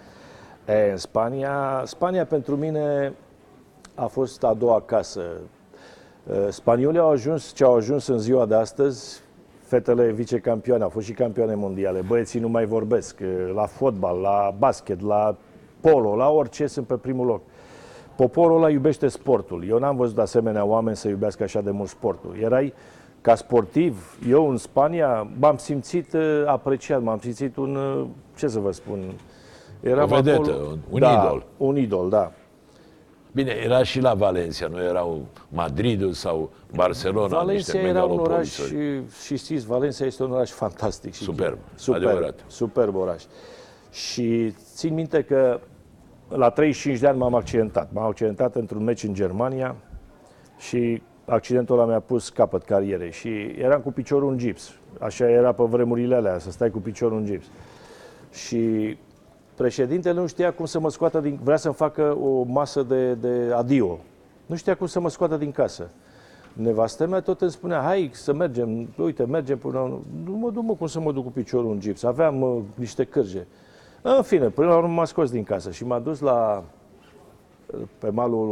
E, 0.67 0.91
în 0.91 0.97
Spania, 0.97 1.83
Spania 1.85 2.25
pentru 2.25 2.55
mine 2.55 3.13
a 3.95 4.05
fost 4.05 4.43
a 4.43 4.53
doua 4.53 4.81
casă. 4.81 5.21
E, 6.47 6.51
Spaniolii 6.51 6.99
au 6.99 7.09
ajuns 7.09 7.53
ce 7.53 7.63
au 7.63 7.75
ajuns 7.75 8.07
în 8.07 8.19
ziua 8.19 8.45
de 8.45 8.55
astăzi, 8.55 9.21
fetele 9.61 10.11
vicecampioane, 10.11 10.83
au 10.83 10.89
fost 10.89 11.05
și 11.05 11.13
campioane 11.13 11.55
mondiale, 11.55 12.01
băieții 12.07 12.39
nu 12.39 12.49
mai 12.49 12.65
vorbesc, 12.65 13.19
e, 13.19 13.51
la 13.53 13.65
fotbal, 13.65 14.17
la 14.17 14.55
basket, 14.57 15.01
la 15.01 15.35
polo, 15.79 16.15
la 16.15 16.29
orice 16.29 16.67
sunt 16.67 16.87
pe 16.87 16.95
primul 16.95 17.25
loc. 17.25 17.41
Poporul 18.15 18.57
ăla 18.57 18.69
iubește 18.69 19.07
sportul. 19.07 19.67
Eu 19.67 19.77
n-am 19.79 19.95
văzut 19.95 20.17
asemenea 20.17 20.65
oameni 20.65 20.95
să 20.95 21.07
iubească 21.07 21.43
așa 21.43 21.61
de 21.61 21.71
mult 21.71 21.89
sportul. 21.89 22.35
Erai 22.41 22.73
ca 23.21 23.35
sportiv, 23.35 24.17
eu 24.29 24.49
în 24.49 24.57
Spania 24.57 25.27
m-am 25.39 25.57
simțit 25.57 26.13
uh, 26.13 26.43
apreciat, 26.45 27.01
m-am 27.01 27.19
simțit 27.19 27.55
un, 27.57 27.75
uh, 27.75 28.05
ce 28.37 28.47
să 28.47 28.59
vă 28.59 28.71
spun, 28.71 28.99
Eram 29.81 30.11
O 30.11 30.15
vedetă, 30.15 30.37
acolo- 30.51 30.67
un- 30.71 30.77
un 30.89 30.99
da, 30.99 31.11
idol. 31.25 31.45
Un 31.57 31.77
idol, 31.77 32.09
da. 32.09 32.31
Bine, 33.31 33.51
era 33.63 33.83
și 33.83 33.99
la 33.99 34.13
Valencia, 34.13 34.67
nu 34.67 34.83
erau 34.83 35.25
Madridul 35.49 36.11
sau 36.13 36.49
Barcelona, 36.75 37.27
Valencia 37.37 37.53
niște 37.73 37.77
era 37.87 38.03
un 38.03 38.19
oraș 38.19 38.57
megalopolisuri. 38.59 39.05
și, 39.11 39.25
și 39.25 39.37
știți, 39.37 39.65
Valencia 39.65 40.05
este 40.05 40.23
un 40.23 40.31
oraș 40.31 40.51
fantastic. 40.51 41.13
Și 41.13 41.23
Superb, 41.23 41.57
superb, 41.75 42.05
adevărat. 42.05 42.39
superb 42.47 42.95
oraș. 42.95 43.23
Și 43.91 44.53
țin 44.73 44.93
minte 44.93 45.21
că 45.23 45.59
la 46.35 46.49
35 46.49 46.99
de 46.99 47.07
ani 47.07 47.17
m-am 47.17 47.35
accidentat. 47.35 47.89
M-am 47.93 48.05
accidentat 48.05 48.55
într-un 48.55 48.83
meci 48.83 49.03
în 49.03 49.13
Germania 49.13 49.75
și 50.57 51.01
accidentul 51.25 51.79
ăla 51.79 51.87
mi-a 51.87 51.99
pus 51.99 52.29
capăt 52.29 52.63
carierei 52.63 53.11
și 53.11 53.29
eram 53.57 53.81
cu 53.81 53.91
piciorul 53.91 54.31
în 54.31 54.37
gips. 54.37 54.71
Așa 54.99 55.29
era 55.29 55.51
pe 55.51 55.63
vremurile 55.63 56.15
alea, 56.15 56.39
să 56.39 56.51
stai 56.51 56.69
cu 56.69 56.79
piciorul 56.79 57.17
în 57.17 57.25
gips. 57.25 57.45
Și 58.31 58.97
președintele 59.55 60.19
nu 60.19 60.27
știa 60.27 60.53
cum 60.53 60.65
să 60.65 60.79
mă 60.79 60.89
scoată 60.89 61.19
din... 61.19 61.39
Vrea 61.43 61.57
să-mi 61.57 61.73
facă 61.73 62.17
o 62.21 62.43
masă 62.43 62.83
de, 62.83 63.13
de 63.13 63.53
adio. 63.53 63.99
Nu 64.45 64.55
știa 64.55 64.75
cum 64.75 64.87
să 64.87 64.99
mă 64.99 65.09
scoată 65.09 65.37
din 65.37 65.51
casă. 65.51 65.89
Nevastă 66.53 67.07
mea 67.07 67.19
tot 67.19 67.41
îmi 67.41 67.51
spunea, 67.51 67.81
hai 67.81 68.09
să 68.13 68.33
mergem, 68.33 68.93
uite, 68.97 69.25
mergem 69.25 69.57
până... 69.57 69.99
Nu 70.25 70.31
mă 70.31 70.49
duc, 70.49 70.63
mă, 70.63 70.73
cum 70.73 70.87
să 70.87 70.99
mă 70.99 71.11
duc 71.11 71.23
cu 71.23 71.31
piciorul 71.31 71.71
în 71.71 71.79
gips. 71.79 72.03
Aveam 72.03 72.41
uh, 72.41 72.61
niște 72.75 73.03
cârje. 73.03 73.47
În 74.07 74.21
fine, 74.21 74.47
până 74.49 74.67
la 74.67 74.75
urmă 74.77 74.93
m-a 74.93 75.05
scos 75.05 75.31
din 75.31 75.43
casă 75.43 75.71
și 75.71 75.85
m-a 75.85 75.99
dus 75.99 76.19
la 76.19 76.63
pe 77.99 78.09
malul 78.09 78.47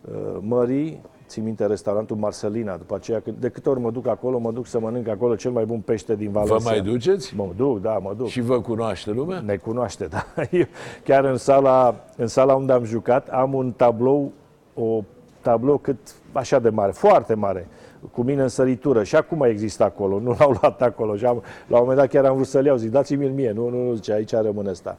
uh, 0.00 0.36
mării, 0.40 1.00
țin 1.26 1.42
minte 1.44 1.66
restaurantul 1.66 2.16
Marcelina, 2.16 2.76
după 2.76 2.94
aceea, 2.94 3.20
când- 3.20 3.36
de 3.40 3.48
câte 3.48 3.68
ori 3.68 3.80
mă 3.80 3.90
duc 3.90 4.06
acolo, 4.06 4.38
mă 4.38 4.52
duc 4.52 4.66
să 4.66 4.80
mănânc 4.80 5.08
acolo 5.08 5.34
cel 5.34 5.50
mai 5.50 5.64
bun 5.64 5.80
pește 5.80 6.14
din 6.16 6.30
Vă 6.30 6.40
Valencia. 6.40 6.70
mai 6.70 6.80
duceți? 6.80 7.36
Mă 7.36 7.48
duc, 7.56 7.80
da, 7.80 7.98
mă 7.98 8.14
duc. 8.16 8.26
Și 8.26 8.40
vă 8.40 8.60
cunoaște 8.60 9.10
lumea? 9.10 9.40
Ne 9.40 9.56
cunoaște, 9.56 10.04
da. 10.06 10.24
Eu, 10.50 10.64
chiar 11.04 11.24
în 11.24 11.36
sala, 11.36 11.94
în 12.16 12.26
sala 12.26 12.54
unde 12.54 12.72
am 12.72 12.84
jucat, 12.84 13.28
am 13.28 13.54
un 13.54 13.72
tablou, 13.72 14.32
o 14.74 15.02
tablou 15.40 15.78
cât 15.78 15.96
așa 16.32 16.58
de 16.58 16.68
mare, 16.68 16.92
foarte 16.92 17.34
mare, 17.34 17.68
cu 18.12 18.22
mine 18.22 18.42
în 18.42 18.48
săritură. 18.48 19.02
Și 19.02 19.16
acum 19.16 19.42
există 19.42 19.84
acolo, 19.84 20.18
nu 20.18 20.36
l-au 20.38 20.56
luat 20.60 20.82
acolo. 20.82 21.16
Și 21.16 21.24
am, 21.24 21.42
la 21.66 21.76
un 21.76 21.82
moment 21.82 21.98
dat 21.98 22.08
chiar 22.08 22.24
am 22.24 22.34
vrut 22.34 22.46
să-l 22.46 22.64
iau, 22.64 22.76
zic, 22.76 22.90
dați-mi-l 22.90 23.30
mie. 23.30 23.50
Nu, 23.50 23.68
nu, 23.68 23.82
nu, 23.82 23.94
zice, 23.94 24.12
aici 24.12 24.32
rămâne 24.32 24.70
ăsta. 24.70 24.96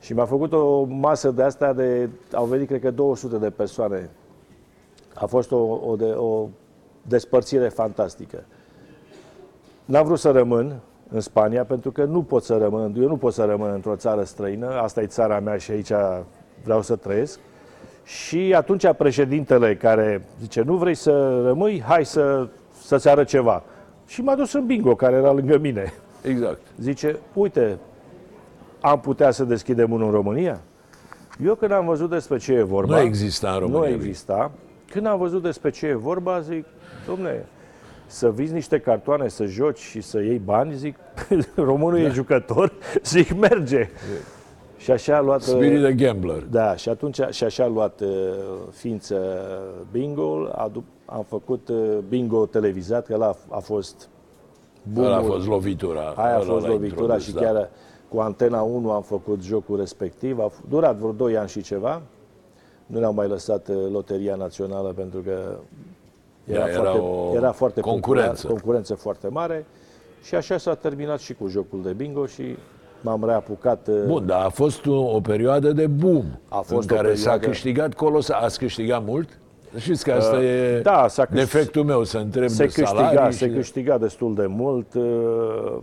Și 0.00 0.12
mi-a 0.12 0.24
făcut 0.24 0.52
o 0.52 0.84
masă 0.84 1.30
de 1.30 1.42
asta 1.42 1.72
de, 1.72 2.08
au 2.32 2.44
venit 2.44 2.66
cred 2.66 2.80
că 2.80 2.90
200 2.90 3.36
de 3.36 3.50
persoane. 3.50 4.10
A 5.14 5.26
fost 5.26 5.52
o, 5.52 5.56
o, 5.86 5.96
de, 5.96 6.04
o 6.04 6.48
despărțire 7.02 7.68
fantastică. 7.68 8.44
N-am 9.84 10.04
vrut 10.04 10.18
să 10.18 10.30
rămân 10.30 10.80
în 11.10 11.20
Spania 11.20 11.64
pentru 11.64 11.90
că 11.90 12.04
nu 12.04 12.22
pot 12.22 12.44
să 12.44 12.56
rămân, 12.56 12.94
eu 12.98 13.08
nu 13.08 13.16
pot 13.16 13.32
să 13.32 13.44
rămân 13.44 13.70
într-o 13.72 13.96
țară 13.96 14.22
străină, 14.22 14.68
asta 14.68 15.02
e 15.02 15.06
țara 15.06 15.40
mea 15.40 15.56
și 15.56 15.70
aici 15.70 15.92
vreau 16.64 16.82
să 16.82 16.96
trăiesc. 16.96 17.38
Și 18.04 18.54
atunci 18.56 18.92
președintele 18.96 19.76
care 19.76 20.24
zice, 20.40 20.62
nu 20.62 20.76
vrei 20.76 20.94
să 20.94 21.42
rămâi, 21.46 21.82
hai 21.86 22.04
să, 22.04 22.48
să-ți 22.82 23.08
arăt 23.08 23.26
ceva. 23.26 23.62
Și 24.06 24.20
m-a 24.22 24.34
dus 24.34 24.52
în 24.52 24.66
bingo, 24.66 24.94
care 24.94 25.16
era 25.16 25.32
lângă 25.32 25.58
mine. 25.58 25.92
Exact. 26.22 26.60
Zice, 26.80 27.16
uite, 27.32 27.78
am 28.80 29.00
putea 29.00 29.30
să 29.30 29.44
deschidem 29.44 29.92
unul 29.92 30.06
în 30.06 30.12
România? 30.12 30.60
Eu 31.44 31.54
când 31.54 31.72
am 31.72 31.86
văzut 31.86 32.10
despre 32.10 32.38
ce 32.38 32.52
e 32.52 32.62
vorba... 32.62 32.94
Nu 32.94 33.00
exista 33.00 33.50
în 33.50 33.58
România. 33.58 33.80
Nu 33.88 33.94
exista. 33.94 34.50
Când 34.90 35.06
am 35.06 35.18
văzut 35.18 35.42
despre 35.42 35.70
ce 35.70 35.86
e 35.86 35.94
vorba, 35.94 36.40
zic, 36.40 36.64
domne, 37.06 37.44
să 38.06 38.30
vizi 38.30 38.52
niște 38.52 38.78
cartoane, 38.78 39.28
să 39.28 39.44
joci 39.44 39.78
și 39.78 40.00
să 40.00 40.20
iei 40.20 40.38
bani, 40.44 40.74
zic, 40.74 40.96
românul 41.56 42.00
Da. 42.00 42.06
e 42.06 42.10
jucător, 42.10 42.72
zic, 43.04 43.32
merge. 43.40 43.88
Și 44.84 44.90
așa 44.90 45.16
a 45.16 45.20
luat... 45.20 45.42
Spirit 45.42 45.80
de 45.80 45.92
gambler. 45.92 46.42
Da, 46.50 46.76
și 46.76 46.88
atunci 46.88 47.20
și 47.30 47.44
așa 47.44 47.64
a 47.64 47.66
luat 47.66 48.00
uh, 48.00 48.08
ființă 48.70 49.16
bingo, 49.92 50.48
adu- 50.52 50.84
am 51.04 51.24
făcut 51.28 51.68
uh, 51.68 51.98
bingo 52.08 52.46
televizat, 52.46 53.06
că 53.06 53.14
ăla 53.14 53.34
a 53.48 53.58
fost 53.58 54.08
Ăla 54.96 55.14
a 55.16 55.18
boom-ul. 55.20 55.30
fost 55.34 55.46
lovitura. 55.46 56.00
Aia 56.16 56.34
a 56.34 56.40
ăla 56.40 56.44
fost 56.52 56.64
l-a 56.66 56.72
lovitura 56.72 57.00
introdus, 57.02 57.24
și 57.24 57.32
da. 57.32 57.40
chiar 57.40 57.68
cu 58.08 58.18
Antena 58.20 58.62
1 58.62 58.90
am 58.90 59.02
făcut 59.02 59.42
jocul 59.42 59.76
respectiv. 59.78 60.38
A 60.38 60.50
f- 60.50 60.68
durat 60.68 60.96
vreo 60.96 61.12
2 61.12 61.36
ani 61.36 61.48
și 61.48 61.62
ceva. 61.62 62.02
Nu 62.86 62.98
ne-au 62.98 63.12
mai 63.12 63.28
lăsat 63.28 63.68
uh, 63.68 63.76
Loteria 63.92 64.34
Națională 64.34 64.92
pentru 64.96 65.20
că 65.20 65.58
era, 66.44 66.60
Da, 66.64 66.68
era 66.70 66.82
foarte, 66.82 66.98
o 66.98 67.34
era 67.34 67.52
foarte 67.52 67.80
concurență. 67.80 68.30
popular, 68.32 68.52
concurență 68.60 68.94
foarte 68.94 69.28
mare. 69.28 69.66
Și 70.22 70.34
așa 70.34 70.58
s-a 70.58 70.74
terminat 70.74 71.18
și 71.20 71.34
cu 71.34 71.46
jocul 71.48 71.82
de 71.82 71.92
bingo 71.92 72.26
și 72.26 72.56
m-am 73.04 73.24
reapucat. 73.24 73.88
uh, 73.88 74.02
Bun, 74.06 74.26
dar 74.26 74.44
a 74.44 74.48
fost 74.48 74.86
o, 74.86 75.14
o 75.14 75.20
perioadă 75.20 75.72
de 75.72 75.86
boom 75.86 76.24
A 76.48 76.56
fost 76.56 76.90
în 76.90 76.96
o 76.96 77.00
care 77.00 77.14
s-a 77.14 77.30
perioadă- 77.30 77.46
câștigat 77.46 77.94
colosal. 77.94 78.42
Ați 78.42 78.58
câștigat 78.58 79.04
mult? 79.04 79.38
Știți 79.78 80.04
că 80.04 80.12
asta 80.12 80.42
e 80.42 80.80
da, 80.80 81.06
s-a 81.08 81.26
câș- 81.26 81.34
defectul 81.34 81.84
meu, 81.84 82.04
să 82.04 82.18
întreb 82.18 82.48
se 82.48 82.56
de 82.56 82.64
câștiga, 82.64 82.86
salarii. 82.86 83.32
se 83.36 83.44
și 83.44 83.50
de- 83.52 83.56
câștiga 83.56 83.98
destul 83.98 84.34
de 84.34 84.46
mult. 84.46 84.94
uh, 84.94 85.76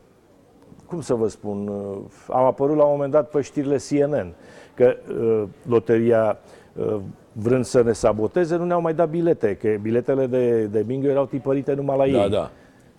Cum 0.88 1.02
să 1.02 1.14
vă 1.14 1.28
spun? 1.28 1.68
uh, 1.68 1.98
Am 2.30 2.44
apărut 2.46 2.76
la 2.78 2.84
un 2.84 2.92
moment 2.92 3.12
dat 3.12 3.30
pe 3.30 3.42
știrile 3.42 3.78
CNN 3.90 4.34
că 4.74 4.96
uh, 5.22 5.44
loteria 5.68 6.38
uh, 6.76 6.96
vrând 7.34 7.66
să 7.66 7.82
ne 7.84 7.92
saboteze, 7.92 8.56
nu 8.56 8.66
ne-au 8.66 8.82
mai 8.82 8.94
dat 8.94 9.10
bilete, 9.10 9.56
că 9.62 9.68
biletele 9.82 10.26
de, 10.26 10.64
de 10.66 10.82
bingo 10.82 11.08
erau 11.08 11.26
tipărite 11.26 11.74
numai 11.74 11.98
la 11.98 12.18
Da, 12.18 12.24
ei. 12.24 12.30
da. 12.30 12.52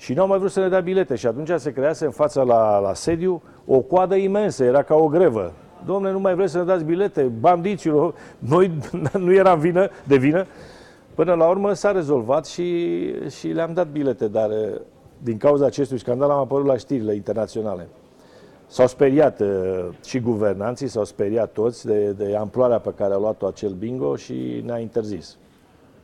Și 0.02 0.12
n-au 0.12 0.26
mai 0.26 0.38
vrut 0.38 0.50
să 0.50 0.60
ne 0.60 0.68
dea 0.68 0.80
bilete 0.80 1.14
și 1.14 1.26
atunci 1.26 1.50
se 1.56 1.72
crease 1.72 2.04
în 2.04 2.10
fața 2.10 2.42
la, 2.42 2.78
la 2.78 2.94
sediu 2.94 3.42
o 3.66 3.80
coadă 3.80 4.14
imensă, 4.14 4.64
era 4.64 4.82
ca 4.82 4.94
o 4.94 5.06
grevă. 5.06 5.52
Domne, 5.86 6.10
nu 6.10 6.18
mai 6.18 6.34
vreți 6.34 6.52
să 6.52 6.58
ne 6.58 6.64
dați 6.64 6.84
bilete, 6.84 7.22
bandiților, 7.22 8.14
noi 8.38 8.70
nu 9.18 9.32
eram 9.32 9.58
vină, 9.58 9.88
de 10.06 10.16
vină. 10.16 10.46
Până 11.14 11.34
la 11.34 11.48
urmă 11.48 11.72
s-a 11.72 11.92
rezolvat 11.92 12.46
și, 12.46 12.98
și 13.28 13.48
le-am 13.48 13.72
dat 13.72 13.86
bilete, 13.86 14.28
dar 14.28 14.50
eh, 14.50 14.80
din 15.18 15.36
cauza 15.36 15.66
acestui 15.66 15.98
scandal 15.98 16.30
am 16.30 16.38
apărut 16.38 16.66
la 16.66 16.76
știrile 16.76 17.14
internaționale. 17.14 17.88
S-au 18.66 18.86
speriat 18.86 19.40
eh, 19.40 19.84
și 20.04 20.20
guvernanții, 20.20 20.86
s-au 20.86 21.04
speriat 21.04 21.52
toți 21.52 21.86
de, 21.86 22.10
de 22.10 22.36
amploarea 22.36 22.78
pe 22.78 22.92
care 22.96 23.14
a 23.14 23.18
luat-o 23.18 23.46
acel 23.46 23.70
bingo 23.70 24.16
și 24.16 24.62
ne-a 24.64 24.78
interzis. 24.78 25.36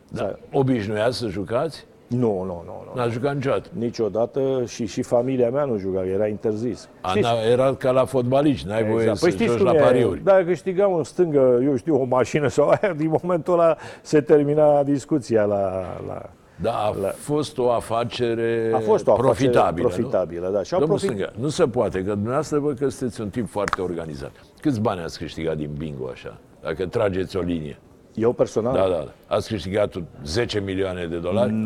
da. 0.08 0.38
Obișnuiați 0.52 1.18
să 1.18 1.26
jucați? 1.26 1.86
Nu, 2.08 2.42
nu, 2.42 2.62
nu, 2.66 2.84
nu. 2.86 2.92
N-ați 2.94 3.12
jucat 3.12 3.34
niciodată. 3.34 3.68
Niciodată 3.72 4.62
și, 4.66 4.86
și 4.86 5.02
familia 5.02 5.50
mea 5.50 5.64
nu 5.64 5.76
juca, 5.76 6.04
era 6.04 6.26
interzis. 6.26 6.88
Ana, 7.00 7.28
era 7.50 7.74
ca 7.74 7.90
la 7.90 8.04
fotbaliști, 8.04 8.66
n-ai 8.66 8.84
voie 8.84 9.00
Exact. 9.00 9.16
să 9.18 9.24
Păi 9.24 9.34
știți 9.34 9.50
joci 9.50 9.56
cum 9.56 9.66
la 9.66 9.74
e? 9.74 9.80
pariuri. 9.80 10.24
Dacă 10.24 10.44
câștigam 10.44 10.94
în 10.94 11.04
stângă, 11.04 11.60
eu 11.64 11.76
știu, 11.76 12.00
o 12.00 12.04
mașină 12.04 12.48
sau 12.48 12.68
aia, 12.68 12.92
din 12.92 13.14
momentul 13.22 13.52
ăla 13.52 13.76
se 14.02 14.20
termina 14.20 14.82
discuția 14.82 15.44
la... 15.44 15.84
la... 16.06 16.30
Da, 16.60 16.72
a 16.72 16.92
fost 17.16 17.58
o 17.58 17.70
afacere 17.70 18.70
A 18.74 18.78
fost 18.78 19.06
o 19.06 19.12
afacere 19.12 19.32
profitabilă, 19.32 19.88
profitabilă, 19.88 20.50
da. 20.52 20.62
Și 20.62 20.74
au 20.74 20.80
Domnul 20.80 20.98
profit... 20.98 21.18
Stânga, 21.18 21.32
nu 21.44 21.48
se 21.48 21.64
poate, 21.64 22.04
că 22.04 22.10
dumneavoastră 22.10 22.58
văd 22.58 22.78
că 22.78 22.88
sunteți 22.88 23.20
un 23.20 23.28
tip 23.28 23.48
foarte 23.48 23.80
organizat. 23.80 24.32
Câți 24.60 24.80
bani 24.80 25.00
ați 25.00 25.18
câștigat 25.18 25.56
din 25.56 25.70
bingo 25.78 26.08
așa? 26.12 26.38
Dacă 26.62 26.86
trageți 26.86 27.36
o 27.36 27.40
linie. 27.40 27.78
Eu 28.18 28.32
personal? 28.32 28.72
Da, 28.72 28.80
da, 28.80 28.88
da. 28.88 29.34
Ați 29.36 29.48
câștigat 29.48 29.94
10 30.24 30.60
milioane 30.60 31.06
de 31.06 31.16
dolari? 31.16 31.52
Nu, 31.52 31.60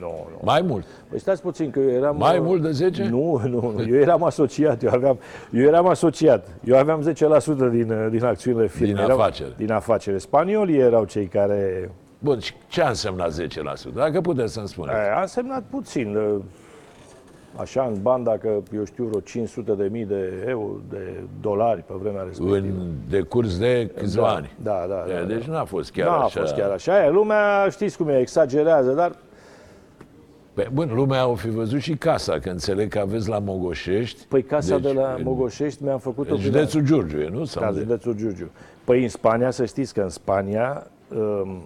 nu, 0.00 0.28
nu. 0.30 0.40
Mai 0.42 0.60
mult. 0.60 0.84
Păi 1.08 1.18
stați 1.18 1.42
puțin, 1.42 1.70
că 1.70 1.78
eu 1.80 1.90
eram... 1.90 2.16
Mai 2.16 2.38
mult 2.40 2.62
de 2.62 2.70
10? 2.70 3.08
Nu, 3.08 3.42
nu, 3.48 3.74
eu 3.88 3.94
eram 3.96 4.24
asociat, 4.24 4.82
eu 4.82 4.90
aveam, 4.92 5.18
eu 5.52 5.62
eram 5.62 5.86
asociat, 5.86 6.46
eu 6.64 6.76
aveam 6.78 7.12
10% 7.12 7.70
din, 7.70 8.08
din 8.10 8.24
acțiunile 8.24 8.66
firmei. 8.66 8.92
Din 8.94 9.02
Erau- 9.02 9.18
afacere. 9.20 9.50
Din 9.56 9.72
afacere. 9.72 10.18
Spaniolii 10.18 10.78
erau 10.78 11.04
cei 11.04 11.26
care... 11.26 11.90
Bun, 12.18 12.38
și 12.38 12.52
ce 12.68 12.82
a 12.82 12.88
însemnat 12.88 13.40
10%? 13.90 13.94
Dacă 13.94 14.20
puteți 14.20 14.52
să-mi 14.52 14.68
spuneți. 14.68 14.96
A 15.16 15.20
însemnat 15.20 15.62
puțin, 15.70 16.16
uh, 16.16 16.40
așa 17.56 17.82
în 17.94 18.02
bani, 18.02 18.24
dacă 18.24 18.62
eu 18.76 18.84
știu, 18.84 19.04
vreo 19.04 19.20
500 19.20 19.72
de 19.72 19.88
mii 19.90 20.04
de 20.04 20.44
euro, 20.46 20.72
de 20.90 21.20
dolari 21.40 21.82
pe 21.86 21.94
vremea 22.00 22.22
respectivă. 22.22 22.56
În 22.56 22.90
decurs 23.10 23.58
de 23.58 23.90
câțiva 23.96 24.28
ani. 24.28 24.52
Da, 24.62 24.86
da, 24.88 25.04
da. 25.14 25.22
Deci 25.22 25.44
n-a 25.44 25.64
fost 25.64 25.90
chiar 25.92 26.06
Nu 26.06 26.12
a 26.12 26.24
așa. 26.24 26.40
fost 26.40 26.54
chiar 26.54 26.70
așa. 26.70 26.94
Aia, 26.94 27.10
lumea, 27.10 27.68
știți 27.70 27.96
cum 27.96 28.08
e, 28.08 28.18
exagerează, 28.18 28.92
dar 28.92 29.16
Păi, 30.54 30.68
bun, 30.72 30.90
lumea 30.94 31.28
o 31.28 31.34
fi 31.34 31.48
văzut 31.48 31.80
și 31.80 31.96
casa, 31.96 32.38
că 32.38 32.50
înțeleg 32.50 32.88
că 32.90 32.98
aveți 32.98 33.28
la 33.28 33.38
Mogoșești. 33.38 34.26
păi 34.28 34.42
casa 34.42 34.78
de 34.78 34.92
la 34.92 35.14
în- 35.16 35.22
Mogoșești 35.24 35.82
mi-am 35.84 35.98
făcut-o 35.98 36.32
În 36.34 36.38
prin- 36.38 36.52
județul 36.52 36.80
Giurgiu, 36.84 37.20
e, 37.20 37.28
nu? 37.28 37.44
Sau 37.44 37.62
Da, 37.62 37.70
de- 37.72 37.78
județul 37.78 38.12
Giurgiu. 38.16 38.50
Păi 38.84 39.02
în 39.02 39.08
Spania, 39.08 39.50
să 39.50 39.64
știți 39.64 39.94
că 39.94 40.00
în 40.00 40.08
Spania, 40.08 40.86
um, 41.16 41.62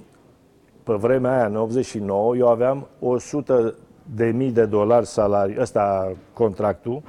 pe 0.83 0.93
vremea 0.93 1.37
aia, 1.37 1.47
în 1.47 1.57
89, 1.57 2.37
eu 2.37 2.49
aveam 2.49 2.87
100 3.01 3.75
de 4.15 4.25
mii 4.27 4.51
de 4.51 4.65
dolari 4.65 5.07
salariu, 5.07 5.61
ăsta 5.61 6.13
contractul, 6.33 7.03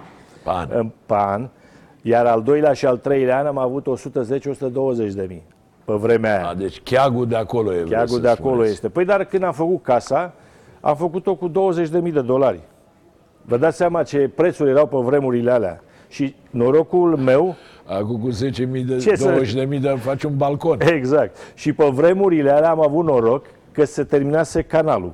Pan. 0.43 0.69
în 0.73 0.91
pe 1.05 1.13
an, 1.17 1.47
iar 2.01 2.25
al 2.25 2.41
doilea 2.43 2.73
și 2.73 2.85
al 2.85 2.97
treilea 2.97 3.39
an 3.39 3.45
am 3.45 3.57
avut 3.57 3.85
110-120 3.87 5.13
de 5.13 5.25
mii 5.29 5.43
pe 5.85 5.93
vremea 5.93 6.37
aia. 6.37 6.47
A, 6.47 6.53
deci 6.53 6.81
cheagul 6.81 7.27
de 7.27 7.35
acolo 7.35 7.69
e. 7.73 7.83
vreau 7.83 7.87
Cheagul 7.89 8.15
să 8.15 8.21
de 8.21 8.27
acolo 8.29 8.49
spuneți. 8.53 8.71
este. 8.73 8.89
Păi 8.89 9.05
dar 9.05 9.23
când 9.25 9.43
am 9.43 9.53
făcut 9.53 9.83
casa, 9.83 10.33
am 10.81 10.95
făcut-o 10.95 11.35
cu 11.35 11.47
20 11.47 11.89
de 11.89 11.99
mii 11.99 12.11
de 12.11 12.21
dolari. 12.21 12.59
Vă 13.41 13.57
dați 13.57 13.77
seama 13.77 14.03
ce 14.03 14.31
prețuri 14.35 14.69
erau 14.69 14.85
pe 14.87 14.97
vremurile 14.97 15.51
alea. 15.51 15.81
Și 16.09 16.35
norocul 16.49 17.15
meu, 17.17 17.55
Acum 17.85 18.19
cu 18.21 18.29
10.000 18.29 18.85
de, 18.85 18.97
Ce 18.97 19.15
să- 19.15 19.41
20.000 19.67 19.79
de 19.81 19.95
faci 19.99 20.23
un 20.23 20.37
balcon. 20.37 20.77
exact, 20.81 21.37
și 21.53 21.73
pe 21.73 21.85
vremurile 21.85 22.49
alea 22.51 22.69
am 22.69 22.81
avut 22.81 23.05
noroc 23.05 23.45
că 23.71 23.85
se 23.85 24.03
terminase 24.03 24.61
canalul. 24.61 25.11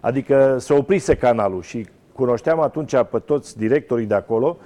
Adică 0.00 0.56
se 0.58 0.72
oprise 0.72 1.14
canalul 1.16 1.62
și 1.62 1.86
cunoșteam 2.12 2.60
atunci 2.60 2.94
pe 3.10 3.18
toți 3.18 3.58
directorii 3.58 4.06
de 4.06 4.14
acolo 4.14 4.56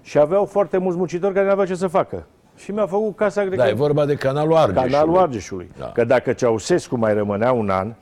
și 0.00 0.18
aveau 0.18 0.44
foarte 0.44 0.78
mulți 0.78 0.98
muncitori 0.98 1.32
care 1.34 1.44
nu 1.46 1.52
aveau 1.52 1.66
ce 1.66 1.74
să 1.74 1.86
facă. 1.86 2.26
Și 2.56 2.70
mi-a 2.70 2.86
făcut 2.86 3.16
casa, 3.16 3.40
cred 3.42 3.56
Da, 3.58 3.62
că- 3.64 3.68
e 3.68 3.72
vorba 3.72 4.04
de 4.04 4.14
canalul 4.14 4.56
Argeșului. 4.56 4.90
Canalul 4.90 5.16
Argeșului. 5.18 5.70
Da. 5.78 5.86
Că 5.92 6.04
dacă 6.04 6.32
Ceausescu 6.32 6.96
mai 6.96 7.14
rămânea 7.14 7.52
un 7.52 7.70
an, 7.70 7.92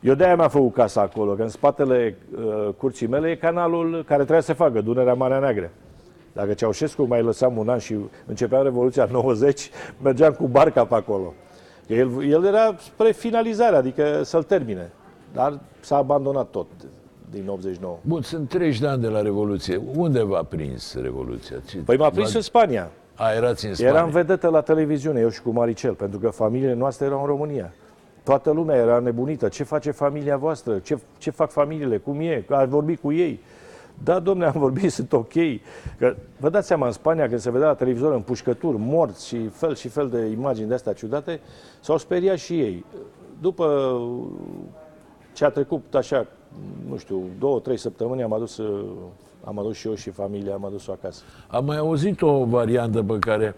eu 0.00 0.14
de-aia 0.14 0.36
mi-am 0.36 0.48
făcut 0.48 0.74
casa 0.74 1.00
acolo, 1.00 1.32
că 1.32 1.42
în 1.42 1.48
spatele 1.48 2.16
uh, 2.38 2.68
curții 2.76 3.06
mele 3.06 3.30
e 3.30 3.34
canalul 3.36 3.92
care 4.06 4.18
trebuia 4.20 4.40
să 4.40 4.46
se 4.46 4.52
facă, 4.52 4.80
Dunărea 4.80 5.14
Marea 5.14 5.38
Neagră. 5.38 5.70
Dacă 6.32 6.52
Ceausescu 6.54 7.02
mai 7.02 7.22
lăsam 7.22 7.56
un 7.56 7.68
an 7.68 7.78
și 7.78 7.96
începea 8.26 8.60
Revoluția 8.62 9.08
90, 9.10 9.70
mergeam 10.02 10.32
cu 10.32 10.46
barca 10.46 10.84
pe 10.84 10.94
acolo. 10.94 11.34
Că 11.86 11.94
el, 11.94 12.30
el 12.30 12.44
era 12.44 12.74
spre 12.78 13.12
finalizare, 13.12 13.76
adică 13.76 14.22
să-l 14.22 14.42
termine. 14.42 14.90
Dar 15.36 15.58
s-a 15.80 15.96
abandonat 15.96 16.46
tot 16.50 16.66
din 17.30 17.48
89. 17.48 17.96
Bun, 18.02 18.22
sunt 18.22 18.48
30 18.48 18.80
de 18.80 18.86
ani 18.86 19.00
de 19.02 19.08
la 19.08 19.20
Revoluție. 19.22 19.80
Unde 19.96 20.22
v-a 20.22 20.42
prins 20.42 20.94
Revoluția? 21.02 21.56
Ce- 21.68 21.78
Păi 21.78 21.96
m-a 21.96 22.10
prins 22.10 22.30
v-a- 22.30 22.36
în 22.36 22.42
Spania. 22.42 22.90
A, 23.14 23.32
erați 23.32 23.66
în 23.66 23.74
Spania. 23.74 23.92
Eram 23.94 24.10
vedetă 24.10 24.48
la 24.48 24.60
televiziune, 24.60 25.20
eu 25.20 25.28
și 25.28 25.42
cu 25.42 25.50
Maricel, 25.50 25.92
pentru 25.94 26.18
că 26.18 26.28
familiile 26.28 26.74
noastre 26.74 27.06
erau 27.06 27.20
în 27.20 27.26
România. 27.26 27.72
Toată 28.22 28.50
lumea 28.50 28.76
era 28.76 28.98
nebunită. 28.98 29.48
Ce 29.48 29.62
face 29.64 29.90
familia 29.90 30.36
voastră? 30.36 30.78
Ce, 30.78 30.98
ce 31.18 31.30
fac 31.30 31.50
familiile? 31.50 31.96
Cum 31.98 32.20
e? 32.20 32.44
Ați 32.50 32.68
vorbit 32.68 33.00
cu 33.00 33.12
ei? 33.12 33.40
Da, 34.04 34.18
domne, 34.18 34.44
am 34.44 34.54
vorbit, 34.56 34.92
sunt 34.98 35.12
ok. 35.12 35.32
Că, 35.98 36.14
vă 36.36 36.48
dați 36.50 36.66
seama, 36.66 36.86
în 36.86 36.92
Spania, 36.92 37.28
când 37.28 37.40
se 37.40 37.50
vedea 37.50 37.66
la 37.66 37.74
televizor 37.74 38.12
împușcături, 38.14 38.76
morți 38.78 39.26
și 39.26 39.48
fel 39.48 39.74
și 39.74 39.88
fel 39.88 40.08
de 40.08 40.18
imagini 40.26 40.68
de 40.68 40.74
astea 40.74 40.92
ciudate, 40.92 41.40
s-au 41.80 41.96
speriat 41.98 42.36
și 42.36 42.60
ei. 42.60 42.84
După 43.40 43.98
ce 45.36 45.44
a 45.44 45.48
trecut 45.48 45.94
așa, 45.94 46.26
nu 46.88 46.96
știu, 46.96 47.22
două, 47.38 47.60
trei 47.60 47.76
săptămâni, 47.76 48.22
am 48.22 48.32
adus, 48.32 48.56
uh, 48.56 48.84
am 49.44 49.58
adus 49.58 49.76
și 49.76 49.86
eu 49.86 49.94
și 49.94 50.10
familia, 50.10 50.54
am 50.54 50.64
adus-o 50.64 50.92
acasă. 50.92 51.22
Am 51.48 51.64
mai 51.64 51.76
auzit 51.76 52.22
o 52.22 52.44
variantă 52.44 53.02
pe 53.02 53.18
care, 53.18 53.54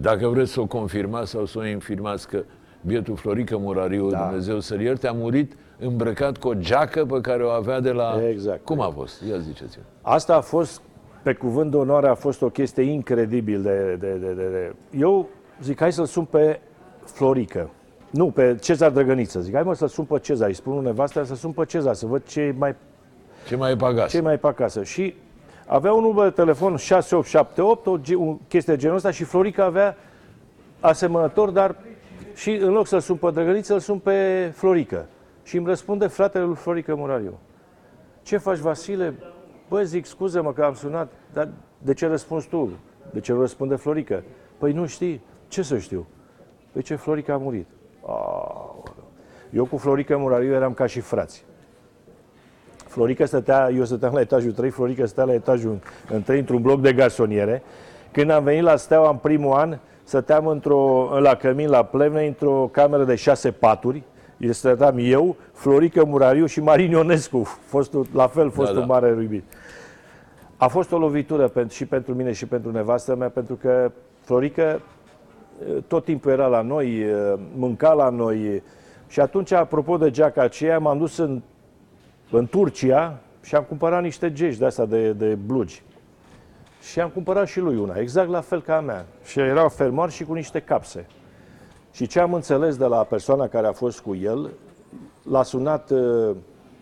dacă 0.00 0.28
vreți 0.28 0.52
să 0.52 0.60
o 0.60 0.66
confirmați 0.66 1.30
sau 1.30 1.44
să 1.44 1.58
o 1.58 1.66
infirmați, 1.66 2.28
că 2.28 2.42
bietul 2.80 3.16
Florică 3.16 3.56
Murariu, 3.56 4.10
da. 4.10 4.26
Dumnezeu 4.26 4.60
să-l 4.60 4.80
ierte, 4.80 5.06
a 5.06 5.12
murit 5.12 5.56
îmbrăcat 5.78 6.36
cu 6.36 6.48
o 6.48 6.54
geacă 6.54 7.04
pe 7.04 7.20
care 7.20 7.44
o 7.44 7.48
avea 7.48 7.80
de 7.80 7.90
la... 7.90 8.28
Exact. 8.28 8.64
Cum 8.64 8.80
a 8.80 8.90
fost? 8.90 9.22
Ia 9.28 9.38
ziceți 9.38 9.78
Asta 10.02 10.36
a 10.36 10.40
fost, 10.40 10.82
pe 11.22 11.32
cuvânt 11.32 11.70
de 11.70 11.76
onoare, 11.76 12.08
a 12.08 12.14
fost 12.14 12.42
o 12.42 12.48
chestie 12.48 12.82
incredibil 12.82 13.62
de, 13.62 13.96
de, 14.00 14.12
de, 14.12 14.32
de, 14.32 14.48
de. 14.48 14.74
Eu 14.98 15.28
zic, 15.62 15.78
hai 15.78 15.92
să-l 15.92 16.06
sun 16.06 16.24
pe 16.24 16.60
Florică. 17.04 17.70
Nu, 18.10 18.30
pe 18.30 18.56
Cezar 18.60 18.90
Drăgăniță. 18.90 19.40
Zic, 19.40 19.54
hai 19.54 19.62
mă 19.62 19.74
să-l 19.74 19.88
sun 19.88 20.04
pe 20.04 20.18
Cezar. 20.18 20.48
Îi 20.48 20.54
spun 20.54 20.74
lui 20.74 20.84
nevastă 20.84 21.22
să 21.22 21.34
sun 21.34 21.52
pe 21.52 21.64
Cezar, 21.64 21.94
să 21.94 22.06
văd 22.06 22.24
ce 22.24 22.54
mai, 22.58 22.74
Ce 23.46 23.56
mai 23.56 23.70
e 23.72 23.76
pe 23.76 23.84
acasă? 23.84 24.06
ce 24.16 24.20
mai 24.22 24.34
e 24.34 24.36
pe 24.36 24.46
acasă. 24.46 24.82
Și 24.82 25.14
avea 25.66 25.92
un 25.92 26.02
număr 26.02 26.24
de 26.24 26.30
telefon 26.30 26.76
6878, 26.76 27.86
o, 27.86 27.96
ge- 27.96 28.14
o 28.14 28.36
chestie 28.48 28.72
de 28.74 28.78
genul 28.78 28.96
ăsta 28.96 29.10
și 29.10 29.24
Florica 29.24 29.64
avea 29.64 29.96
asemănător, 30.80 31.50
dar 31.50 31.76
și 32.34 32.50
în 32.50 32.72
loc 32.72 32.86
să-l 32.86 33.00
sun 33.00 33.16
pe 33.16 33.30
Drăgăniță, 33.30 33.72
îl 33.72 33.78
sun 33.80 33.98
pe 33.98 34.50
Florică. 34.54 35.06
Și 35.42 35.56
îmi 35.56 35.66
răspunde 35.66 36.06
fratele 36.06 36.44
lui 36.44 36.54
Florică 36.54 36.94
Murariu. 36.94 37.38
Ce 38.22 38.36
faci, 38.36 38.58
Vasile? 38.58 39.14
Bă, 39.68 39.82
zic, 39.82 40.06
scuză-mă 40.06 40.52
că 40.52 40.62
am 40.62 40.74
sunat, 40.74 41.12
dar 41.32 41.48
de 41.78 41.94
ce 41.94 42.06
răspunzi 42.06 42.48
tu? 42.48 42.70
De 43.10 43.20
ce 43.20 43.32
nu 43.32 43.40
răspunde 43.40 43.74
Florică? 43.74 44.22
Păi 44.58 44.72
nu 44.72 44.86
știi. 44.86 45.20
Ce 45.48 45.62
să 45.62 45.78
știu? 45.78 46.06
Păi 46.72 46.82
ce 46.82 46.94
Florica 46.94 47.32
a 47.32 47.36
murit. 47.36 47.66
Aoleu. 48.08 48.94
Eu 49.50 49.64
cu 49.64 49.76
Florica 49.76 50.16
Murariu 50.16 50.52
eram 50.52 50.72
ca 50.72 50.86
și 50.86 51.00
frați. 51.00 51.44
Florica 52.86 53.24
stătea, 53.24 53.70
eu 53.74 53.84
stăteam 53.84 54.14
la 54.14 54.20
etajul 54.20 54.52
3, 54.52 54.70
Florica 54.70 55.06
stătea 55.06 55.24
la 55.24 55.32
etajul 55.32 55.78
3, 56.24 56.38
într-un 56.38 56.62
bloc 56.62 56.80
de 56.80 56.92
gasoniere. 56.92 57.62
Când 58.12 58.30
am 58.30 58.44
venit 58.44 58.62
la 58.62 58.76
Steaua 58.76 59.10
în 59.10 59.16
primul 59.16 59.52
an, 59.52 59.78
stăteam 60.04 60.46
într-o, 60.46 61.08
la 61.20 61.34
Cămin, 61.34 61.68
la 61.68 61.82
Plevne, 61.82 62.26
într-o 62.26 62.68
cameră 62.72 63.04
de 63.04 63.14
șase 63.14 63.50
paturi. 63.50 64.02
Eu 64.38 64.52
stăteam 64.52 64.94
eu, 64.98 65.36
Florica 65.52 66.04
Murariu 66.04 66.46
și 66.46 66.60
Marin 66.60 66.90
Ionescu, 66.90 67.42
fostul, 67.66 68.06
la 68.14 68.26
fel, 68.26 68.50
fostul 68.50 68.74
da. 68.74 68.80
da, 68.80 68.86
da. 68.86 68.92
mare 68.92 69.22
iubit. 69.22 69.44
A 70.56 70.66
fost 70.66 70.92
o 70.92 70.98
lovitură 70.98 71.48
pentru, 71.48 71.74
și 71.74 71.86
pentru 71.86 72.14
mine 72.14 72.32
și 72.32 72.46
pentru 72.46 72.70
nevastă 72.70 73.16
mea, 73.16 73.28
pentru 73.28 73.54
că 73.54 73.92
Florică 74.20 74.80
tot 75.86 76.04
timpul 76.04 76.30
era 76.30 76.46
la 76.46 76.60
noi, 76.60 77.04
mânca 77.56 77.92
la 77.92 78.08
noi. 78.08 78.62
Și 79.08 79.20
atunci, 79.20 79.50
apropo 79.50 79.96
de 79.96 80.10
geaca 80.10 80.42
aceea, 80.42 80.78
m-am 80.78 80.98
dus 80.98 81.16
în, 81.16 81.42
în 82.30 82.46
Turcia 82.46 83.18
și 83.42 83.54
am 83.54 83.62
cumpărat 83.62 84.02
niște 84.02 84.32
gești 84.32 84.58
de 84.58 84.66
asta 84.66 84.86
de, 84.86 85.12
de 85.12 85.34
blugi. 85.34 85.82
Și 86.80 87.00
am 87.00 87.08
cumpărat 87.08 87.46
și 87.46 87.60
lui 87.60 87.76
una, 87.76 87.94
exact 87.98 88.28
la 88.28 88.40
fel 88.40 88.62
ca 88.62 88.76
a 88.76 88.80
mea. 88.80 89.06
Și 89.24 89.38
erau 89.38 89.68
fermoari 89.68 90.12
și 90.12 90.24
cu 90.24 90.32
niște 90.32 90.60
capse. 90.60 91.06
Și 91.92 92.06
ce 92.06 92.20
am 92.20 92.34
înțeles 92.34 92.76
de 92.76 92.84
la 92.84 93.02
persoana 93.02 93.48
care 93.48 93.66
a 93.66 93.72
fost 93.72 94.00
cu 94.00 94.14
el, 94.14 94.50
l-a 95.22 95.42
sunat, 95.42 95.90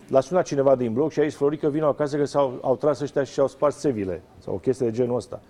l-a 0.07 0.19
sunat 0.19 0.45
cineva 0.45 0.75
din 0.75 0.93
bloc 0.93 1.11
și 1.11 1.19
a 1.19 1.23
zis, 1.23 1.35
Florică, 1.35 1.69
vină 1.69 1.85
acasă 1.85 2.17
că 2.17 2.25
s-au 2.25 2.59
au 2.61 2.75
tras 2.75 2.99
ăștia 2.99 3.23
și 3.23 3.33
și-au 3.33 3.47
spart 3.47 3.75
țevile 3.75 4.21
sau 4.37 4.53
o 4.53 4.57
chestie 4.57 4.85
de 4.85 4.91
genul 4.91 5.15
ăsta. 5.15 5.41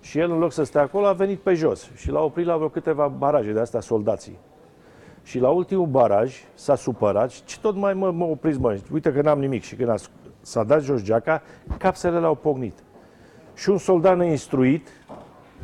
Și 0.00 0.18
el, 0.18 0.30
în 0.30 0.38
loc 0.38 0.52
să 0.52 0.62
stea 0.62 0.82
acolo, 0.82 1.06
a 1.06 1.12
venit 1.12 1.38
pe 1.38 1.54
jos 1.54 1.90
și 1.96 2.10
l-a 2.10 2.20
oprit 2.20 2.46
la 2.46 2.56
vreo 2.56 2.68
câteva 2.68 3.06
baraje 3.06 3.52
de 3.52 3.60
astea 3.60 3.80
soldații. 3.80 4.38
Și 5.22 5.38
la 5.38 5.48
ultimul 5.48 5.86
baraj 5.86 6.34
s-a 6.54 6.74
supărat 6.74 7.30
și 7.30 7.60
tot 7.60 7.74
mai 7.74 7.94
mă, 7.94 8.10
mă 8.10 8.24
opriți, 8.24 8.58
mă, 8.58 8.78
uite 8.92 9.12
că 9.12 9.22
n-am 9.22 9.38
nimic. 9.38 9.62
Și 9.62 9.74
când 9.74 9.88
a, 9.88 9.94
s-a 10.40 10.64
dat 10.64 10.82
jos 10.82 11.02
geaca, 11.02 11.42
capsele 11.78 12.18
l-au 12.18 12.34
pognit. 12.34 12.78
Și 13.54 13.70
un 13.70 13.78
soldat 13.78 14.16
neinstruit 14.16 14.88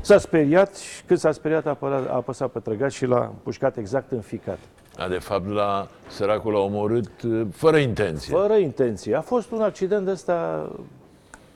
s-a 0.00 0.18
speriat 0.18 0.76
și 0.76 1.02
când 1.02 1.18
s-a 1.18 1.32
speriat 1.32 1.66
a, 1.66 1.70
apărat, 1.70 2.08
a 2.08 2.14
apăsat 2.14 2.50
pe 2.50 2.58
trăgat 2.58 2.90
și 2.90 3.06
l-a 3.06 3.32
pușcat 3.42 3.76
exact 3.76 4.10
în 4.10 4.20
ficat. 4.20 4.58
A, 4.96 5.08
de 5.08 5.18
fapt, 5.18 5.48
la 5.48 5.88
săracul 6.08 6.52
l-a 6.52 6.58
omorât 6.58 7.22
uh, 7.22 7.46
fără 7.52 7.76
intenție. 7.76 8.34
Fără 8.34 8.54
intenție. 8.54 9.14
A 9.14 9.20
fost 9.20 9.50
un 9.50 9.62
accident 9.62 10.04
de 10.04 10.10
ăsta 10.10 10.68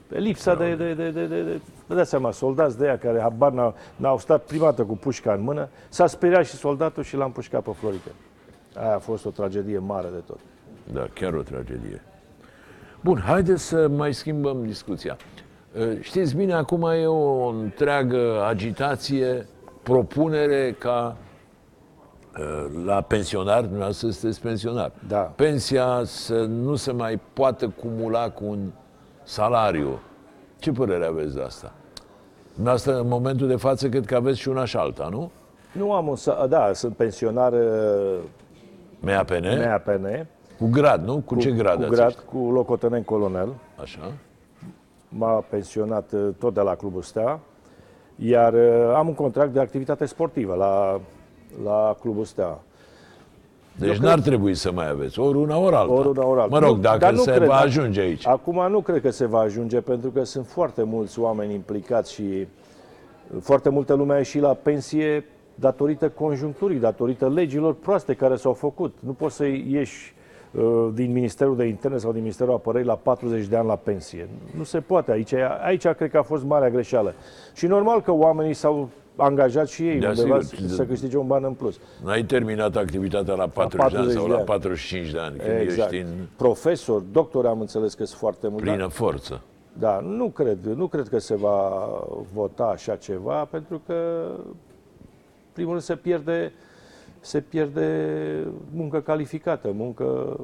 lipsa 0.08 0.54
de, 0.54 0.74
de, 0.74 0.94
de, 0.94 1.10
de, 1.10 1.26
de, 1.26 1.42
de, 1.42 1.60
de 1.90 1.96
dați 1.96 2.10
seama, 2.10 2.30
soldați 2.30 2.78
de 2.78 2.86
aia 2.86 2.98
care 2.98 3.20
habar 3.20 3.52
n-au, 3.52 3.74
n-au 3.96 4.18
stat 4.18 4.42
prima 4.44 4.64
dată 4.64 4.82
cu 4.84 4.96
pușca 4.96 5.32
în 5.32 5.42
mână, 5.42 5.68
s-a 5.88 6.06
speriat 6.06 6.44
și 6.44 6.54
soldatul 6.54 7.02
și 7.02 7.16
l-a 7.16 7.24
împușcat 7.24 7.62
pe 7.62 7.70
Florică. 7.72 8.10
Aia 8.74 8.94
a 8.94 8.98
fost 8.98 9.26
o 9.26 9.30
tragedie 9.30 9.78
mare 9.78 10.08
de 10.12 10.22
tot. 10.26 10.38
Da, 10.92 11.06
chiar 11.14 11.32
o 11.34 11.42
tragedie. 11.42 12.02
Bun, 13.00 13.18
haideți 13.18 13.62
să 13.62 13.88
mai 13.88 14.14
schimbăm 14.14 14.64
discuția. 14.66 15.16
Știți 16.00 16.36
bine, 16.36 16.52
acum 16.52 16.82
e 16.82 17.06
o 17.06 17.46
întreagă 17.48 18.44
agitație, 18.48 19.46
propunere 19.82 20.76
ca 20.78 21.16
la 22.84 23.00
pensionar, 23.00 23.60
dumneavoastră 23.60 24.10
sunteți 24.10 24.40
pensionar, 24.40 24.92
Da. 25.08 25.18
pensia 25.18 26.02
să 26.04 26.44
nu 26.44 26.74
se 26.74 26.92
mai 26.92 27.20
poată 27.32 27.68
cumula 27.68 28.30
cu 28.30 28.44
un 28.44 28.70
salariu. 29.22 30.00
Ce 30.58 30.72
părere 30.72 31.04
aveți 31.06 31.34
de 31.34 31.42
asta? 31.42 31.72
Dumneavoastră, 32.60 33.00
în 33.00 33.08
momentul 33.08 33.46
de 33.46 33.56
față, 33.56 33.88
cred 33.88 34.06
că 34.06 34.14
aveți 34.16 34.38
și 34.38 34.48
una 34.48 34.64
și 34.64 34.76
alta, 34.76 35.08
nu? 35.10 35.30
Nu 35.72 35.92
am 35.92 36.08
un... 36.08 36.16
sa- 36.16 36.46
Da, 36.48 36.70
sunt 36.72 36.96
pensionar 36.96 37.52
uh, 37.52 38.18
MAPN? 39.00 39.44
MAPN, 39.68 40.26
Cu 40.58 40.66
grad, 40.70 41.04
nu? 41.04 41.18
Cu, 41.20 41.36
ce 41.36 41.50
grad 41.50 41.76
cu, 41.76 41.82
ați 41.82 41.90
grad, 41.90 42.06
ăștia? 42.06 42.22
cu 42.32 42.38
locotenent 42.50 43.04
colonel. 43.04 43.48
Așa. 43.80 44.12
M-a 45.08 45.44
pensionat 45.50 46.12
uh, 46.12 46.28
tot 46.38 46.54
de 46.54 46.60
la 46.60 46.74
Clubul 46.74 47.02
Stea, 47.02 47.40
iar 48.16 48.52
uh, 48.52 48.92
am 48.94 49.08
un 49.08 49.14
contract 49.14 49.52
de 49.52 49.60
activitate 49.60 50.04
sportivă 50.04 50.54
la, 50.54 51.00
la 51.64 51.96
Clubul 52.00 52.24
Stea. 52.24 52.58
Deci 53.78 53.96
n-ar 53.96 54.20
trebui 54.20 54.54
să 54.54 54.72
mai 54.72 54.88
aveți 54.88 55.20
ori 55.20 55.36
una, 55.38 55.58
ori 55.58 55.74
alta. 55.74 55.92
Ori 55.92 56.08
una, 56.08 56.26
ori 56.26 56.40
alta. 56.40 56.58
Mă 56.58 56.66
rog, 56.66 56.76
Nu, 56.76 56.82
dacă 56.82 56.98
dar 56.98 57.12
nu 57.12 57.18
se 57.22 57.30
cred, 57.32 57.48
va 57.48 57.60
ac- 57.60 57.64
ajunge 57.64 58.00
aici. 58.00 58.26
Acum 58.26 58.70
nu 58.70 58.80
cred 58.80 59.00
că 59.00 59.10
se 59.10 59.26
va 59.26 59.38
ajunge, 59.38 59.80
pentru 59.80 60.10
că 60.10 60.24
sunt 60.24 60.46
foarte 60.46 60.82
mulți 60.82 61.20
oameni 61.20 61.54
implicați 61.54 62.12
și 62.12 62.22
uh, 62.22 63.40
foarte 63.40 63.68
multă 63.68 63.94
lume 63.94 64.14
a 64.14 64.16
ieșit 64.16 64.40
la 64.40 64.54
pensie 64.54 65.24
datorită 65.54 66.08
conjuncturii, 66.08 66.78
datorită 66.78 67.28
legilor 67.28 67.74
proaste 67.74 68.14
care 68.14 68.36
s-au 68.36 68.52
făcut. 68.52 68.96
Nu 69.00 69.12
poți 69.12 69.36
să 69.36 69.44
ieși 69.46 70.14
uh, 70.52 70.88
din 70.94 71.12
Ministerul 71.12 71.56
de 71.56 71.64
Interne 71.64 71.98
sau 71.98 72.12
din 72.12 72.20
Ministerul 72.20 72.52
Apărării 72.54 72.86
la 72.86 72.94
40 73.02 73.46
de 73.46 73.56
ani 73.56 73.66
la 73.66 73.76
pensie. 73.76 74.28
Nu 74.56 74.62
se 74.62 74.80
poate. 74.80 75.10
Aici, 75.12 75.32
aici 75.64 75.86
cred 75.88 76.10
că 76.10 76.18
a 76.18 76.22
fost 76.22 76.44
marea 76.44 76.70
greșeală. 76.70 77.14
Și 77.54 77.66
normal 77.66 78.00
că 78.00 78.12
oamenii 78.12 78.54
s-au 78.54 78.88
angajat 79.20 79.68
și 79.68 79.88
ei 79.88 79.98
Da, 79.98 80.08
undeva 80.08 80.40
sigur. 80.40 80.68
să 80.68 80.84
câștige 80.84 81.16
un 81.16 81.26
ban 81.26 81.44
în 81.44 81.52
plus. 81.52 81.78
N-ai 82.04 82.22
terminat 82.22 82.76
activitatea 82.76 83.34
la 83.34 83.46
40, 83.48 83.92
de 83.92 83.96
ani 83.96 84.04
40 84.06 84.14
sau 84.16 84.24
de 84.26 84.30
la 84.32 84.36
ani. 84.36 84.44
45 84.46 85.10
de 85.10 85.18
ani, 85.18 85.38
când 85.38 85.60
Exact. 85.60 85.92
ești 85.92 86.04
în 86.04 86.12
Profesor, 86.36 87.00
doctor 87.00 87.46
am 87.46 87.60
înțeles 87.60 87.94
că 87.94 88.04
sunt 88.04 88.18
foarte 88.18 88.48
mulți. 88.48 88.64
plină 88.64 88.86
forță. 88.86 89.40
Da, 89.78 90.00
nu 90.00 90.28
cred, 90.28 90.58
nu 90.74 90.86
cred 90.86 91.08
că 91.08 91.18
se 91.18 91.36
va 91.36 91.88
vota 92.32 92.64
așa 92.64 92.96
ceva, 92.96 93.44
pentru 93.44 93.80
că, 93.86 93.94
în 94.36 95.52
primul 95.52 95.70
rând, 95.70 95.82
se 95.82 95.94
pierde, 95.96 96.52
se 97.20 97.40
pierde 97.40 98.06
muncă 98.72 99.00
calificată, 99.00 99.70
muncă... 99.74 100.36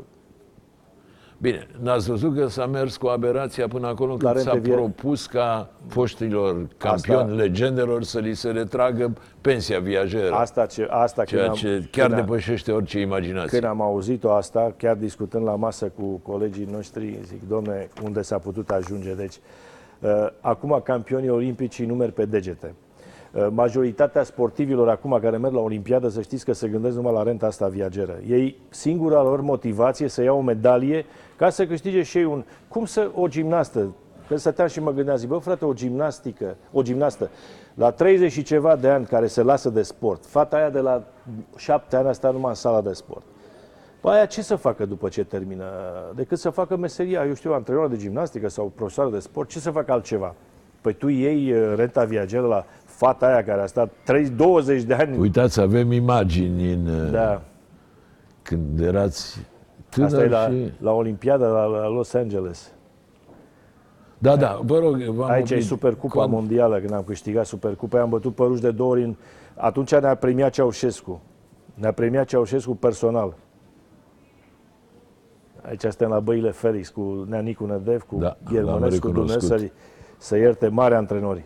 Bine, 1.39 1.67
n-ați 1.83 2.09
văzut 2.09 2.37
că 2.37 2.47
s-a 2.47 2.67
mers 2.67 2.97
cu 2.97 3.07
aberația 3.07 3.69
până 3.69 3.87
acolo 3.87 4.17
La 4.21 4.31
când 4.33 4.45
s-a 4.45 4.53
rente 4.53 4.69
vie- 4.69 4.77
propus 4.77 5.27
ca 5.27 5.71
foștilor 5.89 6.67
campioni 6.77 7.21
Asta- 7.23 7.35
legendelor 7.35 8.03
să 8.03 8.19
li 8.19 8.35
se 8.35 8.51
retragă 8.51 9.13
pensia 9.41 9.79
viajeră. 9.81 10.35
Asta, 10.35 10.67
ce, 10.67 10.87
asta 10.91 11.25
ceea 11.25 11.41
când, 11.41 11.53
am, 11.53 11.59
ce 11.59 11.89
chiar 11.91 12.07
când, 12.07 12.19
am, 12.19 12.25
depășește 12.25 12.73
orice 12.73 13.01
imaginație. 13.01 13.59
când 13.59 13.71
am 13.71 13.81
auzit-o 13.81 14.31
asta, 14.33 14.75
chiar 14.77 14.97
discutând 14.97 15.45
la 15.45 15.55
masă 15.55 15.93
cu 15.97 16.05
colegii 16.05 16.69
noștri, 16.73 17.19
zic, 17.27 17.49
domne, 17.49 17.89
unde 18.05 18.23
s-a 18.23 18.39
putut 18.39 18.71
ajunge? 18.71 19.15
Deci, 19.15 19.35
uh, 20.01 20.11
acum 20.41 20.81
campionii 20.85 21.29
olimpici 21.29 21.83
nu 21.83 21.95
merg 21.95 22.13
pe 22.13 22.25
degete. 22.25 22.75
Uh, 23.33 23.47
Majoritatea 23.51 24.23
sportivilor 24.23 24.89
acum 24.89 25.19
care 25.23 25.37
merg 25.37 25.55
la 25.55 25.61
Olimpiadă, 25.61 26.09
să 26.09 26.21
știți 26.21 26.45
că 26.45 26.53
se 26.53 26.69
gândesc 26.69 26.97
numai 26.97 27.13
la 27.13 27.23
renta 27.23 27.47
asta 27.47 27.67
viageră. 27.69 28.15
Ei, 28.29 28.57
singura 28.69 29.23
lor 29.23 29.41
motivație 29.41 30.09
să 30.09 30.23
iau 30.23 30.39
o 30.39 30.41
medalie 30.41 31.05
ca 31.37 31.51
să 31.51 31.67
câștige 31.67 32.03
și 32.03 32.19
ei 32.19 32.25
un... 32.25 32.45
Cum 32.69 32.85
să 32.85 33.11
o 33.15 33.29
gimnastă? 33.29 33.95
Că 34.29 34.37
stăteam 34.37 34.69
și 34.69 34.81
mă 34.81 34.93
gândeam, 34.93 35.17
zic, 35.17 35.29
bă, 35.29 35.39
frate, 35.39 35.65
o 35.65 35.73
gimnastică, 35.73 36.57
o 36.73 36.83
gimnastă, 36.83 37.31
la 37.75 37.91
30 37.91 38.33
și 38.33 38.43
ceva 38.43 38.77
de 38.77 38.89
ani 38.89 39.05
care 39.05 39.27
se 39.27 39.43
lasă 39.43 39.71
de 39.71 39.83
sport, 39.83 40.27
fata 40.27 40.57
aia 40.57 40.71
de 40.71 40.81
la 40.81 41.03
7 41.57 41.97
ani 41.97 42.09
asta 42.09 42.31
numai 42.31 42.49
în 42.49 42.55
sala 42.55 42.81
de 42.81 42.93
sport. 42.93 43.23
Păi 44.01 44.13
aia 44.13 44.27
ce 44.27 44.43
să 44.43 44.57
facă 44.57 44.87
după 44.87 45.09
ce 45.09 45.25
termină? 45.25 45.65
Decât 46.15 46.39
să 46.39 46.51
facă 46.51 46.77
meseria, 46.77 47.25
eu 47.27 47.35
știu, 47.35 47.53
antrenor 47.53 47.89
de 47.89 47.97
gimnastică 47.97 48.49
sau 48.49 48.73
profesor 48.75 49.11
de 49.11 49.19
sport, 49.19 49.49
ce 49.49 49.59
să 49.59 49.71
facă 49.71 49.93
altceva? 49.93 50.35
Păi 50.81 50.93
tu 50.93 51.09
iei 51.09 51.53
uh, 51.53 51.73
renta 51.77 52.05
viageră 52.05 52.47
la 52.47 52.65
fata 52.85 53.27
aia 53.27 53.45
care 53.45 53.61
a 53.61 53.67
stat 53.67 53.93
30, 54.05 54.33
20 54.37 54.83
de 54.83 54.95
ani. 54.95 55.19
Uitați, 55.19 55.61
avem 55.61 55.93
imagini 55.93 56.73
în, 56.73 57.11
Da, 57.11 57.43
când 58.43 58.81
erați 58.81 59.39
asta 60.05 60.17
e 60.17 60.27
tânăr 60.27 60.31
la, 60.49 60.49
și... 60.55 60.73
la 60.79 60.93
Olimpiada 60.93 61.47
la, 61.47 61.65
la 61.65 61.89
Los 61.89 62.15
Angeles. 62.15 62.71
Da, 64.19 64.37
da, 64.37 64.61
vă 64.65 64.79
rog, 64.79 65.03
v-am 65.03 65.31
Aici 65.31 65.51
e 65.51 65.55
oprit. 65.55 65.67
Supercupa 65.67 66.27
Con- 66.27 66.31
Mondială, 66.31 66.79
când 66.79 66.93
am 66.93 67.03
câștigat 67.03 67.47
Supercupa, 67.47 68.01
am 68.01 68.09
bătut 68.09 68.35
păruși 68.35 68.61
de 68.61 68.71
două 68.71 68.91
ori. 68.91 69.03
În... 69.03 69.15
Atunci 69.55 69.95
ne-a 69.95 70.15
premiat 70.15 70.53
Ceaușescu. 70.53 71.21
Ne-a 71.75 71.93
premiat 71.93 72.27
Ceaușescu 72.27 72.75
personal. 72.77 73.35
Aici 75.63 75.81
suntem 75.81 76.09
la 76.09 76.21
băile 76.21 76.51
Felix 76.51 76.89
cu 76.89 77.25
Neanicu 77.29 77.65
Nădev, 77.67 78.03
cu 78.03 78.17
Da, 78.17 78.25
da, 78.27 78.37
l-am 78.45 78.53
Ghermănescu, 78.55 79.07
recunoscut. 79.07 79.39
Dumnezeu 79.41 79.69
să, 79.69 79.73
să 80.19 80.37
ierte 80.37 80.69
mari 80.69 80.95
antrenori. 80.95 81.45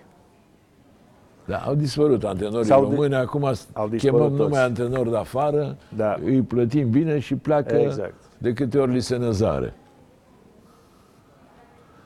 Da, 1.45 1.57
au 1.57 1.75
dispărut 1.75 2.25
antrenorii 2.25 2.67
S-au 2.67 2.85
di- 2.85 2.91
români, 2.95 3.15
acum 3.15 3.45
au 3.45 3.89
dispărut 3.89 3.99
chemăm 4.01 4.29
toți. 4.37 4.41
numai 4.43 4.63
antrenori 4.65 5.11
de 5.11 5.17
afară, 5.17 5.77
Da. 5.97 6.17
îi 6.25 6.43
plătim 6.43 6.91
bine 6.91 7.19
și 7.19 7.35
pleacă 7.37 7.75
Exact. 7.75 8.15
De 8.41 8.53
câte 8.53 8.79
ori 8.79 8.93
li 8.93 9.01
se 9.01 9.17
năzare. 9.17 9.75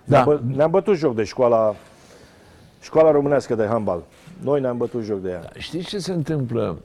Ne-am, 0.05 0.25
Da, 0.25 0.31
bă, 0.31 0.41
ne-am 0.55 0.71
bătut 0.71 0.97
joc 0.97 1.15
de 1.15 1.25
școala, 1.25 1.75
școala 2.81 3.11
românească 3.11 3.55
de 3.55 3.67
handbal. 3.67 4.03
Noi 4.43 4.61
ne-am 4.61 4.77
bătut 4.77 5.03
joc 5.03 5.21
de 5.21 5.31
ea. 5.31 5.51
Știți 5.59 5.89
ce 5.89 5.99
se 5.99 6.13
întâmplă? 6.13 6.79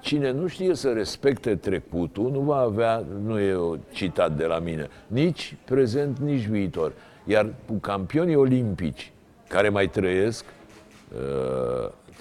Cine 0.00 0.30
nu 0.30 0.46
știe 0.46 0.74
să 0.74 0.92
respecte 0.92 1.56
trecutul, 1.56 2.30
nu 2.30 2.40
va 2.40 2.56
avea, 2.56 3.04
nu 3.24 3.38
e 3.38 3.54
o 3.54 3.76
citat 3.92 4.36
de 4.36 4.44
la 4.44 4.58
mine, 4.58 4.88
nici 5.06 5.56
prezent, 5.64 6.18
nici 6.18 6.46
viitor. 6.46 6.92
Iar 7.24 7.46
cu 7.66 7.74
campionii 7.74 8.34
olimpici 8.34 9.12
care 9.48 9.68
mai 9.68 9.88
trăiesc, 9.88 10.44
uh, 11.14 11.71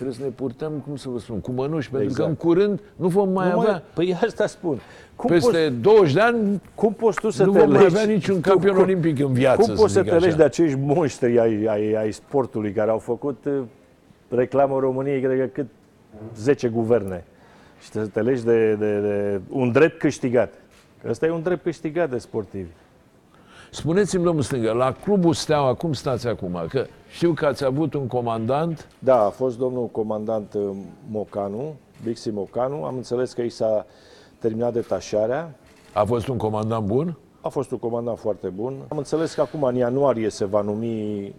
trebuie 0.01 0.19
să 0.19 0.23
ne 0.23 0.29
purtăm, 0.35 0.71
cum 0.85 0.95
să 0.95 1.09
vă 1.09 1.19
spun, 1.19 1.39
cu 1.39 1.51
mănuși, 1.51 1.89
pentru 1.89 2.09
Exact. 2.09 2.23
că 2.23 2.29
în 2.29 2.35
curând 2.35 2.79
nu 2.95 3.07
vom 3.07 3.29
mai 3.31 3.49
Nu 3.51 3.59
avea. 3.59 3.71
mai, 3.71 3.83
păi 3.93 4.17
asta 4.23 4.47
spun. 4.47 4.79
Cum 5.15 5.29
Peste 5.29 5.69
20 5.69 6.13
de 6.13 6.19
ani 6.19 6.61
Cum 6.75 6.93
poți 6.93 7.19
tu 7.19 7.29
să 7.29 7.45
nu 7.45 7.51
te 7.51 7.59
vom 7.59 7.69
mai 7.71 7.81
legi? 7.81 7.95
avea 7.97 8.13
niciun 8.13 8.41
campion 8.41 8.73
cum, 8.73 8.83
olimpic 8.83 9.19
în 9.19 9.33
viață, 9.33 9.61
Cum 9.61 9.75
poți 9.75 9.93
să 9.93 10.01
zic 10.01 10.09
te 10.09 10.15
legi 10.15 10.27
așa. 10.27 10.37
de 10.37 10.43
acești 10.43 10.77
monștri 10.79 11.39
ai, 11.39 11.65
ai, 11.65 11.93
ai 11.93 12.11
sportului 12.11 12.71
care 12.71 12.89
au 12.89 12.97
făcut 12.97 13.45
uh, 13.45 13.61
reclamă 14.29 14.79
României, 14.79 15.21
cred 15.21 15.39
că 15.39 15.45
cât 15.45 15.67
10 16.35 16.67
guverne. 16.67 17.23
Și 17.81 17.89
să 17.89 18.07
te 18.07 18.21
legi 18.21 18.43
de, 18.43 18.73
de, 18.73 18.99
de 18.99 19.41
un 19.49 19.71
drept 19.71 19.99
câștigat. 19.99 20.53
Că 21.01 21.07
ăsta 21.09 21.25
e 21.25 21.31
un 21.31 21.41
drept 21.41 21.63
câștigat 21.63 22.09
de 22.09 22.17
sportivi. 22.17 22.69
Spuneți-mi, 23.73 24.23
domnul 24.23 24.43
Stângă, 24.43 24.71
la 24.71 24.91
Clubul 25.03 25.33
Steaua, 25.33 25.73
cum 25.73 25.93
stați 25.93 26.27
acum? 26.27 26.65
Că 26.69 26.85
știu 27.09 27.33
că 27.33 27.45
ați 27.45 27.65
avut 27.65 27.93
un 27.93 28.07
comandant, 28.07 28.87
Da, 28.99 29.25
a 29.25 29.29
fost 29.29 29.57
domnul 29.57 29.87
comandant 29.87 30.53
uh, 30.53 30.69
Mocanu, 31.09 31.75
Bixi 32.03 32.29
Mocanu. 32.29 32.83
Am 32.83 32.95
înțeles 32.95 33.33
că 33.33 33.41
i 33.41 33.49
s-a 33.49 33.85
terminat 34.39 34.73
detașarea. 34.73 35.55
a 35.93 36.03
fost 36.03 36.27
un 36.27 36.37
comandant 36.37 36.85
bun? 36.85 37.17
A 37.41 37.49
fost 37.49 37.71
un 37.71 37.77
comandant 37.77 38.17
foarte 38.17 38.47
bun. 38.47 38.73
Am 38.87 38.97
înțeles 38.97 39.33
că 39.33 39.41
acum, 39.41 39.63
în 39.63 39.75
ianuarie, 39.75 40.29
se 40.29 40.45
va 40.45 40.61
numi, 40.61 41.35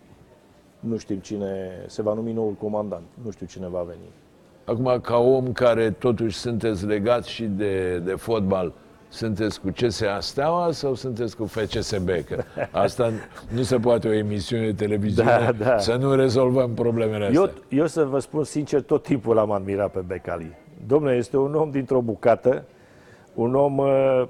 nu 0.80 0.96
știm 0.96 1.18
cine, 1.18 1.70
se 1.86 2.02
va 2.02 2.14
numi 2.14 2.32
noul 2.32 2.52
comandant. 2.52 3.04
Nu 3.24 3.30
știu 3.30 3.46
cine 3.46 3.68
va 3.68 3.84
veni. 3.86 4.10
Acum, 4.64 5.00
ca 5.00 5.16
om 5.18 5.52
care 5.52 5.90
totuși 5.90 6.36
sunteți 6.38 6.86
legat 6.86 7.24
și 7.24 7.44
de, 7.44 7.98
de 7.98 8.12
fotbal, 8.14 8.72
sunteți 9.12 9.60
cu 9.60 9.68
CSA 9.80 10.20
Steaua 10.20 10.70
sau 10.70 10.94
sunteți 10.94 11.36
cu 11.36 11.46
FCSB? 11.46 12.08
Că 12.08 12.42
asta 12.70 13.10
nu 13.54 13.62
se 13.62 13.76
poate 13.76 14.08
o 14.08 14.12
emisiune 14.12 14.64
de 14.64 14.72
televiziune 14.72 15.30
Da, 15.58 15.64
da. 15.64 15.78
să 15.78 15.94
nu 15.94 16.14
rezolvăm 16.14 16.70
problemele 16.74 17.24
astea. 17.24 17.40
Eu, 17.40 17.50
eu 17.68 17.86
să 17.86 18.04
vă 18.04 18.18
spun 18.18 18.44
sincer, 18.44 18.82
tot 18.82 19.02
timpul 19.02 19.34
l-am 19.34 19.50
admirat 19.50 19.90
pe 19.90 20.00
Becali. 20.06 20.56
Domnule, 20.86 21.16
este 21.16 21.36
un 21.36 21.54
om 21.54 21.70
dintr-o 21.70 22.00
bucată, 22.00 22.64
un 23.34 23.54
om 23.54 23.78
uh, 23.78 24.22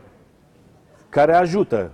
care 1.09 1.35
ajută. 1.35 1.91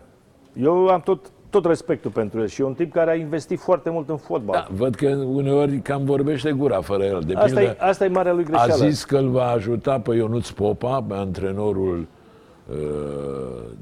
Eu 0.61 0.89
am 0.89 1.01
tot, 1.01 1.31
tot 1.51 1.65
respectul 1.65 2.11
pentru 2.11 2.41
el 2.41 2.47
și 2.47 2.61
e 2.61 2.65
un 2.65 2.75
tip 2.75 2.93
care 2.93 3.11
a 3.11 3.15
investit 3.15 3.59
foarte 3.59 3.91
mult 3.91 4.09
în 4.09 4.17
fotbal. 4.17 4.67
Da, 4.69 4.75
văd 4.77 4.95
că 4.95 5.09
uneori 5.09 5.79
cam 5.79 6.05
vorbește 6.05 6.53
gura 6.53 6.81
fără 6.81 7.05
el. 7.05 7.23
De 7.27 7.35
asta, 7.35 7.45
pildă, 7.47 7.61
e, 7.61 7.77
asta 7.79 8.05
e 8.05 8.09
marea 8.09 8.33
lui 8.33 8.45
a 8.45 8.47
greșeală. 8.47 8.89
zis 8.89 9.05
că 9.05 9.17
îl 9.17 9.29
va 9.29 9.47
ajuta 9.47 10.01
pe 10.01 10.15
Ionuț 10.15 10.51
Popa, 10.51 11.03
pe 11.09 11.15
antrenorul 11.15 11.99
uh, 11.99 12.07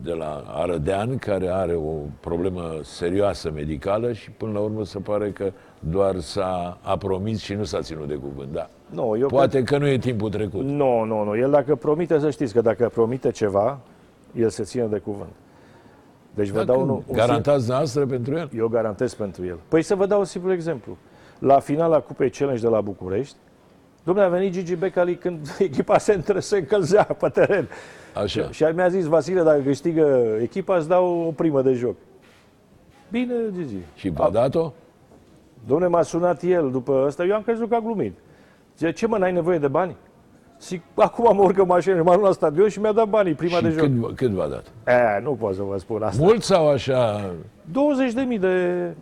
de 0.03 0.13
la 0.13 0.45
Arădean, 0.47 1.19
care 1.19 1.49
are 1.49 1.75
o 1.75 1.93
problemă 2.21 2.63
serioasă 2.83 3.51
medicală 3.55 4.13
și 4.13 4.31
până 4.31 4.53
la 4.53 4.59
urmă 4.59 4.85
se 4.85 4.99
pare 4.99 5.31
că 5.31 5.53
doar 5.81 6.21
s-a 6.21 6.79
a 6.83 6.97
promis 6.97 7.41
și 7.41 7.55
nu 7.55 7.65
s-a 7.65 7.81
ținut 7.81 8.09
de 8.09 8.15
cuvânt. 8.15 8.53
Da. 8.53 8.69
Nu, 8.91 9.17
eu 9.19 9.29
Poate 9.29 9.63
că 9.63 9.79
nu 9.79 9.87
e 9.87 9.99
timpul 9.99 10.31
trecut. 10.31 10.65
Nu, 10.65 11.05
nu, 11.05 11.25
nu. 11.25 11.37
El 11.37 11.51
dacă 11.51 11.75
promite, 11.75 12.19
să 12.19 12.31
știți 12.31 12.53
că 12.53 12.61
dacă 12.61 12.91
promite 12.95 13.31
ceva, 13.31 13.79
el 14.35 14.49
se 14.49 14.63
ține 14.63 14.85
de 14.85 14.99
cuvânt. 14.99 15.33
Deci 16.35 16.49
vă 16.49 16.65
dau 16.65 16.81
un, 16.81 16.89
un 16.89 17.03
Garantați 17.13 17.69
noastră 17.69 18.07
pentru 18.07 18.35
el? 18.37 18.51
Eu 18.57 18.69
garantez 18.69 19.15
pentru 19.15 19.47
el. 19.47 19.59
Păi 19.69 19.83
să 19.83 19.95
vă 19.95 20.07
dau 20.07 20.19
un 20.19 20.25
simplu 20.25 20.53
exemplu. 20.53 20.97
La 21.39 21.59
finala 21.59 22.01
Cupei 22.01 22.31
Challenge 22.31 22.63
de 22.63 22.69
la 22.69 22.81
București, 22.81 23.37
domnule, 24.07 24.27
a 24.27 24.31
venit 24.31 24.53
Gigi 24.53 24.77
Becali 24.77 25.17
când 25.17 25.57
echipa 25.59 25.99
se, 25.99 26.13
între, 26.13 26.41
se 26.41 26.57
încălzea 26.57 27.05
pe 27.05 27.29
teren. 27.29 27.69
Așa. 28.15 28.51
Și 28.51 28.65
mi-a 28.75 28.89
zis, 28.89 29.05
Vasile, 29.05 29.43
dacă 29.43 29.61
câștigă 29.61 30.37
echipa, 30.43 30.77
îți 30.77 30.89
dau 30.89 31.19
o 31.27 31.31
primă 31.31 31.63
de 31.63 31.73
joc. 31.73 31.95
Bine, 33.11 33.35
Gigi. 33.57 33.77
Și 33.95 34.09
v-a 34.09 34.31
dat-o? 34.31 34.73
Domnule, 35.67 35.89
m-a 35.91 36.03
sunat 36.03 36.43
el 36.43 36.71
după 36.71 37.03
ăsta, 37.07 37.25
eu 37.25 37.35
am 37.35 37.43
crezut 37.43 37.69
că 37.69 37.75
a 37.75 37.81
glumit. 37.81 38.13
Zice, 38.79 38.93
ce 38.93 39.07
mă, 39.07 39.19
n-ai 39.19 39.33
nevoie 39.33 39.59
de 39.59 39.69
bani? 39.69 39.97
Zic, 40.61 40.83
acum 40.95 41.37
mă 41.37 41.43
urcă 41.43 41.65
mașină, 41.65 41.95
m-am 42.03 42.05
luat 42.19 42.21
la 42.21 42.33
stadion 42.33 42.69
și 42.69 42.81
mi-a 42.81 42.93
dat 42.93 43.09
banii, 43.09 43.35
prima 43.35 43.57
Și 43.57 43.63
de 43.63 43.69
joc. 43.69 43.79
cât, 43.81 43.91
v- 43.91 44.15
cât 44.15 44.31
v-a 44.31 44.47
dat? 44.47 44.65
E, 44.87 45.21
nu 45.23 45.33
pot 45.33 45.55
să 45.55 45.63
vă 45.63 45.79
spun 45.79 46.03
asta. 46.03 46.23
Mult 46.25 46.43
sau 46.43 46.69
așa? 46.69 47.31
20.000 48.35 48.41
de... 48.41 48.95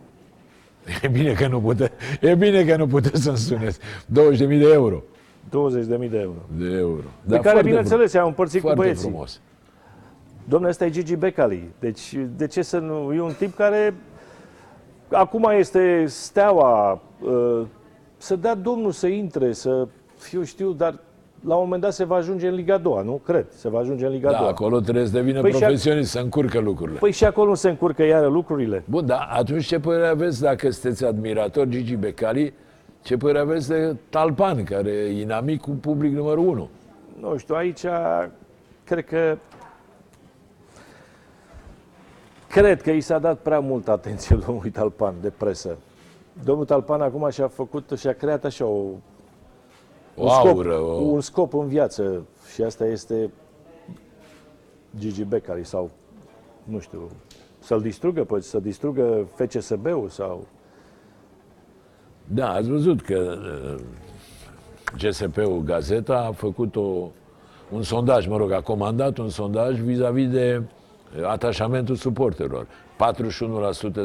E 1.03 1.07
bine 1.07 1.33
că 1.33 1.47
nu 1.47 1.59
pute, 1.61 1.91
e 2.21 2.35
bine 2.35 2.63
că 2.65 2.75
nu 2.75 2.87
puteți 2.87 3.21
să-mi 3.21 3.37
spuneți. 3.37 3.79
20.000 3.79 4.37
de 4.37 4.69
euro. 4.73 5.03
20.000 5.49 6.09
de 6.09 6.19
euro. 6.19 6.45
De 6.57 6.77
euro. 6.77 7.01
Pe 7.29 7.39
care, 7.39 7.61
bineînțeles, 7.61 8.13
i-am 8.13 8.27
împărțit 8.27 8.59
cu 8.59 8.65
foarte 8.65 8.81
băieții. 8.81 9.09
frumos. 9.09 9.41
Domnule, 10.47 10.71
ăsta 10.71 10.85
e 10.85 10.89
Gigi 10.89 11.15
Becali. 11.15 11.69
Deci, 11.79 12.15
de 12.35 12.47
ce 12.47 12.61
să 12.61 12.77
nu... 12.77 13.13
E 13.13 13.21
un 13.21 13.33
tip 13.37 13.55
care 13.55 13.93
acum 15.11 15.43
este 15.57 16.05
steaua. 16.07 17.01
uh, 17.21 17.61
Să 18.17 18.35
dea 18.35 18.55
Domnul 18.55 18.91
să 18.91 19.07
intre, 19.07 19.53
să 19.53 19.87
fiu 20.17 20.43
știu, 20.43 20.71
dar 20.71 20.99
la 21.47 21.55
un 21.55 21.63
moment 21.63 21.81
dat 21.81 21.93
se 21.93 22.03
va 22.03 22.15
ajunge 22.15 22.47
în 22.47 22.53
Liga 22.55 22.77
2, 22.77 23.01
nu? 23.05 23.21
Cred, 23.25 23.45
se 23.49 23.69
va 23.69 23.79
ajunge 23.79 24.05
în 24.05 24.11
Liga 24.11 24.31
Da, 24.31 24.37
2. 24.37 24.47
acolo 24.47 24.79
trebuie 24.79 25.05
să 25.05 25.11
devină 25.11 25.41
Păi 25.41 25.49
și 25.51 25.55
a- 25.55 25.59
profesionist, 25.59 26.11
să 26.11 26.19
încurcă 26.19 26.59
lucrurile. 26.59 26.99
Păi 26.99 27.11
și 27.11 27.25
acolo 27.25 27.49
nu 27.49 27.55
se 27.55 27.69
încurcă 27.69 28.03
iară 28.03 28.27
lucrurile. 28.27 28.83
Bun, 28.89 29.05
dar 29.05 29.27
atunci 29.31 29.65
ce 29.65 29.79
părere 29.79 30.07
aveți 30.07 30.41
dacă 30.41 30.69
sunteți 30.69 31.05
admirator 31.05 31.65
Gigi 31.67 31.95
Becali? 31.95 32.53
Ce 33.01 33.17
părere 33.17 33.39
aveți 33.39 33.67
de 33.67 33.95
Talpan, 34.09 34.63
care 34.63 34.89
e 34.89 35.21
inamic 35.21 35.61
cu 35.61 35.69
public 35.71 36.13
numărul 36.13 36.47
1? 36.47 36.69
Nu 37.19 37.37
știu, 37.37 37.55
aici 37.55 37.85
cred 38.83 39.05
că 39.05 39.37
cred 42.49 42.81
că 42.81 42.91
i 42.91 43.01
s-a 43.01 43.19
dat 43.19 43.37
prea 43.37 43.59
multă 43.59 43.91
atenție 43.91 44.35
domnului 44.45 44.69
Talpan 44.69 45.13
de 45.21 45.29
presă. 45.37 45.77
Domnul 46.43 46.65
Talpan 46.65 47.01
acum 47.01 47.29
și-a 47.29 47.47
făcut 47.47 47.91
și-a 47.97 48.13
creat 48.13 48.45
așa 48.45 48.65
o, 48.65 48.69
O 48.69 48.93
un, 50.15 50.29
scop, 50.29 50.47
aură, 50.47 50.79
o... 50.79 50.91
un 50.91 51.21
scop 51.21 51.53
în 51.53 51.67
viață 51.67 52.25
și 52.53 52.61
asta 52.61 52.85
este 52.85 53.31
Gigi 54.97 55.23
Becali 55.23 55.65
sau 55.65 55.89
nu 56.63 56.79
știu, 56.79 57.09
să-l 57.59 57.81
distrugă, 57.81 58.23
păi 58.23 58.41
să 58.41 58.59
distrugă 58.59 59.27
FCSB-ul 59.35 60.09
sau 60.09 60.47
Da, 62.27 62.51
ați 62.51 62.69
văzut 62.69 63.01
că 63.01 63.37
uh, 63.75 63.83
GSP-ul 64.97 65.61
Gazeta 65.63 66.17
a 66.17 66.31
făcut 66.31 66.75
o, 66.75 67.09
un 67.71 67.83
sondaj, 67.83 68.27
mă 68.27 68.37
rog, 68.37 68.51
a 68.51 68.61
comandat 68.61 69.17
un 69.17 69.29
sondaj 69.29 69.79
vis-a-vis 69.79 70.29
de 70.29 70.61
uh, 71.17 71.25
atașamentul 71.27 71.95
suporterilor. 71.95 72.67
41% 72.67 72.67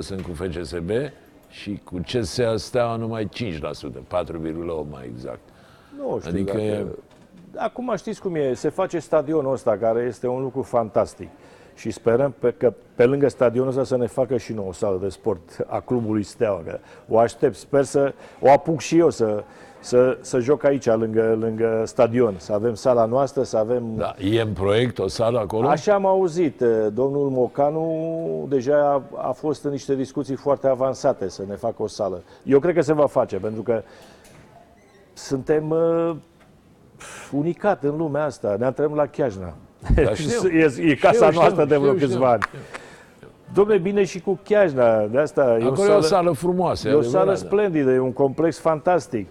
sunt 0.01 0.21
cu 0.21 0.33
FCSB 0.33 0.91
și 1.49 1.81
cu 1.85 2.01
CSA 2.13 2.57
Steaua 2.57 2.97
numai 2.97 3.29
5%, 3.29 3.29
4,8 3.29 4.91
mai 4.91 5.05
exact. 5.05 5.41
Nu 6.01 6.19
știu 6.19 6.31
Adică 6.31 6.53
dacă... 6.53 6.65
e- 6.65 6.87
Acum 7.57 7.93
știți 7.97 8.21
cum 8.21 8.35
e, 8.35 8.55
se 8.55 8.69
face 8.69 8.99
stadionul 8.99 9.53
ăsta, 9.53 9.77
care 9.81 10.05
este 10.09 10.27
un 10.27 10.43
lucru 10.43 10.63
fantastic. 10.63 11.29
Și 11.75 11.91
sperăm 11.91 12.35
pe, 12.39 12.55
că 12.57 12.73
pe 12.95 13.05
lângă 13.05 13.29
stadionul 13.29 13.69
ăsta 13.69 13.85
să 13.85 13.97
ne 13.97 14.07
facă 14.07 14.37
și 14.37 14.53
nouă 14.53 14.69
o 14.69 14.73
sală 14.73 14.99
de 15.03 15.09
sport 15.09 15.41
a 15.67 15.81
clubului 15.81 16.23
Steaua. 16.23 16.63
Că 16.65 16.79
o 17.09 17.19
aștept, 17.19 17.55
sper 17.55 17.85
să 17.85 18.13
o 18.41 18.51
apuc 18.51 18.81
și 18.81 18.99
eu 18.99 19.11
să, 19.11 19.45
să, 19.81 20.19
să 20.21 20.39
joc 20.39 20.65
aici, 20.65 20.87
lângă, 20.87 21.37
lângă 21.41 21.83
stadion. 21.87 22.35
Să 22.39 22.53
avem 22.53 22.75
sala 22.75 23.05
noastră, 23.05 23.43
să 23.43 23.57
avem... 23.57 23.85
Da, 23.97 24.15
e 24.19 24.41
în 24.41 24.53
proiect 24.53 24.99
o 24.99 25.09
sală 25.09 25.39
acolo? 25.39 25.69
Așa 25.69 25.95
am 25.95 26.07
auzit. 26.07 26.61
Domnul 26.93 27.29
Mocanu 27.29 28.47
deja 28.49 29.05
a, 29.15 29.29
a 29.29 29.33
fost 29.33 29.65
în 29.65 29.71
niște 29.71 29.95
discuții 29.95 30.35
foarte 30.37 30.69
avansate 30.69 31.29
să 31.29 31.43
ne 31.49 31.55
facă 31.55 31.83
o 31.83 31.87
sală. 31.87 32.23
Eu 32.43 32.59
cred 32.59 32.75
că 32.75 32.81
se 32.81 32.93
va 32.93 33.07
face, 33.07 33.37
pentru 33.37 33.63
că 33.63 33.83
suntem 35.25 35.71
uh, 35.71 36.17
unicat 37.33 37.83
în 37.83 37.97
lumea 37.97 38.25
asta. 38.25 38.57
Ne 38.59 38.65
antrenăm 38.65 38.95
la 38.95 39.07
Chiajna. 39.07 39.55
Da, 39.95 40.15
știu. 40.15 40.49
e, 40.49 40.73
e 40.79 40.95
casa 40.95 41.13
Știu, 41.15 41.27
știu, 41.27 41.41
noastră 41.41 41.65
de 41.65 41.77
vreo 41.77 41.95
știu, 41.95 42.07
câțiva 42.07 42.39
știu. 42.43 42.59
ani. 42.59 42.67
Dom'le, 43.79 43.83
bine 43.83 44.05
și 44.05 44.21
cu 44.21 44.39
Chiajna. 44.45 45.07
De 45.07 45.19
asta 45.19 45.59
e 45.61 45.65
Acolo 45.65 45.93
e 45.93 45.95
o 45.97 46.01
sală 46.01 46.33
frumoasă. 46.33 46.89
E 46.89 46.93
o 46.93 46.99
adevărat, 46.99 47.21
sală 47.21 47.31
da. 47.31 47.37
splendidă, 47.47 47.91
e 47.91 47.99
un 47.99 48.13
complex 48.13 48.59
fantastic. 48.59 49.29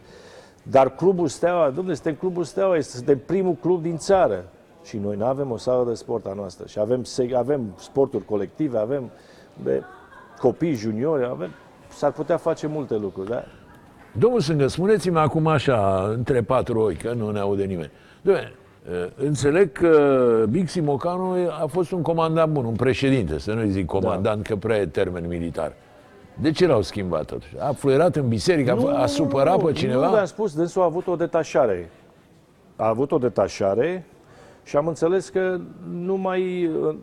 Dar 0.64 0.96
clubul 0.96 1.28
Steaua, 1.28 1.70
domnule, 1.70 1.94
suntem 1.96 2.16
clubul 2.16 2.44
Steaua, 2.44 2.76
este, 2.76 2.96
suntem 2.98 3.20
primul 3.26 3.54
club 3.54 3.82
din 3.82 3.98
țară. 3.98 4.44
Și 4.84 4.98
noi 4.98 5.16
nu 5.16 5.26
avem 5.26 5.52
o 5.52 5.58
sală 5.58 5.86
de 5.90 5.94
sport 5.94 6.26
a 6.26 6.34
noastră. 6.36 6.66
Și 6.68 6.80
avem, 6.80 7.04
se- 7.04 7.32
avem 7.38 7.62
sporturi 7.80 8.26
colective, 8.26 8.78
avem 8.78 9.10
de 9.64 9.84
copii 10.40 10.74
juniori, 10.74 11.26
avem, 11.26 11.50
s-ar 11.88 12.12
putea 12.12 12.38
face 12.38 12.68
multe 12.68 12.96
lucruri, 12.96 13.30
da? 13.30 13.44
Domnul 14.12 14.40
Sângă, 14.40 14.68
spuneți-mi 14.68 15.18
acum 15.18 15.48
așa, 15.48 16.10
între 16.16 16.42
patru 16.42 16.80
ochi, 16.80 17.02
că 17.02 17.14
nu 17.14 17.32
ne 17.32 17.40
aude 17.40 17.64
nimeni. 17.64 17.92
Dom'le, 18.22 18.52
înțeleg 19.16 19.72
că 19.72 20.46
Bixi 20.50 20.80
Mocanu 20.80 21.36
a 21.62 21.66
fost 21.68 21.92
un 21.92 22.02
comandant 22.02 22.52
bun, 22.52 22.66
un 22.66 22.76
președinte, 22.76 23.40
să 23.40 23.54
nu-i 23.54 23.70
zic 23.70 23.86
comandant, 23.86 24.48
că 24.48 24.56
prea 24.56 24.78
e 24.78 24.86
termen 24.86 25.28
militar. 25.28 25.74
De 26.42 26.52
ce 26.52 26.68
l-au 26.68 26.82
schimbat 26.82 27.26
totuși? 27.26 27.56
A 27.60 27.72
fluierat 27.72 28.16
în 28.16 28.28
biserică, 28.28 28.78
a, 28.88 29.02
a 29.02 29.06
supărat 29.06 29.64
pe 29.64 29.72
cineva? 29.72 30.06
Nu, 30.06 30.12
v-am 30.12 30.26
spus, 30.26 30.56
dânsul 30.56 30.82
a 30.82 30.86
avut 30.86 31.08
o 31.08 31.16
detașare. 31.16 31.90
A 32.76 32.88
avut 32.88 33.12
o 33.12 33.18
detașare 33.18 34.06
și 34.64 34.78
am 34.78 34.88
înțeles 34.88 35.30
că 35.30 35.60
nu 35.92 36.16
mai, 36.16 36.70
nu 36.72 37.00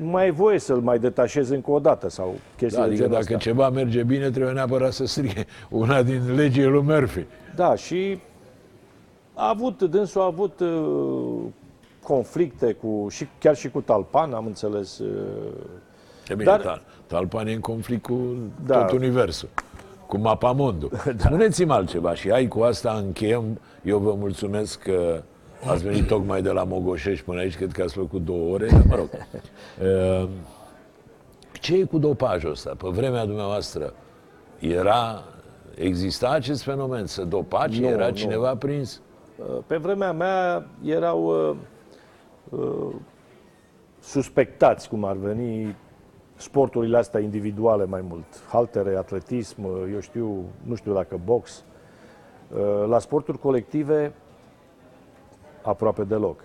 mai 0.00 0.26
e 0.26 0.30
voie 0.30 0.58
să-l 0.58 0.80
mai 0.80 0.98
detașezi 0.98 1.54
încă 1.54 1.70
o 1.70 1.78
dată 1.78 2.08
sau 2.10 2.34
chestii 2.56 2.78
Da, 2.80 2.86
de 2.86 2.88
adică 2.88 3.02
genul 3.02 3.12
dacă 3.20 3.34
ăsta. 3.34 3.48
ceva 3.48 3.70
merge 3.70 4.02
bine, 4.02 4.30
trebuie 4.30 4.52
neapărat 4.52 4.92
să 4.92 5.06
strige 5.06 5.44
una 5.70 6.02
din 6.02 6.34
legile 6.34 6.66
lui 6.66 6.82
Murphy. 6.82 7.24
Da, 7.56 7.74
și 7.74 8.18
a 9.34 9.48
avut, 9.48 9.82
dânsul 9.82 10.20
a 10.20 10.24
avut 10.24 10.60
uh, 10.60 11.40
conflicte 12.02 12.72
cu, 12.72 13.06
și 13.10 13.26
chiar 13.38 13.56
și 13.56 13.70
cu 13.70 13.80
Talpan, 13.80 14.32
am 14.32 14.46
înțeles. 14.46 14.98
Uh, 14.98 15.08
E 16.28 16.34
bine, 16.34 16.44
Dar- 16.44 16.60
Dar... 16.62 16.82
Talpan 17.06 17.46
e 17.46 17.52
în 17.52 17.60
conflict 17.60 18.02
cu 18.02 18.18
Da. 18.66 18.84
tot 18.84 18.98
universul, 18.98 19.48
cu 20.06 20.18
mapamondul. 20.18 20.90
da. 21.16 21.24
Spuneți-mi 21.24 21.70
altceva 21.70 22.14
și 22.14 22.30
hai 22.30 22.48
cu 22.48 22.60
asta 22.60 22.92
încheiem. 23.04 23.60
Eu 23.82 23.98
vă 23.98 24.14
mulțumesc 24.18 24.78
că 24.82 25.22
ați 25.66 25.82
venit 25.84 26.06
tocmai 26.06 26.42
de 26.42 26.50
la 26.50 26.64
Mogoșești 26.64 27.24
până 27.24 27.40
aici, 27.40 27.56
cred 27.56 27.72
că 27.72 27.82
ați 27.82 27.94
făcut 27.94 28.24
două 28.24 28.52
ore, 28.52 28.66
dar 28.66 28.82
mă 28.88 28.94
rog. 28.94 29.08
Uh, 30.22 30.28
ce 31.60 31.76
e 31.76 31.84
cu 31.84 31.98
dopajul 31.98 32.50
ăsta? 32.50 32.74
Pe 32.78 32.88
vremea 32.88 33.24
dumneavoastră 33.26 33.92
era, 34.58 35.22
exista 35.74 36.30
acest 36.30 36.62
fenomen, 36.62 37.06
să 37.06 37.24
dopa, 37.24 37.66
Nu, 37.66 37.86
era 37.86 38.06
nu. 38.06 38.12
cineva 38.14 38.56
prins? 38.56 39.00
Uh, 39.36 39.58
Pe 39.66 39.76
vremea 39.76 40.12
mea 40.12 40.66
erau 40.84 41.48
uh, 41.50 41.56
uh, 42.60 42.94
suspectați, 44.00 44.88
cum 44.88 45.04
ar 45.04 45.16
veni, 45.16 45.76
sporturile 46.36 46.96
astea 46.96 47.20
individuale 47.20 47.84
mai 47.84 48.04
mult. 48.08 48.24
Haltere, 48.48 48.96
atletism, 48.96 49.64
uh, 49.64 49.90
eu 49.92 50.00
știu, 50.00 50.44
nu 50.62 50.74
știu 50.74 50.92
dacă 50.92 51.20
box. 51.24 51.64
Uh, 52.56 52.84
La 52.88 52.98
sporturi 52.98 53.38
colective, 53.38 54.12
aproape 55.62 56.02
deloc. 56.02 56.40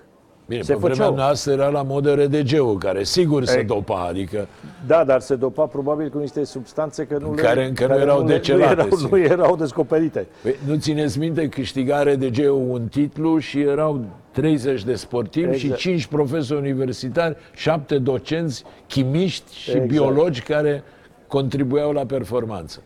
Bine, 0.45 0.61
Se 0.61 0.71
pe 0.73 0.77
vremea 0.79 0.95
făceau. 0.97 1.15
noastră 1.15 1.51
era 1.51 1.67
la 1.69 1.81
modă 1.83 2.13
RDG-ul, 2.13 2.77
care 2.77 3.03
sigur 3.03 3.45
se 3.45 3.57
Ei. 3.57 3.63
dopa, 3.65 4.05
adică 4.09 4.47
Da, 4.87 5.03
dar 5.03 5.19
se 5.19 5.35
dopa 5.35 5.65
probabil 5.65 6.09
cu 6.09 6.17
niște 6.17 6.43
substanțe 6.43 7.05
că 7.05 7.17
nu 7.17 7.27
Care 7.29 7.59
le, 7.59 7.65
încă 7.67 7.87
nu 7.87 7.93
erau 7.95 8.19
le- 8.19 8.25
decelate, 8.33 8.73
Nu 8.75 8.81
erau, 8.81 8.97
sigur. 8.97 9.17
nu 9.17 9.23
erau 9.23 9.55
descoperite. 9.55 10.27
Păi, 10.41 10.55
nu 10.67 10.75
țineți 10.75 11.19
minte, 11.19 11.49
câștiga 11.49 12.03
RDG-ul 12.03 12.65
un 12.69 12.87
titlu 12.87 13.37
și 13.37 13.59
erau 13.59 14.05
30 14.31 14.83
de 14.83 14.93
sportivi 14.95 15.49
Exact. 15.53 15.79
și 15.79 15.87
5 15.89 16.05
profesori 16.05 16.59
universitari, 16.59 17.35
7 17.53 17.97
docenți, 17.97 18.63
chimiști 18.87 19.55
și 19.55 19.69
Exact. 19.69 19.87
biologi 19.87 20.41
care 20.41 20.83
contribuiau 21.27 21.91
la 21.91 22.05
performanță. 22.05 22.81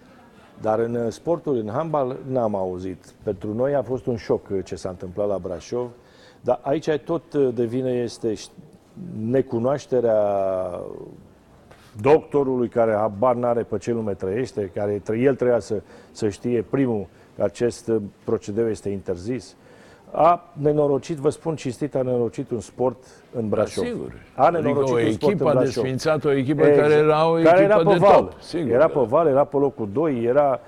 Dar 0.61 0.79
în 0.79 0.95
uh, 0.95 1.11
sporturi, 1.11 1.59
în 1.59 1.69
handbal, 1.73 2.17
n-am 2.32 2.55
auzit. 2.55 3.05
Pentru 3.23 3.53
noi 3.53 3.75
a 3.75 3.82
fost 3.82 4.05
un 4.05 4.15
șoc 4.15 4.49
uh, 4.51 4.59
ce 4.63 4.75
s-a 4.75 4.89
întâmplat 4.89 5.27
la 5.27 5.38
Brașov. 5.38 5.89
Dar 6.41 6.59
aici 6.61 6.89
tot 6.89 7.33
uh, 7.33 7.49
devine 7.53 7.89
este 7.91 8.33
ș- 8.33 8.51
necunoașterea 9.29 10.19
doctorului 12.01 12.67
care 12.67 12.93
habar 12.93 13.35
n-are 13.35 13.63
pe 13.63 13.77
ce 13.77 13.91
lume 13.91 14.13
trăiește, 14.13 14.71
care 14.75 15.01
tre- 15.03 15.19
el 15.19 15.35
trebuia 15.35 15.59
să, 15.59 15.81
să 16.11 16.29
știe 16.29 16.61
primul 16.69 17.05
că 17.35 17.43
acest 17.43 17.87
uh, 17.87 18.01
procedeu 18.23 18.69
este 18.69 18.89
interzis. 18.89 19.55
A 20.13 20.43
nenorocit, 20.53 21.17
vă 21.17 21.29
spun 21.29 21.55
cinstit, 21.55 21.95
a 21.95 22.01
nenorocit 22.01 22.51
un 22.51 22.59
sport 22.59 22.97
în 23.33 23.49
Brașov. 23.49 23.83
Da, 23.83 23.89
sigur. 23.89 24.13
A 24.35 24.49
nenorocit 24.49 24.93
Adică 24.93 25.03
o 25.03 25.05
un 25.07 25.11
sport 25.11 25.31
echipă 25.31 25.43
în 25.43 25.49
a 25.49 25.53
Brașov. 25.59 25.73
desfințat 25.83 26.25
o 26.25 26.31
echipă 26.31 26.61
Exact. 26.65 26.87
care 26.87 26.93
era 26.99 27.29
o 27.29 27.37
echipă 27.37 27.51
care 27.53 27.63
era 27.63 27.75
pe 27.77 27.83
de 27.83 27.95
val. 27.97 28.15
top. 28.15 28.33
Sigur, 28.41 28.71
era 28.71 28.79
da. 28.87 28.99
pe 28.99 29.05
val, 29.07 29.27
era 29.27 29.43
pe 29.43 29.57
locul 29.57 29.89
2, 29.93 30.23
era, 30.23 30.59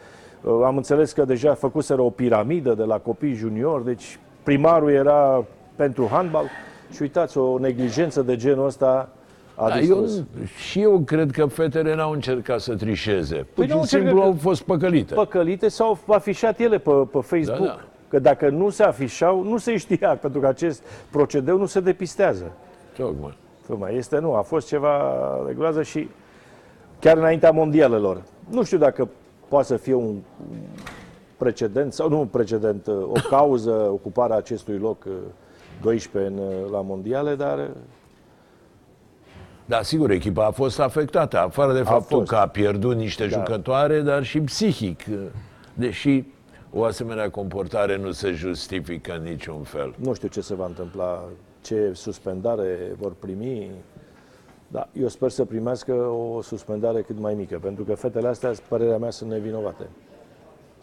uh, 0.43 0.61
am 0.65 0.77
înțeles 0.77 1.11
că 1.11 1.25
deja 1.25 1.53
făcuseră 1.53 2.01
o 2.01 2.09
piramidă 2.09 2.73
de 2.73 2.83
la 2.83 2.97
copii 2.99 3.33
junior, 3.33 3.81
deci 3.81 4.19
primarul 4.43 4.89
era 4.91 5.45
pentru 5.75 6.07
handbal 6.11 6.45
și 6.91 7.01
uitați, 7.01 7.37
o 7.37 7.57
neglijență 7.59 8.21
de 8.21 8.35
genul 8.35 8.65
ăsta 8.65 9.09
a 9.55 9.67
Da, 9.69 9.79
eu, 9.79 10.01
distrus. 10.01 10.23
și 10.69 10.81
eu 10.81 10.99
cred 10.99 11.31
că 11.31 11.45
fetele 11.45 11.95
n-au 11.95 12.11
încercat 12.11 12.59
să 12.59 12.75
trișeze. 12.75 13.35
Pur 13.35 13.45
Păi 13.53 13.63
și 13.65 13.69
n-au 13.71 13.79
încercat 13.79 14.05
simplu 14.07 14.19
că- 14.21 14.25
au 14.27 14.35
fost 14.39 14.61
păcălite. 14.61 15.13
Păcălite 15.13 15.67
sau 15.67 15.97
afișat 16.07 16.59
ele 16.59 16.77
pe, 16.77 16.91
pe 17.11 17.19
Facebook. 17.21 17.59
Da, 17.59 17.65
da. 17.65 17.79
Că 18.07 18.19
dacă 18.19 18.49
nu 18.49 18.69
se 18.69 18.83
afișau, 18.83 19.43
nu 19.43 19.57
se 19.57 19.77
știa, 19.77 20.09
pentru 20.21 20.39
că 20.39 20.47
acest 20.47 20.83
procedeu 21.11 21.57
nu 21.57 21.65
se 21.65 21.79
depistează. 21.79 22.51
Tocmai. 22.97 23.37
Tocmai 23.67 23.95
este, 23.95 24.19
nu, 24.19 24.33
a 24.33 24.41
fost 24.41 24.67
ceva 24.67 25.01
de 25.47 25.53
groază 25.53 25.81
și 25.83 26.09
chiar 26.99 27.17
înaintea 27.17 27.51
mondialelor. 27.51 28.21
Nu 28.49 28.63
știu 28.63 28.77
dacă 28.77 29.07
poate 29.47 29.65
să 29.67 29.75
fie 29.77 29.93
un 29.93 30.15
precedent, 31.37 31.93
sau 31.93 32.09
nu 32.09 32.19
un 32.19 32.25
precedent, 32.27 32.87
o 32.87 33.19
cauză, 33.29 33.71
ocuparea 33.71 34.35
acestui 34.35 34.77
loc 34.77 35.03
uh, 35.05 35.13
12 35.83 36.31
în, 36.31 36.37
uh, 36.37 36.71
la 36.71 36.81
mondiale, 36.81 37.35
dar 37.35 37.57
uh, 37.57 37.65
Da, 39.65 39.81
sigur, 39.81 40.11
echipa 40.11 40.45
a 40.45 40.51
fost 40.51 40.79
afectată, 40.79 41.39
afară 41.39 41.73
de 41.73 41.81
faptul 41.81 42.17
fost. 42.17 42.29
că 42.29 42.35
a 42.35 42.47
pierdut 42.47 42.95
niște 42.95 43.27
Da. 43.27 43.37
jucătoare, 43.37 44.01
dar 44.01 44.23
și 44.23 44.41
psihic. 44.41 44.99
Deși 45.73 46.23
o 46.73 46.83
asemenea 46.83 47.29
comportare 47.29 47.97
nu 47.97 48.11
se 48.11 48.31
justifică 48.31 49.13
în 49.15 49.23
niciun 49.23 49.63
fel. 49.63 49.93
nu 49.97 50.13
știu 50.13 50.27
ce 50.27 50.41
se 50.41 50.55
va 50.55 50.65
întâmpla, 50.65 51.23
ce 51.61 51.91
suspendare 51.93 52.77
vor 52.99 53.13
primi. 53.19 53.71
Da, 54.67 54.87
eu 54.99 55.07
sper 55.07 55.29
să 55.29 55.45
primească 55.45 55.93
o 55.93 56.41
suspendare 56.41 57.01
cât 57.01 57.19
mai 57.19 57.33
mică, 57.33 57.59
pentru 57.61 57.83
că 57.83 57.95
fetele 57.95 58.27
astea, 58.27 58.51
părerea 58.67 58.97
mea, 58.97 59.09
sunt 59.09 59.29
nevinovate. 59.29 59.83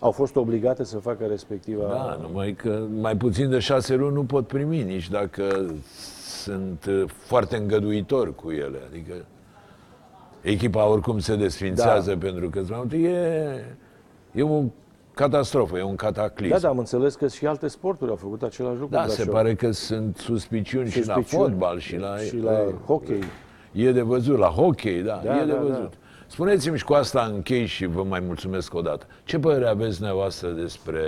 Au 0.03 0.11
fost 0.11 0.37
obligate 0.37 0.85
să 0.85 0.99
facă 0.99 1.25
respectiva... 1.25 1.83
Da, 1.89 2.19
numai 2.23 2.53
că 2.53 2.83
mai 3.01 3.17
puțin 3.17 3.51
de 3.51 3.59
șase 3.59 3.95
luni 3.95 4.15
nu 4.15 4.25
pot 4.25 4.47
primi, 4.47 4.83
nici 4.83 5.09
dacă 5.11 5.75
sunt 6.43 6.85
uh, 6.89 7.05
foarte 7.07 7.57
îngăduitori 7.57 8.35
cu 8.35 8.51
ele. 8.51 8.79
Adică 8.91 9.13
echipa 10.41 10.87
oricum 10.87 11.19
se 11.19 11.37
desfințează 11.37 12.11
Da. 12.13 12.19
pentru 12.27 12.49
că 12.51 12.61
mai 12.69 12.79
multe. 12.79 12.97
E, 12.97 13.65
e 14.33 14.43
o 14.43 14.63
catastrofă, 15.15 15.79
e 15.79 15.83
un 15.83 15.97
cataclism. 15.97 16.53
Da, 16.53 16.59
da, 16.59 16.69
am 16.69 16.79
înțeles 16.79 17.15
că 17.15 17.27
și 17.29 17.47
alte 17.47 17.69
sporturi 17.69 18.11
au 18.11 18.17
făcut 18.17 18.43
același 18.43 18.79
lucru. 18.79 18.95
Da, 18.95 19.03
în 19.03 19.09
se 19.09 19.15
Brașov. 19.15 19.35
pare 19.35 19.55
că 19.55 19.71
sunt 19.71 20.17
suspiciuni, 20.17 20.91
și 20.91 21.07
la 21.07 21.15
Suspiciuni. 21.15 21.43
fotbal 21.43 21.79
și 21.79 21.97
la, 21.97 22.17
Și 22.17 22.37
la 22.37 22.59
hockey. 22.87 23.19
E 23.73 23.93
de 23.93 24.01
văzut, 24.03 24.39
la 24.39 24.47
hockey, 24.49 25.03
da, 25.03 25.21
Da, 25.25 25.41
e 25.41 25.45
de 25.45 25.53
da, 25.53 25.59
văzut. 25.59 25.73
da. 25.75 25.89
Spuneți-mi 26.31 26.79
și 26.79 26.85
cu 26.85 26.93
asta 26.93 27.23
închei 27.23 27.67
și 27.67 27.87
vă 27.87 28.03
mai 28.03 28.21
mulțumesc 28.21 28.75
o 28.75 28.81
dată. 28.81 29.07
Ce 29.25 29.39
părere 29.39 29.69
aveți 29.69 29.97
dumneavoastră 29.97 30.51
despre 30.51 31.03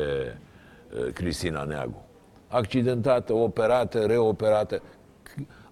uh, 0.94 1.12
Cristina 1.12 1.64
Neagu? 1.64 2.04
Accidentată, 2.48 3.32
operată, 3.32 3.98
reoperată. 4.06 4.82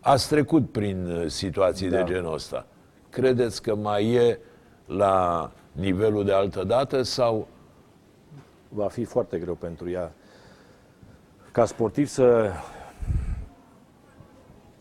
Ați 0.01 0.29
trecut 0.29 0.71
prin 0.71 1.07
uh, 1.07 1.27
situații 1.27 1.89
Da. 1.89 1.97
de 1.97 2.13
genul 2.13 2.35
ăsta. 2.35 2.67
Credeți 3.09 3.63
că 3.63 3.75
mai 3.75 4.13
e 4.13 4.39
la 4.87 5.51
nivelul 5.73 6.25
de 6.25 6.33
altă 6.33 6.65
dată 6.65 7.03
sau 7.03 7.49
Va 8.69 8.89
fi 8.89 9.05
foarte 9.05 9.39
greu 9.39 9.55
pentru 9.55 9.91
ea. 9.91 10.13
Ca 11.53 11.65
sportiv 11.65 12.07
să 12.07 12.51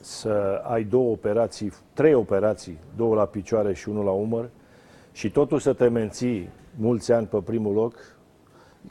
să 0.01 0.61
ai 0.63 0.83
două 0.83 1.11
operații, 1.11 1.73
trei 1.93 2.13
operații, 2.13 2.79
două 2.95 3.15
la 3.15 3.25
picioare 3.25 3.73
și 3.73 3.89
unul 3.89 4.05
la 4.05 4.11
umăr 4.11 4.49
și 5.19 5.29
totul 5.29 5.59
să 5.59 5.73
te 5.73 5.87
menții 5.87 6.49
mulți 6.75 7.11
ani 7.11 7.27
pe 7.27 7.37
primul 7.37 7.73
loc, 7.73 7.95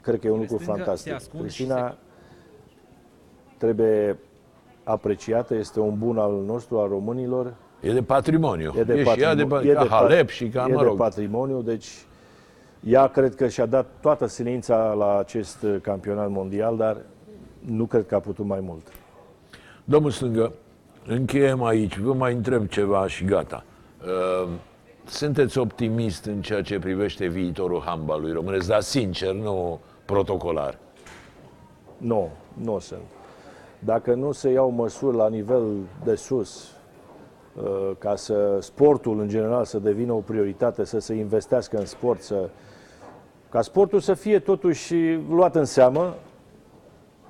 cred 0.01 0.19
că 0.19 0.27
e 0.27 0.29
un 0.29 0.39
lucru 0.39 0.57
stânga 0.57 0.73
se 0.73 0.83
fantastic. 0.83 1.13
ascunde 1.13 1.47
și 1.47 1.55
Cristina 1.55 1.89
se- 1.89 1.95
trebuie 3.57 4.17
apreciată, 4.83 5.55
este 5.55 5.79
un 5.79 5.97
bun 5.97 6.17
al 6.17 6.43
nostru, 6.45 6.79
al 6.79 6.87
românilor, 6.87 7.53
e 7.81 7.93
de 7.93 8.03
patrimoniu? 8.03 8.73
E 8.77 8.83
de 8.83 8.93
e 8.93 9.03
și 9.03 9.21
ea 9.21 9.35
de, 9.35 9.43
patrimoniu. 9.45 9.73
ca 9.73 9.81
de 9.81 9.87
pat- 9.87 9.91
Halep 9.91 10.29
și 10.29 10.47
ca, 10.47 10.65
e 10.69 10.71
mă 10.73 10.81
de 10.81 10.87
rog, 10.87 10.97
patrimoniu, 10.97 11.61
deci 11.61 11.87
ea 12.79 13.07
cred 13.07 13.35
că 13.35 13.47
și-a 13.47 13.65
dat 13.65 13.87
toată 14.01 14.25
silința 14.25 14.93
la 14.97 15.17
acest 15.17 15.61
uh, 15.63 15.75
campionat 15.81 16.29
mondial, 16.29 16.77
dar 16.77 16.97
nu 17.59 17.85
cred 17.85 18.05
că 18.05 18.15
a 18.15 18.19
putut 18.19 18.45
mai 18.45 18.59
mult. 18.61 18.87
Domnul 19.83 20.11
Stângă, 20.11 20.53
încheiem 21.07 21.63
aici, 21.63 21.97
vă 21.97 22.13
mai 22.13 22.33
întreb 22.33 22.67
ceva 22.67 23.07
și 23.07 23.25
gata. 23.25 23.63
Uh, 24.43 24.49
Sunteți 25.09 25.57
optimist 25.57 26.25
în 26.25 26.41
ceea 26.41 26.61
ce 26.61 26.79
privește 26.79 27.27
viitorul 27.27 27.81
handbalului 27.85 28.31
românesc, 28.31 28.67
dar 28.67 28.81
sincer, 28.81 29.33
nu 29.33 29.79
protocolar. 30.05 30.77
Nu, 31.97 32.29
nu 32.53 32.79
sunt. 32.79 33.01
Dacă 33.79 34.13
nu 34.13 34.31
se 34.31 34.49
iau 34.49 34.69
măsuri 34.69 35.15
la 35.15 35.29
nivel 35.29 35.63
de 36.03 36.15
sus, 36.15 36.71
uh, 37.55 37.91
ca 37.97 38.15
să 38.15 38.57
sportul 38.61 39.19
în 39.19 39.27
general 39.27 39.65
să 39.65 39.79
devină 39.79 40.13
o 40.13 40.19
prioritate, 40.19 40.83
să 40.83 40.99
se 40.99 41.13
investească 41.13 41.77
în 41.77 41.85
sport, 41.85 42.21
să, 42.21 42.49
ca 43.49 43.61
sportul 43.61 43.99
să 43.99 44.13
fie 44.13 44.39
totuși 44.39 44.95
luat 45.29 45.55
în 45.55 45.65
seamă, 45.65 46.15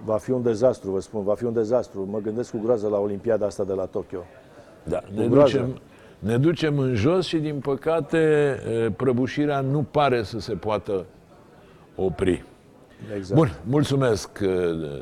va 0.04 0.18
fi 0.18 0.32
un 0.32 0.42
dezastru, 0.42 0.92
vă 0.92 1.00
spun, 1.00 1.24
va 1.24 1.36
fi 1.36 1.44
un 1.44 1.54
dezastru. 1.54 2.08
Mă 2.10 2.20
gândesc 2.20 2.52
cu 2.52 2.60
groază 2.64 2.88
la 2.88 2.98
Olimpiada 2.98 3.46
asta 3.46 3.64
de 3.64 3.74
la 3.74 3.86
Tokyo. 3.86 4.20
Da, 4.84 5.02
ne 5.16 5.28
groază. 5.28 5.58
ducem, 5.58 5.82
ne 6.20 6.38
ducem 6.38 6.80
în 6.80 6.96
jos 6.96 7.26
și, 7.26 7.38
din 7.38 7.60
păcate, 7.60 8.18
eh, 8.68 8.92
prăbușirea 8.96 9.60
nu 9.62 9.84
pare 9.84 10.24
să 10.24 10.40
se 10.40 10.54
poată 10.54 11.06
opri. 11.96 12.44
Exact. 13.16 13.40
Bun, 13.40 13.52
mulțumesc, 13.64 14.40
eh, 14.42 14.50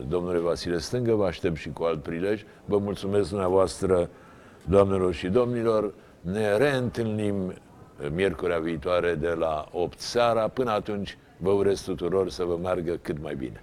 domnule 0.07 0.37
Vasile 0.39 0.77
Stângă, 0.77 1.13
vă 1.13 1.25
aștept 1.25 1.55
și 1.55 1.69
cu 1.69 1.83
alt 1.83 2.01
prilej. 2.01 2.43
Vă 2.65 2.77
mulțumesc 2.77 3.29
dumneavoastră, 3.29 4.09
doamnelor 4.65 5.13
și 5.13 5.27
domnilor. 5.27 5.93
Ne 6.21 6.57
reîntâlnim 6.57 7.49
eh, 7.49 8.09
miercurea 8.13 8.59
viitoare 8.59 9.15
de 9.15 9.29
la 9.29 9.65
8 9.71 9.99
seara. 9.99 10.47
Până 10.47 10.71
atunci, 10.71 11.17
vă 11.37 11.49
urez 11.49 11.81
tuturor 11.81 12.29
să 12.29 12.43
vă 12.43 12.57
meargă 12.61 12.99
cât 13.01 13.21
mai 13.21 13.35
bine. 13.35 13.61